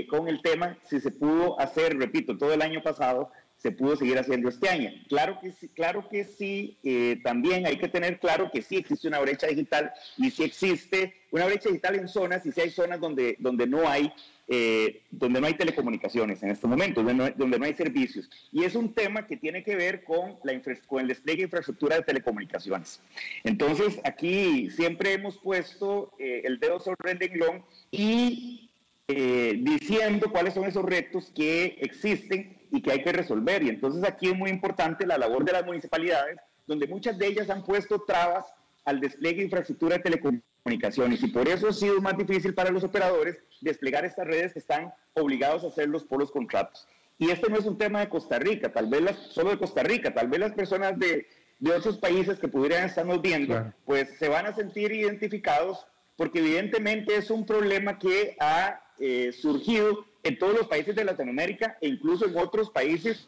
con 0.07 0.27
el 0.27 0.39
tema, 0.43 0.77
si 0.83 0.99
se 0.99 1.09
pudo 1.09 1.59
hacer, 1.59 1.97
repito, 1.97 2.37
todo 2.37 2.53
el 2.53 2.61
año 2.61 2.83
pasado, 2.83 3.31
se 3.63 3.71
pudo 3.71 3.95
seguir 3.95 4.19
haciendo 4.19 4.49
este 4.49 4.67
año. 4.67 4.91
Claro 5.07 5.39
que 5.41 5.53
sí, 5.53 5.69
claro 5.69 6.09
que 6.09 6.25
sí 6.25 6.77
eh, 6.83 7.21
también 7.23 7.65
hay 7.65 7.77
que 7.77 7.87
tener 7.87 8.19
claro 8.19 8.51
que 8.51 8.61
sí 8.61 8.75
existe 8.75 9.07
una 9.07 9.21
brecha 9.21 9.47
digital 9.47 9.93
y 10.17 10.29
sí 10.31 10.43
existe 10.43 11.13
una 11.31 11.45
brecha 11.45 11.69
digital 11.69 11.95
en 11.95 12.09
zonas 12.09 12.45
y 12.45 12.51
sí 12.51 12.59
hay 12.59 12.71
zonas 12.71 12.99
donde, 12.99 13.37
donde, 13.39 13.65
no, 13.65 13.87
hay, 13.87 14.11
eh, 14.49 15.03
donde 15.09 15.39
no 15.39 15.47
hay 15.47 15.53
telecomunicaciones 15.53 16.43
en 16.43 16.49
este 16.49 16.67
momento, 16.67 17.01
donde 17.01 17.13
no, 17.13 17.31
donde 17.37 17.57
no 17.57 17.63
hay 17.63 17.73
servicios. 17.73 18.29
Y 18.51 18.65
es 18.65 18.75
un 18.75 18.93
tema 18.93 19.25
que 19.25 19.37
tiene 19.37 19.63
que 19.63 19.77
ver 19.77 20.03
con, 20.03 20.35
la 20.43 20.61
con 20.85 21.01
el 21.01 21.07
despliegue 21.07 21.37
de 21.37 21.43
infraestructura 21.43 21.95
de 21.95 22.01
telecomunicaciones. 22.01 22.99
Entonces, 23.45 24.01
aquí 24.03 24.69
siempre 24.71 25.13
hemos 25.13 25.37
puesto 25.37 26.11
eh, 26.19 26.41
el 26.43 26.59
dedo 26.59 26.81
sobre 26.81 27.13
el 27.13 27.19
renglón 27.19 27.63
y 27.91 28.69
diciendo 29.07 30.31
cuáles 30.31 30.53
son 30.53 30.65
esos 30.65 30.83
retos 30.83 31.31
que 31.35 31.77
existen 31.81 32.57
y 32.71 32.81
que 32.81 32.91
hay 32.91 33.03
que 33.03 33.11
resolver. 33.11 33.63
Y 33.63 33.69
entonces 33.69 34.03
aquí 34.03 34.29
es 34.29 34.35
muy 34.35 34.49
importante 34.49 35.05
la 35.05 35.17
labor 35.17 35.45
de 35.45 35.51
las 35.51 35.65
municipalidades, 35.65 36.37
donde 36.65 36.87
muchas 36.87 37.17
de 37.17 37.27
ellas 37.27 37.49
han 37.49 37.63
puesto 37.63 38.01
trabas 38.01 38.45
al 38.85 38.99
despliegue 38.99 39.37
de 39.37 39.43
infraestructura 39.43 39.97
de 39.97 40.03
telecomunicaciones 40.03 41.21
y 41.23 41.27
por 41.27 41.47
eso 41.47 41.69
ha 41.69 41.73
sido 41.73 42.01
más 42.01 42.17
difícil 42.17 42.53
para 42.53 42.71
los 42.71 42.83
operadores 42.83 43.37
desplegar 43.61 44.05
estas 44.05 44.27
redes 44.27 44.53
que 44.53 44.59
están 44.59 44.93
obligados 45.13 45.63
a 45.63 45.67
hacerlos 45.67 46.03
por 46.03 46.19
los 46.19 46.31
contratos. 46.31 46.87
Y 47.17 47.29
este 47.29 47.49
no 47.49 47.57
es 47.57 47.65
un 47.65 47.77
tema 47.77 47.99
de 47.99 48.09
Costa 48.09 48.39
Rica, 48.39 48.71
tal 48.71 48.87
vez 48.87 49.01
solo 49.29 49.51
de 49.51 49.59
Costa 49.59 49.83
Rica, 49.83 50.13
tal 50.13 50.27
vez 50.27 50.39
las 50.39 50.53
personas 50.53 50.97
de, 50.97 51.27
de 51.59 51.71
otros 51.71 51.97
países 51.97 52.39
que 52.39 52.47
pudieran 52.47 52.85
estarnos 52.85 53.21
viendo, 53.21 53.71
pues 53.85 54.17
se 54.17 54.27
van 54.27 54.47
a 54.47 54.55
sentir 54.55 54.91
identificados 54.91 55.85
porque 56.15 56.39
evidentemente 56.39 57.15
es 57.15 57.29
un 57.29 57.45
problema 57.45 57.99
que 57.99 58.35
ha 58.39 58.82
eh, 59.05 59.33
surgido 59.33 60.05
en 60.23 60.39
todos 60.39 60.55
los 60.55 60.67
países 60.67 60.95
de 60.95 61.03
Latinoamérica 61.03 61.77
e 61.81 61.89
incluso 61.89 62.25
en 62.25 62.37
otros 62.37 62.69
países 62.69 63.27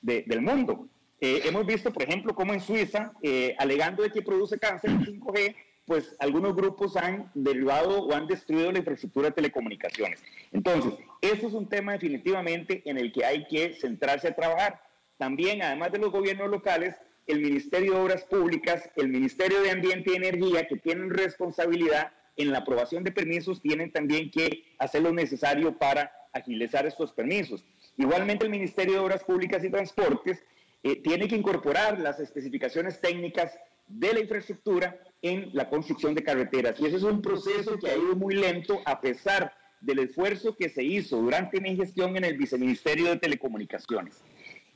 del 0.00 0.40
mundo. 0.40 0.88
Eh, 1.20 1.42
hemos 1.44 1.66
visto, 1.66 1.92
por 1.92 2.02
ejemplo, 2.02 2.34
cómo 2.34 2.54
en 2.54 2.62
Suiza, 2.62 3.12
eh, 3.22 3.54
alegando 3.58 4.02
de 4.02 4.10
que 4.10 4.22
produce 4.22 4.58
cáncer 4.58 4.90
5G, 4.90 5.54
pues 5.84 6.16
algunos 6.18 6.56
grupos 6.56 6.96
han 6.96 7.30
derivado 7.34 8.04
o 8.04 8.14
han 8.14 8.26
destruido 8.26 8.72
la 8.72 8.78
infraestructura 8.78 9.28
de 9.28 9.34
telecomunicaciones. 9.34 10.22
Entonces, 10.50 10.94
eso 11.20 11.46
es 11.46 11.52
un 11.52 11.68
tema 11.68 11.92
definitivamente 11.92 12.80
en 12.86 12.96
el 12.96 13.12
que 13.12 13.26
hay 13.26 13.46
que 13.48 13.74
centrarse 13.74 14.28
a 14.28 14.34
trabajar. 14.34 14.80
También, 15.18 15.60
además 15.60 15.92
de 15.92 15.98
los 15.98 16.10
gobiernos 16.10 16.48
locales, 16.48 16.96
el 17.26 17.42
Ministerio 17.42 17.92
de 17.92 18.00
Obras 18.00 18.24
Públicas, 18.24 18.88
el 18.96 19.08
Ministerio 19.08 19.60
de 19.60 19.72
Ambiente 19.72 20.12
y 20.12 20.16
Energía, 20.16 20.66
que 20.66 20.76
tienen 20.76 21.10
responsabilidad 21.10 22.12
en 22.36 22.50
la 22.50 22.58
aprobación 22.58 23.04
de 23.04 23.12
permisos, 23.12 23.60
tienen 23.60 23.92
también 23.92 24.30
que 24.30 24.64
hacer 24.78 25.02
lo 25.02 25.12
necesario 25.12 25.76
para 25.78 26.12
agilizar 26.32 26.86
estos 26.86 27.12
permisos. 27.12 27.64
Igualmente 27.96 28.44
el 28.44 28.50
Ministerio 28.50 28.94
de 28.94 29.00
Obras 29.00 29.24
Públicas 29.24 29.62
y 29.64 29.70
Transportes 29.70 30.42
eh, 30.82 30.96
tiene 30.96 31.28
que 31.28 31.36
incorporar 31.36 32.00
las 32.00 32.18
especificaciones 32.20 33.00
técnicas 33.00 33.52
de 33.86 34.14
la 34.14 34.20
infraestructura 34.20 34.98
en 35.20 35.50
la 35.52 35.68
construcción 35.68 36.14
de 36.14 36.24
carreteras. 36.24 36.80
Y 36.80 36.86
ese 36.86 36.96
es 36.96 37.02
un 37.02 37.20
proceso 37.20 37.78
que 37.78 37.90
ha 37.90 37.96
ido 37.96 38.16
muy 38.16 38.34
lento 38.34 38.80
a 38.84 39.00
pesar 39.00 39.52
del 39.80 39.98
esfuerzo 39.98 40.56
que 40.56 40.68
se 40.68 40.82
hizo 40.82 41.18
durante 41.18 41.60
mi 41.60 41.76
gestión 41.76 42.16
en 42.16 42.24
el 42.24 42.38
Viceministerio 42.38 43.10
de 43.10 43.16
Telecomunicaciones. 43.18 44.22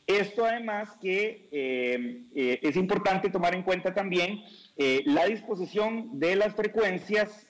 Esto 0.07 0.45
además 0.45 0.91
que 1.01 1.49
eh, 1.51 2.23
eh, 2.35 2.61
es 2.63 2.77
importante 2.77 3.29
tomar 3.29 3.55
en 3.55 3.63
cuenta 3.63 3.93
también 3.93 4.43
la 5.07 5.25
disposición 5.25 6.21
de 6.21 6.37
las 6.37 6.55
frecuencias 6.55 7.47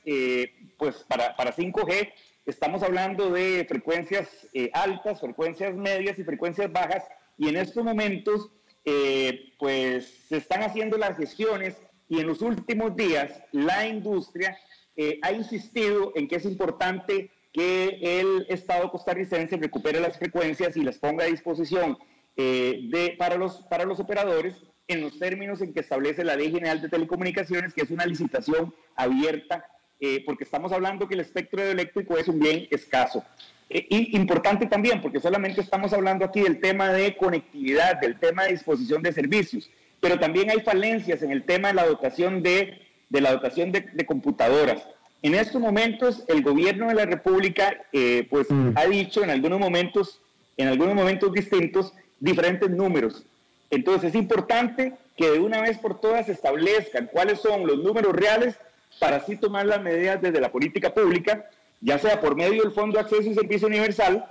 pues 0.78 1.04
para, 1.08 1.34
para 1.34 1.52
5G 1.52 2.12
estamos 2.46 2.82
hablando 2.84 3.30
de 3.30 3.66
frecuencias 3.68 4.48
eh, 4.54 4.70
altas, 4.72 5.20
frecuencias 5.20 5.74
medias 5.74 6.18
y 6.18 6.24
frecuencias 6.24 6.72
bajas, 6.72 7.04
y 7.36 7.48
en 7.48 7.56
estos 7.56 7.84
momentos, 7.84 8.50
eh, 8.84 9.52
pues 9.58 10.06
se 10.28 10.36
están 10.38 10.62
haciendo 10.62 10.96
las 10.96 11.18
gestiones 11.18 11.76
y 12.08 12.20
en 12.20 12.28
los 12.28 12.40
últimos 12.40 12.94
días 12.94 13.42
la 13.50 13.86
industria 13.86 14.56
eh, 14.96 15.18
ha 15.22 15.32
insistido 15.32 16.12
en 16.14 16.28
que 16.28 16.36
es 16.36 16.44
importante 16.44 17.30
que 17.52 17.98
el 18.00 18.46
Estado 18.48 18.90
costarricense 18.90 19.56
recupere 19.56 19.98
las 19.98 20.16
frecuencias 20.16 20.76
y 20.76 20.82
las 20.82 20.98
ponga 20.98 21.24
a 21.24 21.28
disposición 21.28 21.98
eh, 22.36 22.80
de, 22.90 23.14
para, 23.18 23.36
los, 23.36 23.62
para 23.70 23.84
los 23.84 24.00
operadores 24.00 24.54
en 24.88 25.00
los 25.00 25.18
términos 25.18 25.60
en 25.62 25.72
que 25.72 25.80
establece 25.80 26.24
la 26.24 26.36
Ley 26.36 26.50
General 26.50 26.80
de 26.80 26.88
Telecomunicaciones, 26.88 27.74
que 27.74 27.82
es 27.82 27.90
una 27.90 28.06
licitación 28.06 28.72
abierta, 28.94 29.66
eh, 29.98 30.22
porque 30.24 30.44
estamos 30.44 30.70
hablando 30.72 31.08
que 31.08 31.14
el 31.14 31.20
espectro 31.20 31.62
eléctrico 31.62 32.16
es 32.18 32.28
un 32.28 32.38
bien 32.38 32.68
escaso. 32.70 33.24
y 33.68 34.16
importante 34.16 34.66
también, 34.66 35.00
porque 35.00 35.18
solamente 35.18 35.60
estamos 35.60 35.92
hablando 35.92 36.24
aquí 36.24 36.40
del 36.40 36.60
tema 36.60 36.90
de 36.90 37.16
conectividad, 37.16 38.00
del 38.00 38.18
tema 38.20 38.44
de 38.44 38.52
disposición 38.52 39.02
de 39.02 39.12
servicios, 39.12 39.68
pero 40.00 40.20
también 40.20 40.50
hay 40.50 40.60
falencias 40.60 41.22
en 41.22 41.32
el 41.32 41.42
tema 41.42 41.68
de 41.68 41.74
la 41.74 41.86
dotación 41.86 42.42
de 42.42 42.86
de 43.08 43.20
la 43.20 43.32
dotación 43.32 43.72
de, 43.72 44.06
computadoras. 44.06 44.86
En 45.22 45.34
estos 45.34 45.60
momentos, 45.60 46.24
el 46.28 46.42
gobierno 46.42 46.88
de 46.88 46.94
la 46.94 47.06
República, 47.06 47.76
eh, 47.92 48.26
pues, 48.28 48.50
mm. 48.50 48.70
ha 48.74 48.84
dicho 48.86 49.22
en 49.22 49.30
algunos 49.30 49.58
momentos, 49.58 50.20
en 50.56 50.68
algunos 50.68 50.94
momentos 50.94 51.32
distintos, 51.32 51.94
diferentes 52.20 52.70
números. 52.70 53.24
Entonces, 53.70 54.10
es 54.10 54.14
importante 54.14 54.94
que 55.16 55.30
de 55.30 55.40
una 55.40 55.60
vez 55.62 55.78
por 55.78 56.00
todas 56.00 56.26
se 56.26 56.32
establezcan 56.32 57.08
cuáles 57.12 57.40
son 57.40 57.66
los 57.66 57.78
números 57.78 58.14
reales 58.14 58.54
para 58.98 59.16
así 59.16 59.36
tomar 59.36 59.66
las 59.66 59.82
medidas 59.82 60.20
desde 60.20 60.40
la 60.40 60.52
política 60.52 60.92
pública, 60.94 61.46
ya 61.80 61.98
sea 61.98 62.20
por 62.20 62.36
medio 62.36 62.62
del 62.62 62.72
Fondo 62.72 62.94
de 62.94 63.04
Acceso 63.04 63.30
y 63.30 63.34
Servicio 63.34 63.68
Universal, 63.68 64.24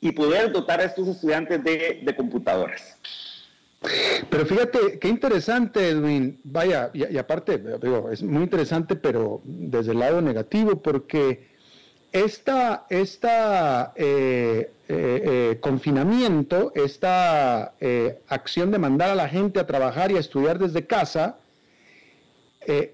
y 0.00 0.12
poder 0.12 0.52
dotar 0.52 0.80
a 0.80 0.84
estos 0.84 1.08
estudiantes 1.08 1.62
de, 1.64 2.14
computadoras. 2.16 2.96
Pero 4.28 4.46
fíjate, 4.46 4.98
qué 4.98 5.08
interesante, 5.08 5.88
Edwin. 5.88 6.40
Vaya, 6.44 6.90
y, 6.92 7.16
aparte, 7.16 7.58
digo, 7.58 8.10
es 8.10 8.22
muy 8.22 8.44
interesante, 8.44 8.96
pero 8.96 9.40
desde 9.44 9.92
el 9.92 10.00
lado 10.00 10.20
negativo, 10.20 10.82
porque 10.82 11.47
esta, 12.12 12.86
esta 12.88 13.92
eh, 13.96 14.70
eh, 14.88 15.22
eh, 15.24 15.58
confinamiento, 15.60 16.72
esta 16.74 17.74
acción 18.28 18.70
de 18.70 18.78
mandar 18.78 19.10
a 19.10 19.14
la 19.14 19.28
gente 19.28 19.60
a 19.60 19.66
trabajar 19.66 20.10
y 20.10 20.16
a 20.16 20.20
estudiar 20.20 20.58
desde 20.58 20.86
casa, 20.86 21.38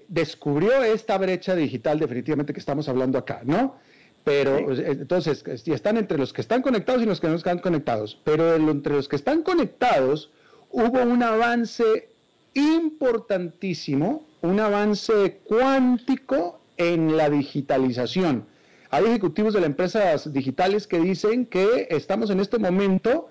descubrió 0.07 0.83
esta 0.83 1.17
brecha 1.17 1.53
digital 1.53 1.99
definitivamente 1.99 2.53
que 2.53 2.59
estamos 2.59 2.87
hablando 2.87 3.17
acá, 3.17 3.41
¿no? 3.43 3.75
Pero 4.23 4.73
entonces, 4.73 5.43
están 5.65 5.97
entre 5.97 6.17
los 6.17 6.31
que 6.33 6.41
están 6.41 6.61
conectados 6.61 7.03
y 7.03 7.05
los 7.05 7.19
que 7.19 7.27
no 7.27 7.35
están 7.35 7.59
conectados. 7.59 8.19
Pero 8.23 8.55
entre 8.55 8.93
los 8.93 9.07
que 9.07 9.17
están 9.17 9.43
conectados, 9.43 10.31
hubo 10.71 11.03
un 11.03 11.21
avance 11.21 12.09
importantísimo, 12.53 14.25
un 14.41 14.59
avance 14.59 15.41
cuántico 15.43 16.59
en 16.77 17.17
la 17.17 17.29
digitalización. 17.29 18.47
Hay 18.95 19.03
ejecutivos 19.07 19.53
de 19.53 19.59
las 19.59 19.67
empresas 19.67 20.31
digitales 20.31 20.87
que 20.87 21.01
dicen 21.01 21.45
que 21.45 21.87
estamos 21.89 22.29
en 22.29 22.39
este 22.39 22.57
momento 22.59 23.27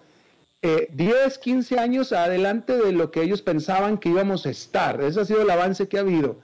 10, 0.60 0.90
eh, 0.92 1.40
15 1.40 1.78
años 1.78 2.12
adelante 2.12 2.76
de 2.76 2.92
lo 2.92 3.10
que 3.10 3.22
ellos 3.22 3.40
pensaban 3.40 3.96
que 3.96 4.10
íbamos 4.10 4.44
a 4.44 4.50
estar. 4.50 5.00
Ese 5.00 5.22
ha 5.22 5.24
sido 5.24 5.40
el 5.40 5.48
avance 5.48 5.88
que 5.88 5.96
ha 5.96 6.00
habido. 6.00 6.36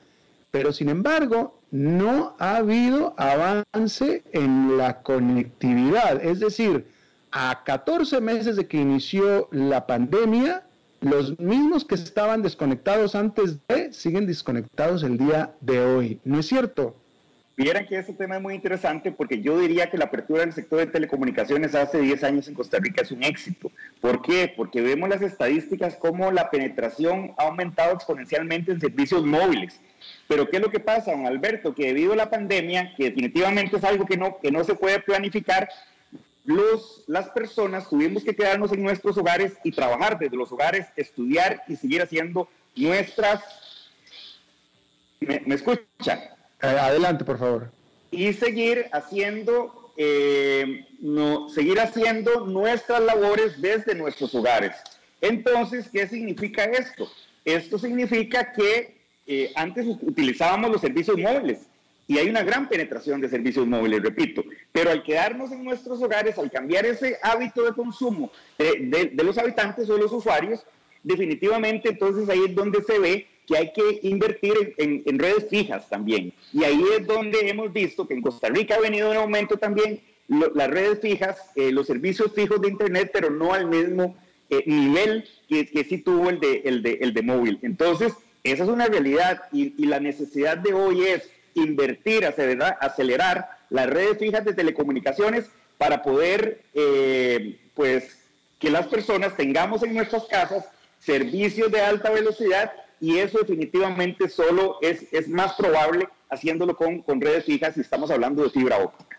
Pero 0.51 0.73
sin 0.73 0.89
embargo, 0.89 1.61
no 1.71 2.35
ha 2.39 2.57
habido 2.57 3.13
avance 3.19 4.25
en 4.33 4.79
la 4.79 5.03
conectividad. 5.03 6.25
Es 6.25 6.41
decir, 6.41 6.87
a 7.31 7.63
14 7.63 8.23
meses 8.23 8.57
de 8.57 8.69
que 8.69 8.79
inició 8.79 9.51
la 9.53 9.87
pandemia, 9.87 10.65
los 11.03 11.39
mismos 11.39 11.85
que 11.85 11.97
estaban 11.97 12.41
desconectados 12.41 13.15
antes 13.15 13.59
de 13.69 13.93
siguen 13.93 14.27
desconectados 14.27 15.03
el 15.03 15.19
día 15.19 15.55
de 15.61 15.79
hoy. 15.79 16.21
¿No 16.25 16.41
es 16.41 16.47
cierto? 16.47 16.97
Vieran 17.61 17.87
que 17.87 17.99
ese 17.99 18.15
tema 18.15 18.37
es 18.37 18.43
muy 18.43 18.55
interesante 18.55 19.13
porque 19.13 19.43
yo 19.43 19.59
diría 19.59 19.91
que 19.91 19.99
la 19.99 20.07
apertura 20.07 20.41
del 20.41 20.55
sector 20.55 20.79
de 20.79 20.87
telecomunicaciones 20.87 21.75
hace 21.75 22.01
10 22.01 22.25
años 22.25 22.49
en 22.49 22.55
Costa 22.55 22.79
Rica 22.79 23.03
es 23.03 23.11
un 23.11 23.23
éxito. 23.23 23.71
¿Por 24.01 24.23
qué? 24.23 24.51
Porque 24.57 24.81
vemos 24.81 25.11
las 25.11 25.21
estadísticas 25.21 25.95
como 25.97 26.31
la 26.33 26.49
penetración 26.49 27.35
ha 27.37 27.43
aumentado 27.43 27.93
exponencialmente 27.93 28.73
en 28.73 28.81
servicios 28.81 29.27
móviles. 29.27 29.79
Pero 30.27 30.49
¿qué 30.49 30.57
es 30.57 30.63
lo 30.63 30.71
que 30.71 30.81
pasa, 30.81 31.11
don 31.11 31.27
Alberto? 31.27 31.75
Que 31.75 31.89
debido 31.89 32.15
a 32.15 32.17
la 32.17 32.31
pandemia, 32.31 32.95
que 32.97 33.11
definitivamente 33.11 33.77
es 33.77 33.85
algo 33.85 34.07
que 34.07 34.17
no, 34.17 34.39
que 34.39 34.51
no 34.51 34.65
se 34.65 34.75
puede 34.75 34.99
planificar, 35.01 35.69
los, 36.47 37.05
las 37.09 37.29
personas 37.29 37.91
tuvimos 37.91 38.25
que 38.25 38.35
quedarnos 38.35 38.73
en 38.73 38.83
nuestros 38.83 39.19
hogares 39.19 39.53
y 39.65 39.73
trabajar 39.73 40.19
desde 40.19 40.35
los 40.35 40.51
hogares, 40.51 40.87
estudiar 40.97 41.63
y 41.69 41.77
seguir 41.77 42.01
haciendo 42.01 42.49
nuestras... 42.75 43.43
¿Me, 45.21 45.43
me 45.45 45.57
escuchan? 45.57 46.40
Eh, 46.63 46.67
adelante, 46.67 47.25
por 47.25 47.39
favor. 47.39 47.71
Y 48.11 48.33
seguir 48.33 48.87
haciendo, 48.93 49.93
eh, 49.97 50.85
seguir 51.55 51.81
haciendo 51.81 52.47
nuestras 52.47 53.03
labores 53.03 53.61
desde 53.61 53.95
nuestros 53.95 54.35
hogares. 54.35 54.73
Entonces, 55.21 55.89
¿qué 55.93 56.07
significa 56.07 56.65
esto? 56.65 57.11
Esto 57.45 57.79
significa 57.79 58.53
que 58.53 59.01
eh, 59.27 59.53
antes 59.55 59.87
utilizábamos 59.87 60.71
los 60.71 60.81
servicios 60.81 61.17
móviles 61.17 61.61
y 62.07 62.19
hay 62.19 62.29
una 62.29 62.43
gran 62.43 62.69
penetración 62.69 63.21
de 63.21 63.29
servicios 63.29 63.67
móviles, 63.67 64.03
repito. 64.03 64.43
Pero 64.73 64.91
al 64.91 65.05
quedarnos 65.05 65.53
en 65.53 65.63
nuestros 65.63 66.03
hogares, 66.03 66.37
al 66.39 66.51
cambiar 66.51 66.85
ese 66.85 67.17
hábito 67.23 67.65
de 67.65 67.73
consumo 67.73 68.33
de, 68.59 69.13
los 69.23 69.39
habitantes 69.39 69.89
o 69.89 69.97
los 69.97 70.13
usuarios, 70.13 70.67
definitivamente 71.05 71.91
entonces 71.91 72.29
ahí 72.29 72.47
es 72.49 72.55
donde 72.55 72.83
se 72.83 72.99
ve 72.99 73.29
que 73.51 73.57
hay 73.57 73.73
que 73.73 73.99
invertir 74.07 74.75
en, 74.79 75.19
redes 75.19 75.49
fijas 75.51 75.89
también. 75.89 76.33
Y 76.53 76.63
ahí 76.63 76.81
es 76.97 77.05
donde 77.05 77.49
hemos 77.49 77.73
visto 77.73 78.07
que 78.07 78.15
en 78.15 78.23
Costa 78.23 78.49
Rica 78.49 78.77
ha 78.77 78.81
venido 78.81 79.11
en 79.11 79.19
aumento 79.19 79.57
también 79.57 80.01
las 80.29 80.71
redes 80.71 81.01
fijas, 81.01 81.37
eh, 81.57 81.73
los 81.73 81.89
servicios 81.89 82.33
fijos 82.33 82.61
de 82.61 82.69
Internet, 82.69 83.11
pero 83.13 83.29
no 83.29 83.53
al 83.53 83.67
mismo 83.67 84.17
eh, 84.51 84.63
nivel 84.67 85.25
que, 85.49 85.67
que, 85.67 85.83
sí 85.83 85.99
tuvo 85.99 86.31
el 86.31 86.39
de, 86.39 86.63
el, 86.65 86.81
de, 86.83 86.99
el 87.01 87.13
de 87.13 87.23
móvil. 87.23 87.59
Entonces, 87.63 88.13
esa 88.45 88.63
es 88.63 88.69
una 88.69 88.87
realidad 88.87 89.43
y, 89.51 89.75
y 89.77 89.87
la 89.87 89.99
necesidad 89.99 90.57
de 90.57 90.73
hoy 90.73 91.03
es 91.03 91.29
invertir, 91.55 92.25
acelerar, 92.25 92.79
acelerar 92.81 93.49
las 93.69 93.91
redes 93.91 94.17
fijas 94.19 94.45
de 94.45 94.55
telecomunicaciones 94.55 95.51
para 95.77 96.05
poder, 96.05 96.61
eh, 96.73 97.59
pues, 97.75 98.17
que 98.61 98.71
las 98.71 98.87
personas 98.87 99.37
tengamos 99.37 99.83
en 99.83 99.95
nuestras 99.95 100.27
casas 100.27 100.67
servicios 101.01 101.73
de 101.73 101.81
alta 101.81 102.11
velocidad 102.11 102.71
y 103.01 103.19
eso 103.19 103.39
definitivamente 103.39 104.29
solo 104.29 104.79
es, 104.81 105.13
es 105.13 105.29
más 105.29 105.55
probable 105.55 106.09
haciéndolo 106.29 106.77
con, 106.77 107.03
con 107.03 107.21
redes 107.21 107.45
fijas 107.45 107.75
si 107.75 107.81
estamos 107.81 108.11
hablando 108.11 108.43
de 108.43 108.51
fibra 108.51 108.79
óptica. 108.79 109.19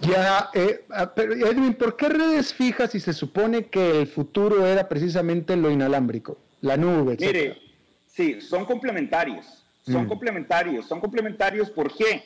Ya, 0.00 0.50
eh, 0.54 0.84
ah, 0.90 1.12
pero 1.14 1.34
Edwin, 1.34 1.74
¿por 1.74 1.96
qué 1.96 2.08
redes 2.08 2.52
fijas 2.52 2.90
si 2.90 3.00
se 3.00 3.12
supone 3.12 3.66
que 3.66 4.00
el 4.00 4.06
futuro 4.06 4.66
era 4.66 4.88
precisamente 4.88 5.56
lo 5.56 5.70
inalámbrico, 5.70 6.38
la 6.60 6.76
nube? 6.76 7.16
Mire, 7.20 7.58
sí, 8.08 8.40
son 8.40 8.64
complementarios 8.64 9.62
son 9.84 10.04
mm. 10.04 10.08
complementarios. 10.08 10.86
Son 10.86 11.00
complementarios, 11.00 11.70
¿por 11.70 11.94
qué? 11.94 12.22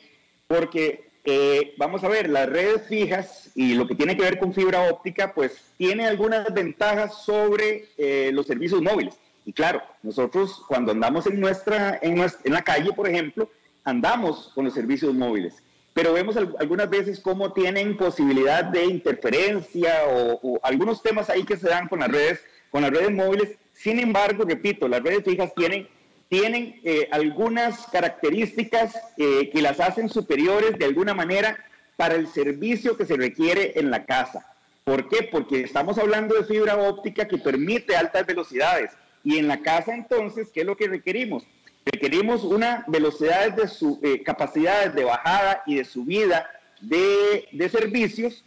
Porque, 0.47 1.09
eh, 1.23 1.73
vamos 1.77 2.03
a 2.03 2.07
ver, 2.07 2.29
las 2.29 2.47
redes 2.47 2.87
fijas 2.87 3.49
y 3.55 3.73
lo 3.73 3.87
que 3.87 3.95
tiene 3.95 4.15
que 4.15 4.23
ver 4.23 4.39
con 4.39 4.53
fibra 4.53 4.89
óptica, 4.89 5.33
pues 5.33 5.61
tiene 5.77 6.05
algunas 6.05 6.53
ventajas 6.53 7.23
sobre 7.23 7.85
eh, 7.97 8.31
los 8.33 8.45
servicios 8.45 8.81
móviles. 8.81 9.15
Y 9.47 9.53
claro, 9.53 9.81
nosotros 10.03 10.61
cuando 10.67 10.91
andamos 10.91 11.25
en, 11.25 11.39
nuestra, 11.39 11.97
en, 12.03 12.19
en 12.19 12.53
la 12.53 12.61
calle, 12.61 12.93
por 12.93 13.07
ejemplo, 13.07 13.49
andamos 13.83 14.51
con 14.53 14.65
los 14.65 14.73
servicios 14.73 15.13
móviles 15.15 15.63
pero 15.93 16.13
vemos 16.13 16.37
algunas 16.37 16.91
veces 16.91 17.19
cómo 17.19 17.53
tienen 17.53 17.97
posibilidad 17.97 18.63
de 18.63 18.85
interferencia 18.85 20.03
o, 20.07 20.39
o, 20.43 20.59
algunos 20.61 21.01
temas 21.01 21.27
ahí 21.31 21.43
que 21.43 21.57
se 21.57 21.67
dan 21.67 21.87
con 21.87 22.01
las 22.01 22.09
redes, 22.09 22.39
con 22.69 22.83
las 22.83 22.91
redes 22.91 23.09
móviles. 23.09 23.57
Sin 23.73 23.97
embargo, 23.97 24.45
repito, 24.47 24.87
las 24.87 25.01
redes 25.01 25.23
fijas 25.23 25.55
tienen 25.55 25.87
tienen 26.29 26.79
eh, 26.83 27.07
algunas 27.11 27.87
características 27.87 28.95
eh, 29.17 29.49
que 29.51 29.61
las 29.61 29.79
hacen 29.79 30.09
superiores 30.09 30.77
de 30.77 30.85
alguna 30.85 31.13
manera 31.13 31.57
para 31.95 32.15
el 32.15 32.27
servicio 32.27 32.97
que 32.97 33.05
se 33.05 33.15
requiere 33.15 33.73
en 33.79 33.89
la 33.89 34.05
casa. 34.05 34.45
¿Por 34.83 35.09
qué? 35.09 35.27
Porque 35.31 35.61
estamos 35.61 35.97
hablando 35.97 36.35
de 36.35 36.43
fibra 36.43 36.77
óptica 36.77 37.27
que 37.27 37.37
permite 37.37 37.95
altas 37.95 38.25
velocidades. 38.25 38.91
Y 39.27 39.39
en 39.39 39.49
la 39.49 39.57
casa 39.57 39.93
entonces, 39.93 40.51
¿qué 40.53 40.61
es 40.61 40.65
lo 40.65 40.77
que 40.77 40.87
requerimos? 40.87 41.43
Requerimos 41.83 42.45
una 42.45 42.85
velocidad 42.87 43.51
de 43.51 43.67
su, 43.67 43.99
eh, 44.01 44.23
capacidades 44.23 44.95
de 44.95 45.03
bajada 45.03 45.63
y 45.65 45.75
de 45.75 45.83
subida 45.83 46.49
de, 46.79 47.45
de 47.51 47.67
servicios 47.67 48.45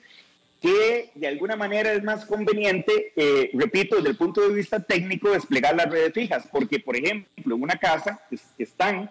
que 0.62 1.10
de 1.14 1.26
alguna 1.28 1.54
manera 1.54 1.92
es 1.92 2.02
más 2.02 2.24
conveniente, 2.24 3.12
eh, 3.14 3.50
repito, 3.52 3.96
desde 3.96 4.08
el 4.08 4.16
punto 4.16 4.40
de 4.40 4.54
vista 4.54 4.80
técnico, 4.80 5.30
desplegar 5.30 5.76
las 5.76 5.90
redes 5.90 6.14
fijas, 6.14 6.48
porque, 6.50 6.80
por 6.80 6.96
ejemplo, 6.96 7.56
en 7.56 7.62
una 7.62 7.76
casa 7.76 8.18
están, 8.56 9.10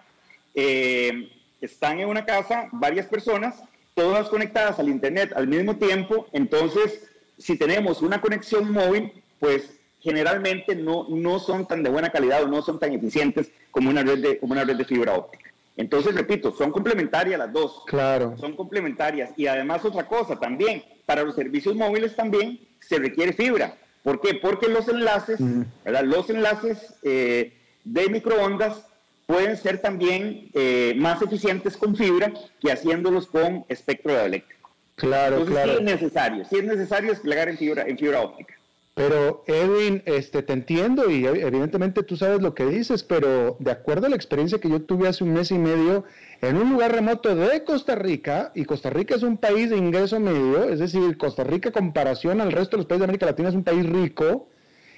eh, 0.55 1.29
están 1.61 1.99
en 1.99 2.07
una 2.07 2.25
casa 2.25 2.67
varias 2.71 3.05
personas, 3.05 3.61
todas 3.93 4.27
conectadas 4.29 4.79
al 4.79 4.89
Internet 4.89 5.33
al 5.35 5.47
mismo 5.47 5.77
tiempo, 5.77 6.27
entonces, 6.31 7.11
si 7.37 7.55
tenemos 7.59 8.01
una 8.01 8.19
conexión 8.21 8.71
móvil, 8.71 9.11
pues 9.39 9.78
generalmente 10.01 10.75
no, 10.75 11.07
no 11.09 11.39
son 11.39 11.67
tan 11.67 11.83
de 11.83 11.89
buena 11.89 12.09
calidad 12.09 12.43
o 12.43 12.47
no 12.47 12.61
son 12.61 12.79
tan 12.79 12.93
eficientes 12.93 13.51
como 13.71 13.89
una 13.89 14.03
red 14.03 14.19
de, 14.19 14.39
como 14.39 14.53
una 14.53 14.63
red 14.63 14.75
de 14.75 14.85
fibra 14.85 15.13
óptica. 15.13 15.49
Entonces, 15.77 16.13
repito, 16.13 16.51
son 16.51 16.71
complementarias 16.71 17.39
las 17.39 17.53
dos. 17.53 17.83
Claro. 17.87 18.35
Son 18.37 18.53
complementarias. 18.55 19.31
Y 19.37 19.47
además 19.47 19.85
otra 19.85 20.07
cosa 20.07 20.37
también, 20.37 20.83
para 21.05 21.23
los 21.23 21.35
servicios 21.35 21.75
móviles 21.75 22.15
también 22.15 22.59
se 22.81 22.99
requiere 22.99 23.31
fibra. 23.31 23.77
¿Por 24.03 24.19
qué? 24.19 24.35
Porque 24.35 24.67
los 24.67 24.87
enlaces, 24.89 25.39
¿verdad? 25.85 26.03
Los 26.03 26.29
enlaces 26.29 26.95
eh, 27.03 27.53
de 27.85 28.09
microondas 28.09 28.85
pueden 29.25 29.55
ser 29.55 29.79
también 29.79 30.49
eh, 30.53 30.95
más 30.97 31.21
eficientes 31.21 31.77
con 31.77 31.95
fibra 31.95 32.33
que 32.59 32.71
haciéndolos 32.71 33.27
con 33.27 33.63
espectro 33.69 34.19
eléctrico. 34.19 34.69
Claro, 34.95 35.37
Entonces, 35.37 35.55
claro. 35.55 35.71
sí 35.71 35.77
es 35.77 35.83
necesario, 35.83 36.45
sí 36.45 36.57
es 36.57 36.63
necesario 36.65 37.09
desplegar 37.11 37.47
en 37.47 37.57
fibra, 37.57 37.83
en 37.83 37.97
fibra 37.97 38.21
óptica. 38.21 38.58
Pero 38.99 39.45
Edwin, 39.47 40.03
este, 40.05 40.43
te 40.43 40.51
entiendo 40.51 41.09
y 41.09 41.25
evidentemente 41.25 42.03
tú 42.03 42.17
sabes 42.17 42.41
lo 42.41 42.53
que 42.53 42.65
dices, 42.65 43.01
pero 43.01 43.55
de 43.59 43.71
acuerdo 43.71 44.07
a 44.07 44.09
la 44.09 44.17
experiencia 44.17 44.59
que 44.59 44.69
yo 44.69 44.81
tuve 44.81 45.07
hace 45.07 45.23
un 45.23 45.31
mes 45.31 45.51
y 45.51 45.57
medio 45.57 46.03
en 46.41 46.57
un 46.57 46.73
lugar 46.73 46.91
remoto 46.91 47.33
de 47.33 47.63
Costa 47.63 47.95
Rica, 47.95 48.51
y 48.55 48.65
Costa 48.65 48.89
Rica 48.89 49.15
es 49.15 49.23
un 49.23 49.37
país 49.37 49.69
de 49.69 49.77
ingreso 49.77 50.19
medio, 50.19 50.65
es 50.65 50.79
decir, 50.79 51.17
Costa 51.17 51.45
Rica 51.45 51.71
comparación 51.71 52.41
al 52.41 52.51
resto 52.51 52.71
de 52.71 52.79
los 52.79 52.87
países 52.87 52.99
de 52.99 53.05
América 53.05 53.25
Latina 53.27 53.47
es 53.47 53.55
un 53.55 53.63
país 53.63 53.85
rico, 53.85 54.49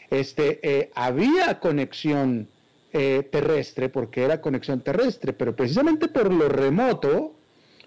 este, 0.10 0.60
eh, 0.64 0.89
había 0.95 1.60
conexión 1.60 2.47
eh, 2.93 3.22
terrestre, 3.32 3.89
porque 3.89 4.24
era 4.24 4.41
conexión 4.41 4.82
terrestre, 4.82 5.32
pero 5.32 5.56
precisamente 5.56 6.08
por 6.08 6.34
lo 6.34 6.49
remoto, 6.49 7.36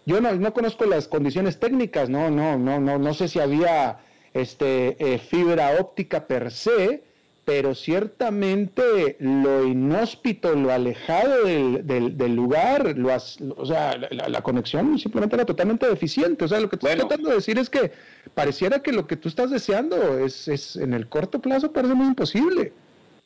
yo 0.07 0.21
no, 0.21 0.33
no 0.33 0.55
conozco 0.55 0.85
las 0.85 1.09
condiciones 1.09 1.59
técnicas, 1.59 2.09
no, 2.09 2.31
no, 2.31 2.57
no, 2.57 2.79
no, 2.79 3.01
no 3.01 3.15
sé 3.15 3.27
si 3.27 3.41
había 3.41 3.99
este, 4.35 4.97
eh, 4.99 5.19
fibra 5.19 5.81
óptica 5.81 6.27
per 6.27 6.51
se, 6.51 7.03
pero 7.45 7.75
ciertamente 7.75 9.17
lo 9.21 9.65
inhóspito, 9.65 10.55
lo 10.55 10.73
alejado 10.73 11.45
del, 11.45 11.87
del, 11.87 12.17
del 12.17 12.35
lugar, 12.35 12.97
lo, 12.97 13.15
o 13.15 13.67
sea, 13.67 13.97
la, 14.11 14.29
la, 14.29 14.43
conexión 14.43 14.99
simplemente 14.99 15.37
era 15.37 15.45
totalmente 15.45 15.87
deficiente. 15.87 16.47
O 16.47 16.49
sea, 16.49 16.59
lo 16.61 16.71
que 16.71 16.77
tú 16.77 16.87
bueno, 16.87 17.03
estás 17.03 17.09
tratando 17.09 17.31
de 17.31 17.37
decir 17.37 17.59
es 17.59 17.69
que 17.69 17.93
pareciera 18.35 18.81
que 18.81 18.93
lo 18.93 19.07
que 19.07 19.17
tú 19.17 19.29
estás 19.29 19.51
deseando 19.51 20.19
es, 20.19 20.49
es 20.49 20.77
en 20.77 20.95
el 20.95 21.07
corto 21.09 21.39
plazo 21.39 21.73
parece 21.73 21.95
muy 21.95 22.07
imposible. 22.07 22.73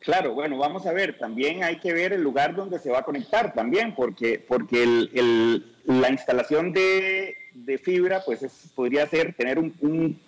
Claro, 0.00 0.32
bueno, 0.32 0.58
vamos 0.58 0.86
a 0.86 0.92
ver, 0.92 1.18
también 1.18 1.64
hay 1.64 1.78
que 1.80 1.92
ver 1.92 2.12
el 2.12 2.22
lugar 2.22 2.54
donde 2.54 2.78
se 2.78 2.90
va 2.90 3.00
a 3.00 3.04
conectar 3.04 3.52
también, 3.52 3.94
porque, 3.94 4.42
porque 4.46 4.82
el, 4.82 5.10
el, 5.12 6.00
la 6.00 6.10
instalación 6.10 6.72
de, 6.72 7.36
de, 7.52 7.78
fibra, 7.78 8.22
pues 8.24 8.42
es, 8.42 8.70
podría 8.74 9.06
ser 9.08 9.34
tener 9.34 9.58
un, 9.58 9.74
un 9.80 10.20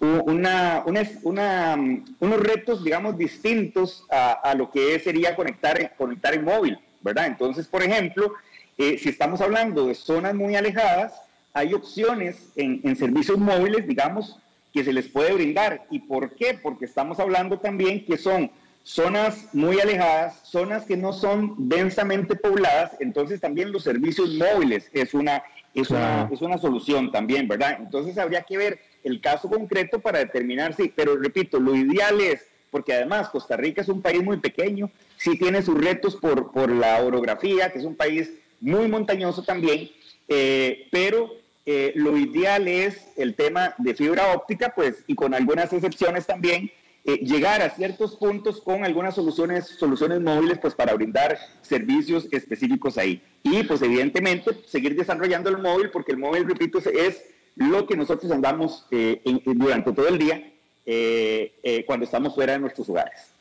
una, 0.00 0.84
unos 0.84 2.40
retos, 2.40 2.84
digamos, 2.84 3.16
distintos 3.16 4.04
a, 4.10 4.32
a, 4.32 4.54
lo 4.54 4.70
que 4.70 4.98
sería 5.00 5.34
conectar, 5.34 5.94
conectar 5.96 6.34
en 6.34 6.44
móvil, 6.44 6.78
¿verdad? 7.00 7.26
Entonces, 7.26 7.66
por 7.66 7.82
ejemplo, 7.82 8.32
eh, 8.78 8.98
si 8.98 9.08
estamos 9.08 9.40
hablando 9.40 9.86
de 9.86 9.94
zonas 9.94 10.34
muy 10.34 10.54
alejadas, 10.54 11.14
hay 11.54 11.72
opciones 11.72 12.36
en, 12.56 12.80
en, 12.84 12.96
servicios 12.96 13.38
móviles, 13.38 13.86
digamos, 13.86 14.38
que 14.72 14.84
se 14.84 14.92
les 14.92 15.08
puede 15.08 15.32
brindar. 15.32 15.86
¿Y 15.90 16.00
por 16.00 16.34
qué? 16.34 16.58
Porque 16.62 16.84
estamos 16.84 17.18
hablando 17.18 17.58
también 17.58 18.04
que 18.04 18.18
son 18.18 18.50
zonas 18.86 19.48
muy 19.52 19.80
alejadas, 19.80 20.38
zonas 20.44 20.84
que 20.84 20.96
no 20.96 21.12
son 21.12 21.68
densamente 21.68 22.36
pobladas, 22.36 22.92
entonces 23.00 23.40
también 23.40 23.72
los 23.72 23.82
servicios 23.82 24.34
móviles 24.34 24.88
es 24.92 25.12
una, 25.12 25.42
es 25.74 25.90
una, 25.90 26.28
es 26.30 26.40
una 26.40 26.56
solución 26.56 27.10
también, 27.10 27.48
¿verdad? 27.48 27.78
Entonces 27.80 28.16
habría 28.16 28.42
que 28.42 28.56
ver 28.56 28.78
el 29.06 29.20
caso 29.20 29.48
concreto 29.48 30.00
para 30.00 30.18
determinar 30.18 30.74
si, 30.74 30.88
pero 30.88 31.16
repito, 31.16 31.60
lo 31.60 31.74
ideal 31.74 32.20
es, 32.20 32.44
porque 32.70 32.92
además 32.92 33.28
Costa 33.28 33.56
Rica 33.56 33.80
es 33.80 33.88
un 33.88 34.02
país 34.02 34.22
muy 34.22 34.38
pequeño, 34.38 34.90
sí 35.16 35.38
tiene 35.38 35.62
sus 35.62 35.78
retos 35.78 36.16
por, 36.16 36.50
por 36.50 36.70
la 36.70 37.00
orografía, 37.02 37.70
que 37.72 37.78
es 37.78 37.84
un 37.84 37.94
país 37.94 38.32
muy 38.60 38.88
montañoso 38.88 39.44
también, 39.44 39.90
eh, 40.28 40.88
pero 40.90 41.30
eh, 41.64 41.92
lo 41.94 42.16
ideal 42.16 42.66
es 42.66 43.08
el 43.16 43.34
tema 43.34 43.74
de 43.78 43.94
fibra 43.94 44.34
óptica, 44.34 44.72
pues, 44.74 45.04
y 45.06 45.14
con 45.14 45.34
algunas 45.34 45.72
excepciones 45.72 46.26
también, 46.26 46.70
eh, 47.04 47.18
llegar 47.18 47.62
a 47.62 47.70
ciertos 47.70 48.16
puntos 48.16 48.60
con 48.60 48.84
algunas 48.84 49.14
soluciones, 49.14 49.66
soluciones 49.66 50.20
móviles, 50.20 50.58
pues, 50.58 50.74
para 50.74 50.94
brindar 50.94 51.38
servicios 51.62 52.26
específicos 52.32 52.98
ahí. 52.98 53.22
Y, 53.44 53.62
pues, 53.62 53.82
evidentemente, 53.82 54.50
seguir 54.66 54.96
desarrollando 54.96 55.48
el 55.50 55.58
móvil, 55.58 55.90
porque 55.90 56.12
el 56.12 56.18
móvil, 56.18 56.48
repito, 56.48 56.78
es 56.78 57.22
lo 57.56 57.86
que 57.86 57.96
nosotros 57.96 58.30
andamos 58.30 58.86
eh, 58.90 59.20
en, 59.24 59.58
durante 59.58 59.92
todo 59.92 60.08
el 60.08 60.18
día 60.18 60.52
eh, 60.84 61.54
eh, 61.62 61.84
cuando 61.86 62.04
estamos 62.04 62.34
fuera 62.34 62.52
de 62.52 62.60
nuestros 62.60 62.88
hogares. 62.88 63.32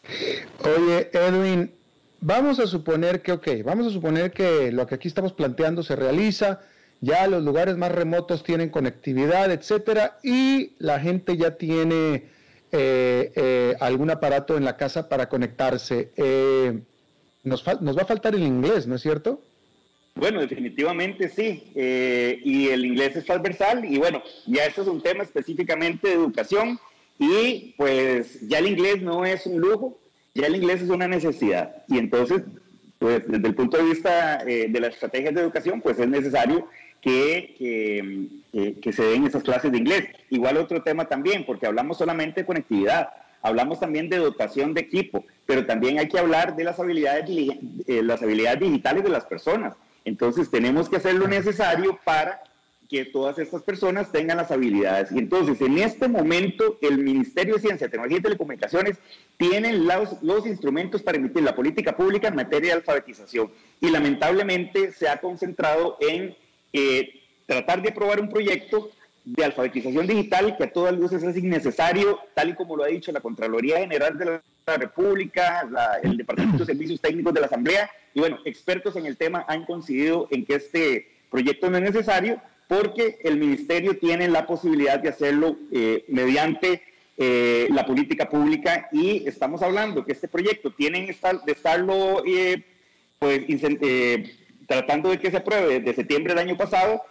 Oye, 0.64 1.10
Edwin, 1.14 1.72
vamos 2.22 2.60
a 2.60 2.66
suponer 2.66 3.22
que, 3.22 3.34
ok, 3.34 3.48
vamos 3.64 3.88
a 3.88 3.90
suponer 3.92 4.32
que 4.32 4.72
lo 4.72 4.88
que 4.88 4.96
aquí 4.96 5.08
estamos 5.08 5.34
planteando 5.34 5.84
se 5.84 5.96
realiza, 5.96 6.62
ya 7.02 7.28
los 7.28 7.44
lugares 7.44 7.78
más 7.78 7.92
remotos 7.92 8.44
tienen 8.44 8.70
conectividad, 8.70 9.52
etcétera, 9.52 10.18
y 10.24 10.74
la 10.80 11.00
gente 11.00 11.38
ya 11.38 11.52
tiene 11.58 12.34
algún 13.80 14.10
aparato 14.10 14.58
en 14.58 14.66
la 14.66 14.76
casa 14.76 15.08
para 15.08 15.30
conectarse. 15.30 16.12
Nos, 17.44 17.64
nos 17.82 17.98
va 17.98 18.02
a 18.02 18.06
faltar 18.06 18.36
el 18.36 18.44
inglés, 18.44 18.88
¿no 18.88 18.96
es 18.96 19.02
cierto? 19.02 19.42
Bueno, 20.16 20.40
definitivamente 20.40 21.28
sí. 21.28 21.72
Eh, 21.76 22.40
y 22.44 22.70
el 22.70 22.86
inglés 22.86 23.16
es 23.18 23.26
transversal 23.26 23.84
y 23.86 23.98
bueno, 23.98 24.24
ya 24.48 24.66
esto 24.66 24.82
es 24.82 24.88
un 24.88 25.02
tema 25.02 25.24
específicamente 25.24 26.08
de 26.08 26.14
educación 26.14 26.80
y 27.20 27.74
pues 27.78 28.48
ya 28.48 28.60
el 28.60 28.68
inglés 28.68 29.02
no 29.02 29.26
es 29.26 29.46
un 29.46 29.60
lujo, 29.60 30.00
ya 30.34 30.48
el 30.48 30.56
inglés 30.56 30.82
es 30.82 30.90
una 30.90 31.08
necesidad. 31.08 31.84
Y 31.90 31.98
entonces, 31.98 32.44
pues 32.98 33.24
desde 33.28 33.48
el 33.48 33.56
punto 33.56 33.78
de 33.78 33.84
vista 33.84 34.42
eh, 34.48 34.68
de 34.70 34.80
las 34.80 34.94
estrategias 34.94 35.36
de 35.36 35.42
educación, 35.42 35.82
pues 35.82 36.00
es 36.00 36.08
necesario 36.08 36.68
que, 37.02 37.54
que, 37.58 38.28
eh, 38.54 38.80
que 38.82 38.94
se 38.94 39.04
den 39.04 39.28
esas 39.28 39.44
clases 39.44 39.72
de 39.72 39.78
inglés. 39.78 40.08
Igual 40.30 40.58
otro 40.58 40.82
tema 40.82 41.06
también, 41.06 41.46
porque 41.46 41.68
hablamos 41.68 41.98
solamente 41.98 42.42
de 42.42 42.48
conectividad. 42.48 43.10
Hablamos 43.42 43.80
también 43.80 44.10
de 44.10 44.18
dotación 44.18 44.74
de 44.74 44.82
equipo, 44.82 45.26
pero 45.46 45.66
también 45.66 46.00
hay 46.00 46.08
que 46.08 46.18
hablar 46.18 46.56
de 46.56 46.64
las 46.64 46.80
habilidades, 46.80 47.30
eh, 47.30 48.02
las 48.02 48.24
habilidades 48.24 48.62
digitales 48.62 49.04
de 49.04 49.10
las 49.10 49.26
personas. 49.26 49.76
Entonces 50.06 50.50
tenemos 50.50 50.88
que 50.88 50.98
hacer 50.98 51.16
lo 51.16 51.28
necesario 51.28 52.00
para 52.04 52.42
que 52.90 53.06
todas 53.06 53.40
estas 53.40 53.64
personas 53.64 54.12
tengan 54.12 54.38
las 54.38 54.52
habilidades. 54.52 55.12
Y 55.12 55.18
entonces 55.18 55.60
en 55.62 55.80
este 55.80 56.08
momento 56.08 56.78
el 56.82 57.00
Ministerio 57.00 57.56
de 57.56 57.62
Ciencia, 57.62 57.90
Tecnología 57.90 58.20
y 58.20 58.22
Telecomunicaciones 58.22 58.98
tiene 59.38 59.74
los, 59.74 60.22
los 60.22 60.46
instrumentos 60.46 61.02
para 61.02 61.18
emitir 61.18 61.44
la 61.44 61.56
política 61.56 61.98
pública 61.98 62.28
en 62.28 62.36
materia 62.36 62.70
de 62.70 62.78
alfabetización. 62.78 63.52
Y 63.82 63.90
lamentablemente 63.90 64.92
se 64.92 65.10
ha 65.10 65.20
concentrado 65.20 65.98
en 66.00 66.36
eh, 66.74 67.22
tratar 67.48 67.82
de 67.82 67.90
aprobar 67.90 68.20
un 68.20 68.30
proyecto 68.30 68.92
de 69.24 69.44
alfabetización 69.44 70.06
digital 70.06 70.56
que 70.56 70.66
a 70.66 70.72
todas 70.72 70.94
luces 70.94 71.24
es 71.24 71.36
innecesario, 71.36 72.20
tal 72.36 72.50
y 72.50 72.56
como 72.56 72.78
lo 72.78 72.84
ha 72.84 72.88
dicho 72.88 73.12
la 73.12 73.22
Contraloría 73.22 73.80
General 73.80 74.18
de 74.18 74.26
la 74.26 74.44
República, 74.66 75.68
la, 75.70 76.00
el 76.02 76.18
Departamento 76.18 76.60
de 76.60 76.66
Servicios 76.66 77.02
Técnicos 77.02 77.34
de 77.34 77.40
la 77.40 77.48
Asamblea, 77.48 77.90
y 78.14 78.20
bueno, 78.20 78.40
expertos 78.46 78.96
en 78.96 79.06
el 79.06 79.18
tema 79.18 79.46
han 79.48 79.66
coincidido 79.66 80.28
en 80.32 80.46
que 80.46 80.56
este 80.56 81.08
proyecto 81.30 81.70
no 81.70 81.78
es 81.78 81.84
necesario 81.84 82.42
porque 82.68 83.20
el 83.24 83.38
Ministerio 83.38 83.98
tiene 84.00 84.28
la 84.28 84.48
posibilidad 84.48 85.00
de 85.00 85.10
hacerlo 85.10 85.58
eh, 85.72 86.04
mediante 86.08 86.82
eh, 87.18 87.68
la 87.70 87.86
política 87.86 88.28
pública 88.28 88.90
y 88.92 89.28
estamos 89.28 89.62
hablando 89.62 90.04
que 90.04 90.14
este 90.14 90.28
proyecto 90.28 90.72
tienen 90.72 91.06
de 91.06 91.52
estarlo 91.52 92.24
eh, 92.26 92.64
pues, 93.20 93.44
tratando 94.68 95.10
de 95.10 95.20
que 95.20 95.30
se 95.30 95.38
apruebe 95.38 95.80
desde 95.80 95.96
septiembre 95.96 96.34
del 96.34 96.48
año 96.48 96.58
pasado 96.58 97.04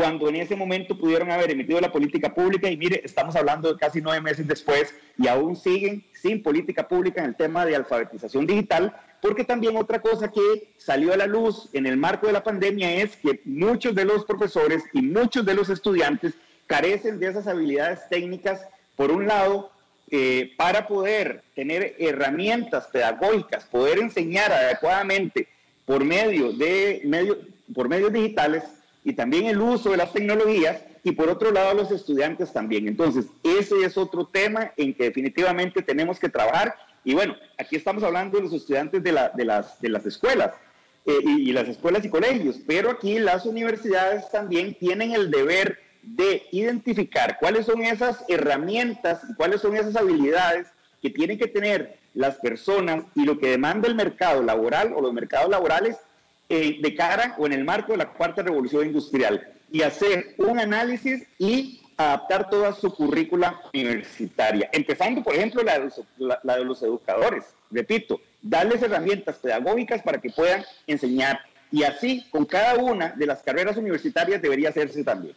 cuando 0.00 0.30
en 0.30 0.36
ese 0.36 0.56
momento 0.56 0.96
pudieron 0.96 1.30
haber 1.30 1.50
emitido 1.50 1.78
la 1.78 1.92
política 1.92 2.32
pública 2.32 2.70
y 2.70 2.76
mire, 2.78 3.02
estamos 3.04 3.36
hablando 3.36 3.70
de 3.70 3.78
casi 3.78 4.00
nueve 4.00 4.22
meses 4.22 4.48
después 4.48 4.94
y 5.18 5.28
aún 5.28 5.54
siguen 5.56 6.02
sin 6.14 6.42
política 6.42 6.88
pública 6.88 7.20
en 7.20 7.26
el 7.26 7.36
tema 7.36 7.66
de 7.66 7.76
alfabetización 7.76 8.46
digital, 8.46 8.96
porque 9.20 9.44
también 9.44 9.76
otra 9.76 10.00
cosa 10.00 10.30
que 10.30 10.72
salió 10.78 11.12
a 11.12 11.18
la 11.18 11.26
luz 11.26 11.68
en 11.74 11.84
el 11.84 11.98
marco 11.98 12.26
de 12.26 12.32
la 12.32 12.42
pandemia 12.42 12.94
es 12.94 13.14
que 13.16 13.42
muchos 13.44 13.94
de 13.94 14.06
los 14.06 14.24
profesores 14.24 14.82
y 14.94 15.02
muchos 15.02 15.44
de 15.44 15.52
los 15.52 15.68
estudiantes 15.68 16.32
carecen 16.66 17.20
de 17.20 17.28
esas 17.28 17.46
habilidades 17.46 18.00
técnicas, 18.08 18.66
por 18.96 19.10
un 19.10 19.26
lado, 19.26 19.70
eh, 20.10 20.52
para 20.56 20.88
poder 20.88 21.42
tener 21.54 21.96
herramientas 21.98 22.86
pedagógicas, 22.86 23.64
poder 23.66 23.98
enseñar 23.98 24.50
adecuadamente 24.50 25.46
por 25.84 26.06
medio 26.06 26.52
de 26.54 27.02
medio, 27.04 27.36
por 27.74 27.90
medios 27.90 28.14
digitales 28.14 28.62
y 29.04 29.14
también 29.14 29.46
el 29.46 29.60
uso 29.60 29.90
de 29.90 29.96
las 29.96 30.12
tecnologías 30.12 30.82
y 31.02 31.12
por 31.12 31.28
otro 31.28 31.50
lado 31.50 31.74
los 31.74 31.90
estudiantes 31.90 32.52
también. 32.52 32.86
Entonces, 32.86 33.26
ese 33.42 33.84
es 33.84 33.96
otro 33.96 34.26
tema 34.26 34.72
en 34.76 34.94
que 34.94 35.04
definitivamente 35.04 35.82
tenemos 35.82 36.18
que 36.18 36.28
trabajar 36.28 36.74
y 37.04 37.14
bueno, 37.14 37.34
aquí 37.58 37.76
estamos 37.76 38.02
hablando 38.02 38.36
de 38.36 38.44
los 38.44 38.52
estudiantes 38.52 39.02
de, 39.02 39.12
la, 39.12 39.30
de, 39.30 39.44
las, 39.44 39.80
de 39.80 39.88
las 39.88 40.04
escuelas 40.04 40.52
eh, 41.06 41.18
y, 41.24 41.48
y 41.48 41.52
las 41.52 41.68
escuelas 41.68 42.04
y 42.04 42.10
colegios, 42.10 42.60
pero 42.66 42.90
aquí 42.90 43.18
las 43.18 43.46
universidades 43.46 44.30
también 44.30 44.74
tienen 44.74 45.12
el 45.12 45.30
deber 45.30 45.78
de 46.02 46.46
identificar 46.50 47.36
cuáles 47.38 47.66
son 47.66 47.82
esas 47.82 48.24
herramientas 48.28 49.20
cuáles 49.36 49.60
son 49.60 49.76
esas 49.76 49.96
habilidades 49.96 50.68
que 51.02 51.10
tienen 51.10 51.38
que 51.38 51.46
tener 51.46 51.98
las 52.14 52.36
personas 52.36 53.04
y 53.14 53.24
lo 53.24 53.38
que 53.38 53.50
demanda 53.50 53.88
el 53.88 53.94
mercado 53.94 54.42
laboral 54.42 54.92
o 54.94 55.00
los 55.00 55.12
mercados 55.12 55.50
laborales 55.50 55.96
eh, 56.52 56.78
de 56.82 56.94
cara 56.96 57.36
o 57.38 57.46
en 57.46 57.52
el 57.52 57.64
marco 57.64 57.92
de 57.92 57.98
la 57.98 58.08
cuarta 58.08 58.42
revolución 58.42 58.84
industrial 58.84 59.52
y 59.70 59.82
hacer 59.82 60.34
un 60.36 60.58
análisis 60.58 61.24
y 61.38 61.80
adaptar 61.96 62.50
toda 62.50 62.72
su 62.72 62.92
currícula 62.92 63.62
universitaria, 63.72 64.68
empezando, 64.72 65.22
por 65.22 65.36
ejemplo, 65.36 65.62
la 65.62 65.78
de, 65.78 66.64
los, 66.64 66.82
educadores. 66.82 67.44
Repito, 67.70 68.20
darles 68.42 68.82
herramientas 68.82 69.36
pedagógicas 69.36 70.02
para 70.02 70.20
que 70.20 70.30
puedan 70.30 70.64
enseñar. 70.88 71.38
Y 71.70 71.84
así, 71.84 72.26
con 72.32 72.44
cada 72.46 72.74
una 72.82 73.10
de 73.10 73.26
las 73.26 73.44
carreras 73.44 73.76
universitarias 73.76 74.42
debería 74.42 74.70
hacerse 74.70 75.04
también. 75.04 75.36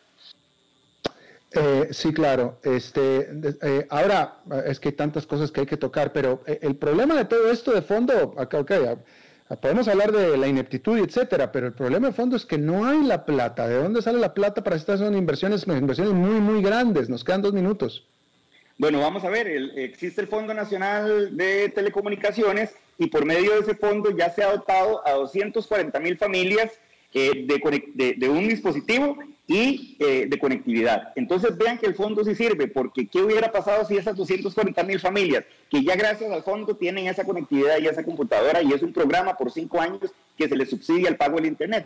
Eh, 1.52 1.90
sí, 1.92 2.12
claro. 2.12 2.58
Este, 2.64 3.30
eh, 3.62 3.86
ahora 3.92 4.38
es 4.66 4.80
que 4.80 4.90
hay 4.90 4.96
tantas 4.96 5.28
cosas 5.28 5.52
que 5.52 5.60
hay 5.60 5.68
que 5.68 5.78
tocar, 5.78 6.12
pero 6.12 6.42
el 6.48 6.76
problema 6.76 7.14
de 7.14 7.26
todo 7.26 7.52
esto 7.52 7.72
de 7.72 7.84
fondo, 7.84 8.34
acá, 8.36 8.58
okay, 8.58 8.96
podemos 9.60 9.88
hablar 9.88 10.12
de 10.12 10.38
la 10.38 10.48
ineptitud 10.48 10.98
etcétera, 10.98 11.52
pero 11.52 11.68
el 11.68 11.74
problema 11.74 12.08
de 12.08 12.14
fondo 12.14 12.36
es 12.36 12.46
que 12.46 12.58
no 12.58 12.86
hay 12.86 13.04
la 13.04 13.26
plata. 13.26 13.68
¿De 13.68 13.76
dónde 13.76 14.02
sale 14.02 14.20
la 14.20 14.34
plata 14.34 14.64
para 14.64 14.76
estas 14.76 15.00
son 15.00 15.16
inversiones, 15.16 15.68
inversiones 15.68 16.14
muy, 16.14 16.40
muy 16.40 16.62
grandes? 16.62 17.10
Nos 17.10 17.24
quedan 17.24 17.42
dos 17.42 17.54
minutos. 17.54 18.06
Bueno, 18.78 19.00
vamos 19.00 19.24
a 19.24 19.30
ver, 19.30 19.48
existe 19.48 20.22
el 20.22 20.28
Fondo 20.28 20.54
Nacional 20.54 21.38
de 21.38 21.70
Telecomunicaciones 21.70 22.76
y 22.98 23.08
por 23.08 23.26
medio 23.26 23.54
de 23.54 23.60
ese 23.60 23.76
fondo 23.76 24.16
ya 24.16 24.32
se 24.32 24.44
ha 24.44 24.52
dotado 24.52 25.08
a 25.08 25.12
240 25.12 26.00
mil 26.00 26.18
familias 26.18 26.72
eh, 27.14 27.46
de, 27.46 28.30
un 28.30 28.48
dispositivo 28.48 29.18
y 29.54 29.96
eh, 30.00 30.26
de 30.28 30.40
conectividad. 30.40 31.14
Entonces 31.16 31.56
vean 31.56 31.78
que 31.78 31.86
el 31.86 31.94
fondo 31.94 32.24
sí 32.24 32.34
sirve, 32.34 32.68
porque 32.68 33.06
¿qué 33.08 33.22
hubiera 33.22 33.52
pasado 33.52 33.86
si 33.86 33.96
esas 33.96 34.16
240 34.16 34.82
mil 34.84 35.00
familias, 35.00 35.44
que 35.70 35.84
ya 35.84 35.96
gracias 35.96 36.32
al 36.32 36.42
fondo 36.42 36.76
tienen 36.76 37.06
esa 37.06 37.24
conectividad 37.24 37.78
y 37.78 37.86
esa 37.86 38.04
computadora 38.04 38.64
y 38.64 38.74
es 38.74 38.82
un 38.82 38.92
programa 38.92 39.38
por 39.38 39.52
cinco 39.52 39.80
años 39.80 40.12
que 40.36 40.50
se 40.50 40.56
les 40.56 40.72
subsidia 40.72 41.08
el 41.08 41.18
pago 41.18 41.36
del 41.36 41.46
Internet? 41.46 41.86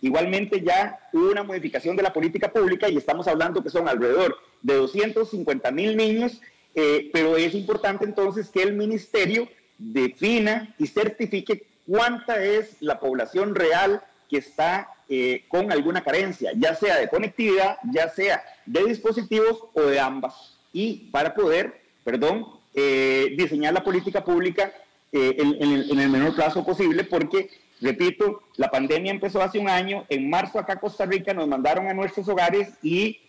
Igualmente 0.00 0.60
ya 0.60 0.98
hubo 1.12 1.30
una 1.30 1.44
modificación 1.44 1.94
de 1.94 2.02
la 2.02 2.12
política 2.12 2.52
pública 2.52 2.88
y 2.88 2.96
estamos 2.96 3.28
hablando 3.28 3.62
que 3.62 3.70
son 3.70 3.88
alrededor 3.88 4.36
de 4.62 4.74
250 4.74 5.70
mil 5.70 5.96
niños, 5.96 6.40
eh, 6.74 7.10
pero 7.12 7.36
es 7.36 7.54
importante 7.54 8.04
entonces 8.04 8.48
que 8.48 8.62
el 8.62 8.74
ministerio 8.74 9.48
defina 9.78 10.74
y 10.78 10.88
certifique 10.88 11.64
cuánta 11.86 12.44
es 12.44 12.76
la 12.80 12.98
población 12.98 13.54
real 13.54 14.02
que 14.28 14.38
está 14.38 14.88
eh, 15.08 15.44
con 15.48 15.70
alguna 15.70 16.02
carencia, 16.02 16.52
ya 16.56 16.74
sea 16.74 16.98
de 16.98 17.08
conectividad, 17.08 17.76
ya 17.92 18.08
sea 18.08 18.42
de 18.66 18.84
dispositivos 18.84 19.64
o 19.74 19.82
de 19.82 20.00
ambas. 20.00 20.56
Y 20.72 21.10
para 21.10 21.34
poder, 21.34 21.82
perdón, 22.04 22.46
eh, 22.74 23.34
diseñar 23.36 23.74
la 23.74 23.84
política 23.84 24.24
pública 24.24 24.72
eh, 25.12 25.36
en, 25.38 26.00
el 26.00 26.08
menor 26.08 26.34
plazo 26.34 26.64
posible, 26.64 27.04
porque, 27.04 27.50
repito, 27.80 28.42
la 28.56 28.70
pandemia 28.70 29.12
empezó 29.12 29.42
hace 29.42 29.58
un 29.58 29.68
año, 29.68 30.04
en 30.08 30.28
marzo 30.28 30.58
acá 30.58 30.80
Costa 30.80 31.06
Rica 31.06 31.34
nos 31.34 31.46
mandaron 31.46 31.86
a 31.86 31.94
nuestros 31.94 32.28
hogares 32.28 32.70
y 32.82 33.20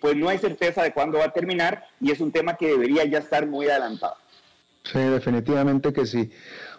pues 0.00 0.14
no 0.14 0.28
hay 0.28 0.38
certeza 0.38 0.84
de 0.84 0.92
cuándo 0.92 1.18
va 1.18 1.24
a 1.24 1.32
terminar 1.32 1.84
y 2.00 2.12
es 2.12 2.20
un 2.20 2.30
tema 2.30 2.56
que 2.56 2.68
debería 2.68 3.04
ya 3.04 3.18
estar 3.18 3.44
muy 3.44 3.66
adelantado. 3.66 4.14
Sí, 4.84 4.98
definitivamente 4.98 5.92
que 5.92 6.06
sí. 6.06 6.30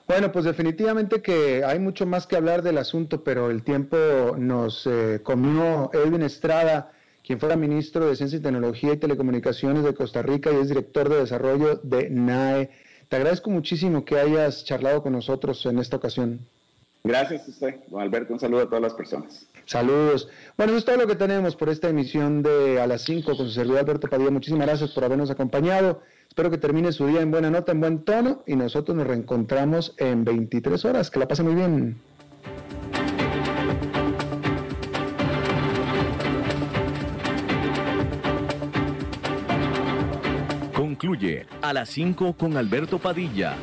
Bueno, 0.08 0.32
pues 0.32 0.43
definitivamente 0.43 1.22
que 1.22 1.64
hay 1.64 1.80
mucho 1.80 2.06
más 2.06 2.28
que 2.28 2.36
hablar 2.36 2.62
del 2.62 2.78
asunto, 2.78 3.24
pero 3.24 3.49
el 3.49 3.64
tiempo 3.64 3.97
nos 4.38 4.86
eh, 4.86 5.22
comió 5.24 5.89
Edwin 5.93 6.24
Estrada, 6.24 6.91
quien 7.26 7.39
fuera 7.39 7.56
ministro 7.56 8.08
de 8.08 8.16
Ciencia 8.18 8.38
y 8.38 8.41
Tecnología 8.41 8.93
y 8.93 8.97
Telecomunicaciones 8.97 9.84
de 9.84 9.93
Costa 9.93 10.22
Rica 10.22 10.51
y 10.51 10.58
es 10.58 10.68
director 10.68 11.08
de 11.08 11.22
desarrollo 11.22 11.80
de 11.84 12.10
NAE. 12.10 12.70
Te 13.08 13.16
agradezco 13.16 13.49
muchísimo 13.49 14.04
que 14.04 14.20
hayas 14.20 14.66
charlado 14.66 15.01
con 15.01 15.14
nosotros 15.14 15.66
en 15.66 15.80
esta 15.80 15.95
ocasión. 15.95 16.39
Gracias 17.06 17.47
a 17.47 17.51
usted, 17.51 17.76
don 17.88 18.01
Alberto. 18.01 18.34
Un 18.34 18.39
saludo 18.39 18.62
a 18.62 18.66
todas 18.66 18.82
las 18.82 18.93
personas. 18.93 19.45
Saludos. 19.66 20.30
Bueno, 20.58 20.72
eso 20.72 20.80
es 20.80 20.86
todo 20.86 20.97
lo 20.97 21.08
que 21.08 21.16
tenemos 21.16 21.56
por 21.56 21.70
esta 21.70 21.89
emisión 21.89 22.43
de 22.43 22.82
A 22.82 22.88
las 22.88 23.04
5 23.04 23.38
con 23.38 23.45
su 23.45 23.51
servidor 23.51 23.80
Alberto 23.80 24.10
Padilla. 24.10 24.32
Muchísimas 24.32 24.68
gracias 24.68 24.91
por 24.91 25.06
habernos 25.06 25.30
acompañado. 25.30 26.01
Espero 26.34 26.49
que 26.49 26.57
termine 26.57 26.91
su 26.91 27.05
día 27.05 27.21
en 27.21 27.29
buena 27.29 27.51
nota, 27.51 27.73
en 27.73 27.79
buen 27.79 28.03
tono 28.03 28.41
y 28.47 28.55
nosotros 28.55 28.97
nos 28.97 29.05
reencontramos 29.05 29.93
en 29.99 30.25
23 30.25 30.84
horas. 30.84 31.11
Que 31.11 31.19
la 31.19 31.27
pase 31.27 31.43
muy 31.43 31.53
bien. 31.53 32.01
Concluye 40.73 41.45
a 41.61 41.71
las 41.71 41.89
5 41.89 42.34
con 42.34 42.57
Alberto 42.57 42.97
Padilla 42.97 43.55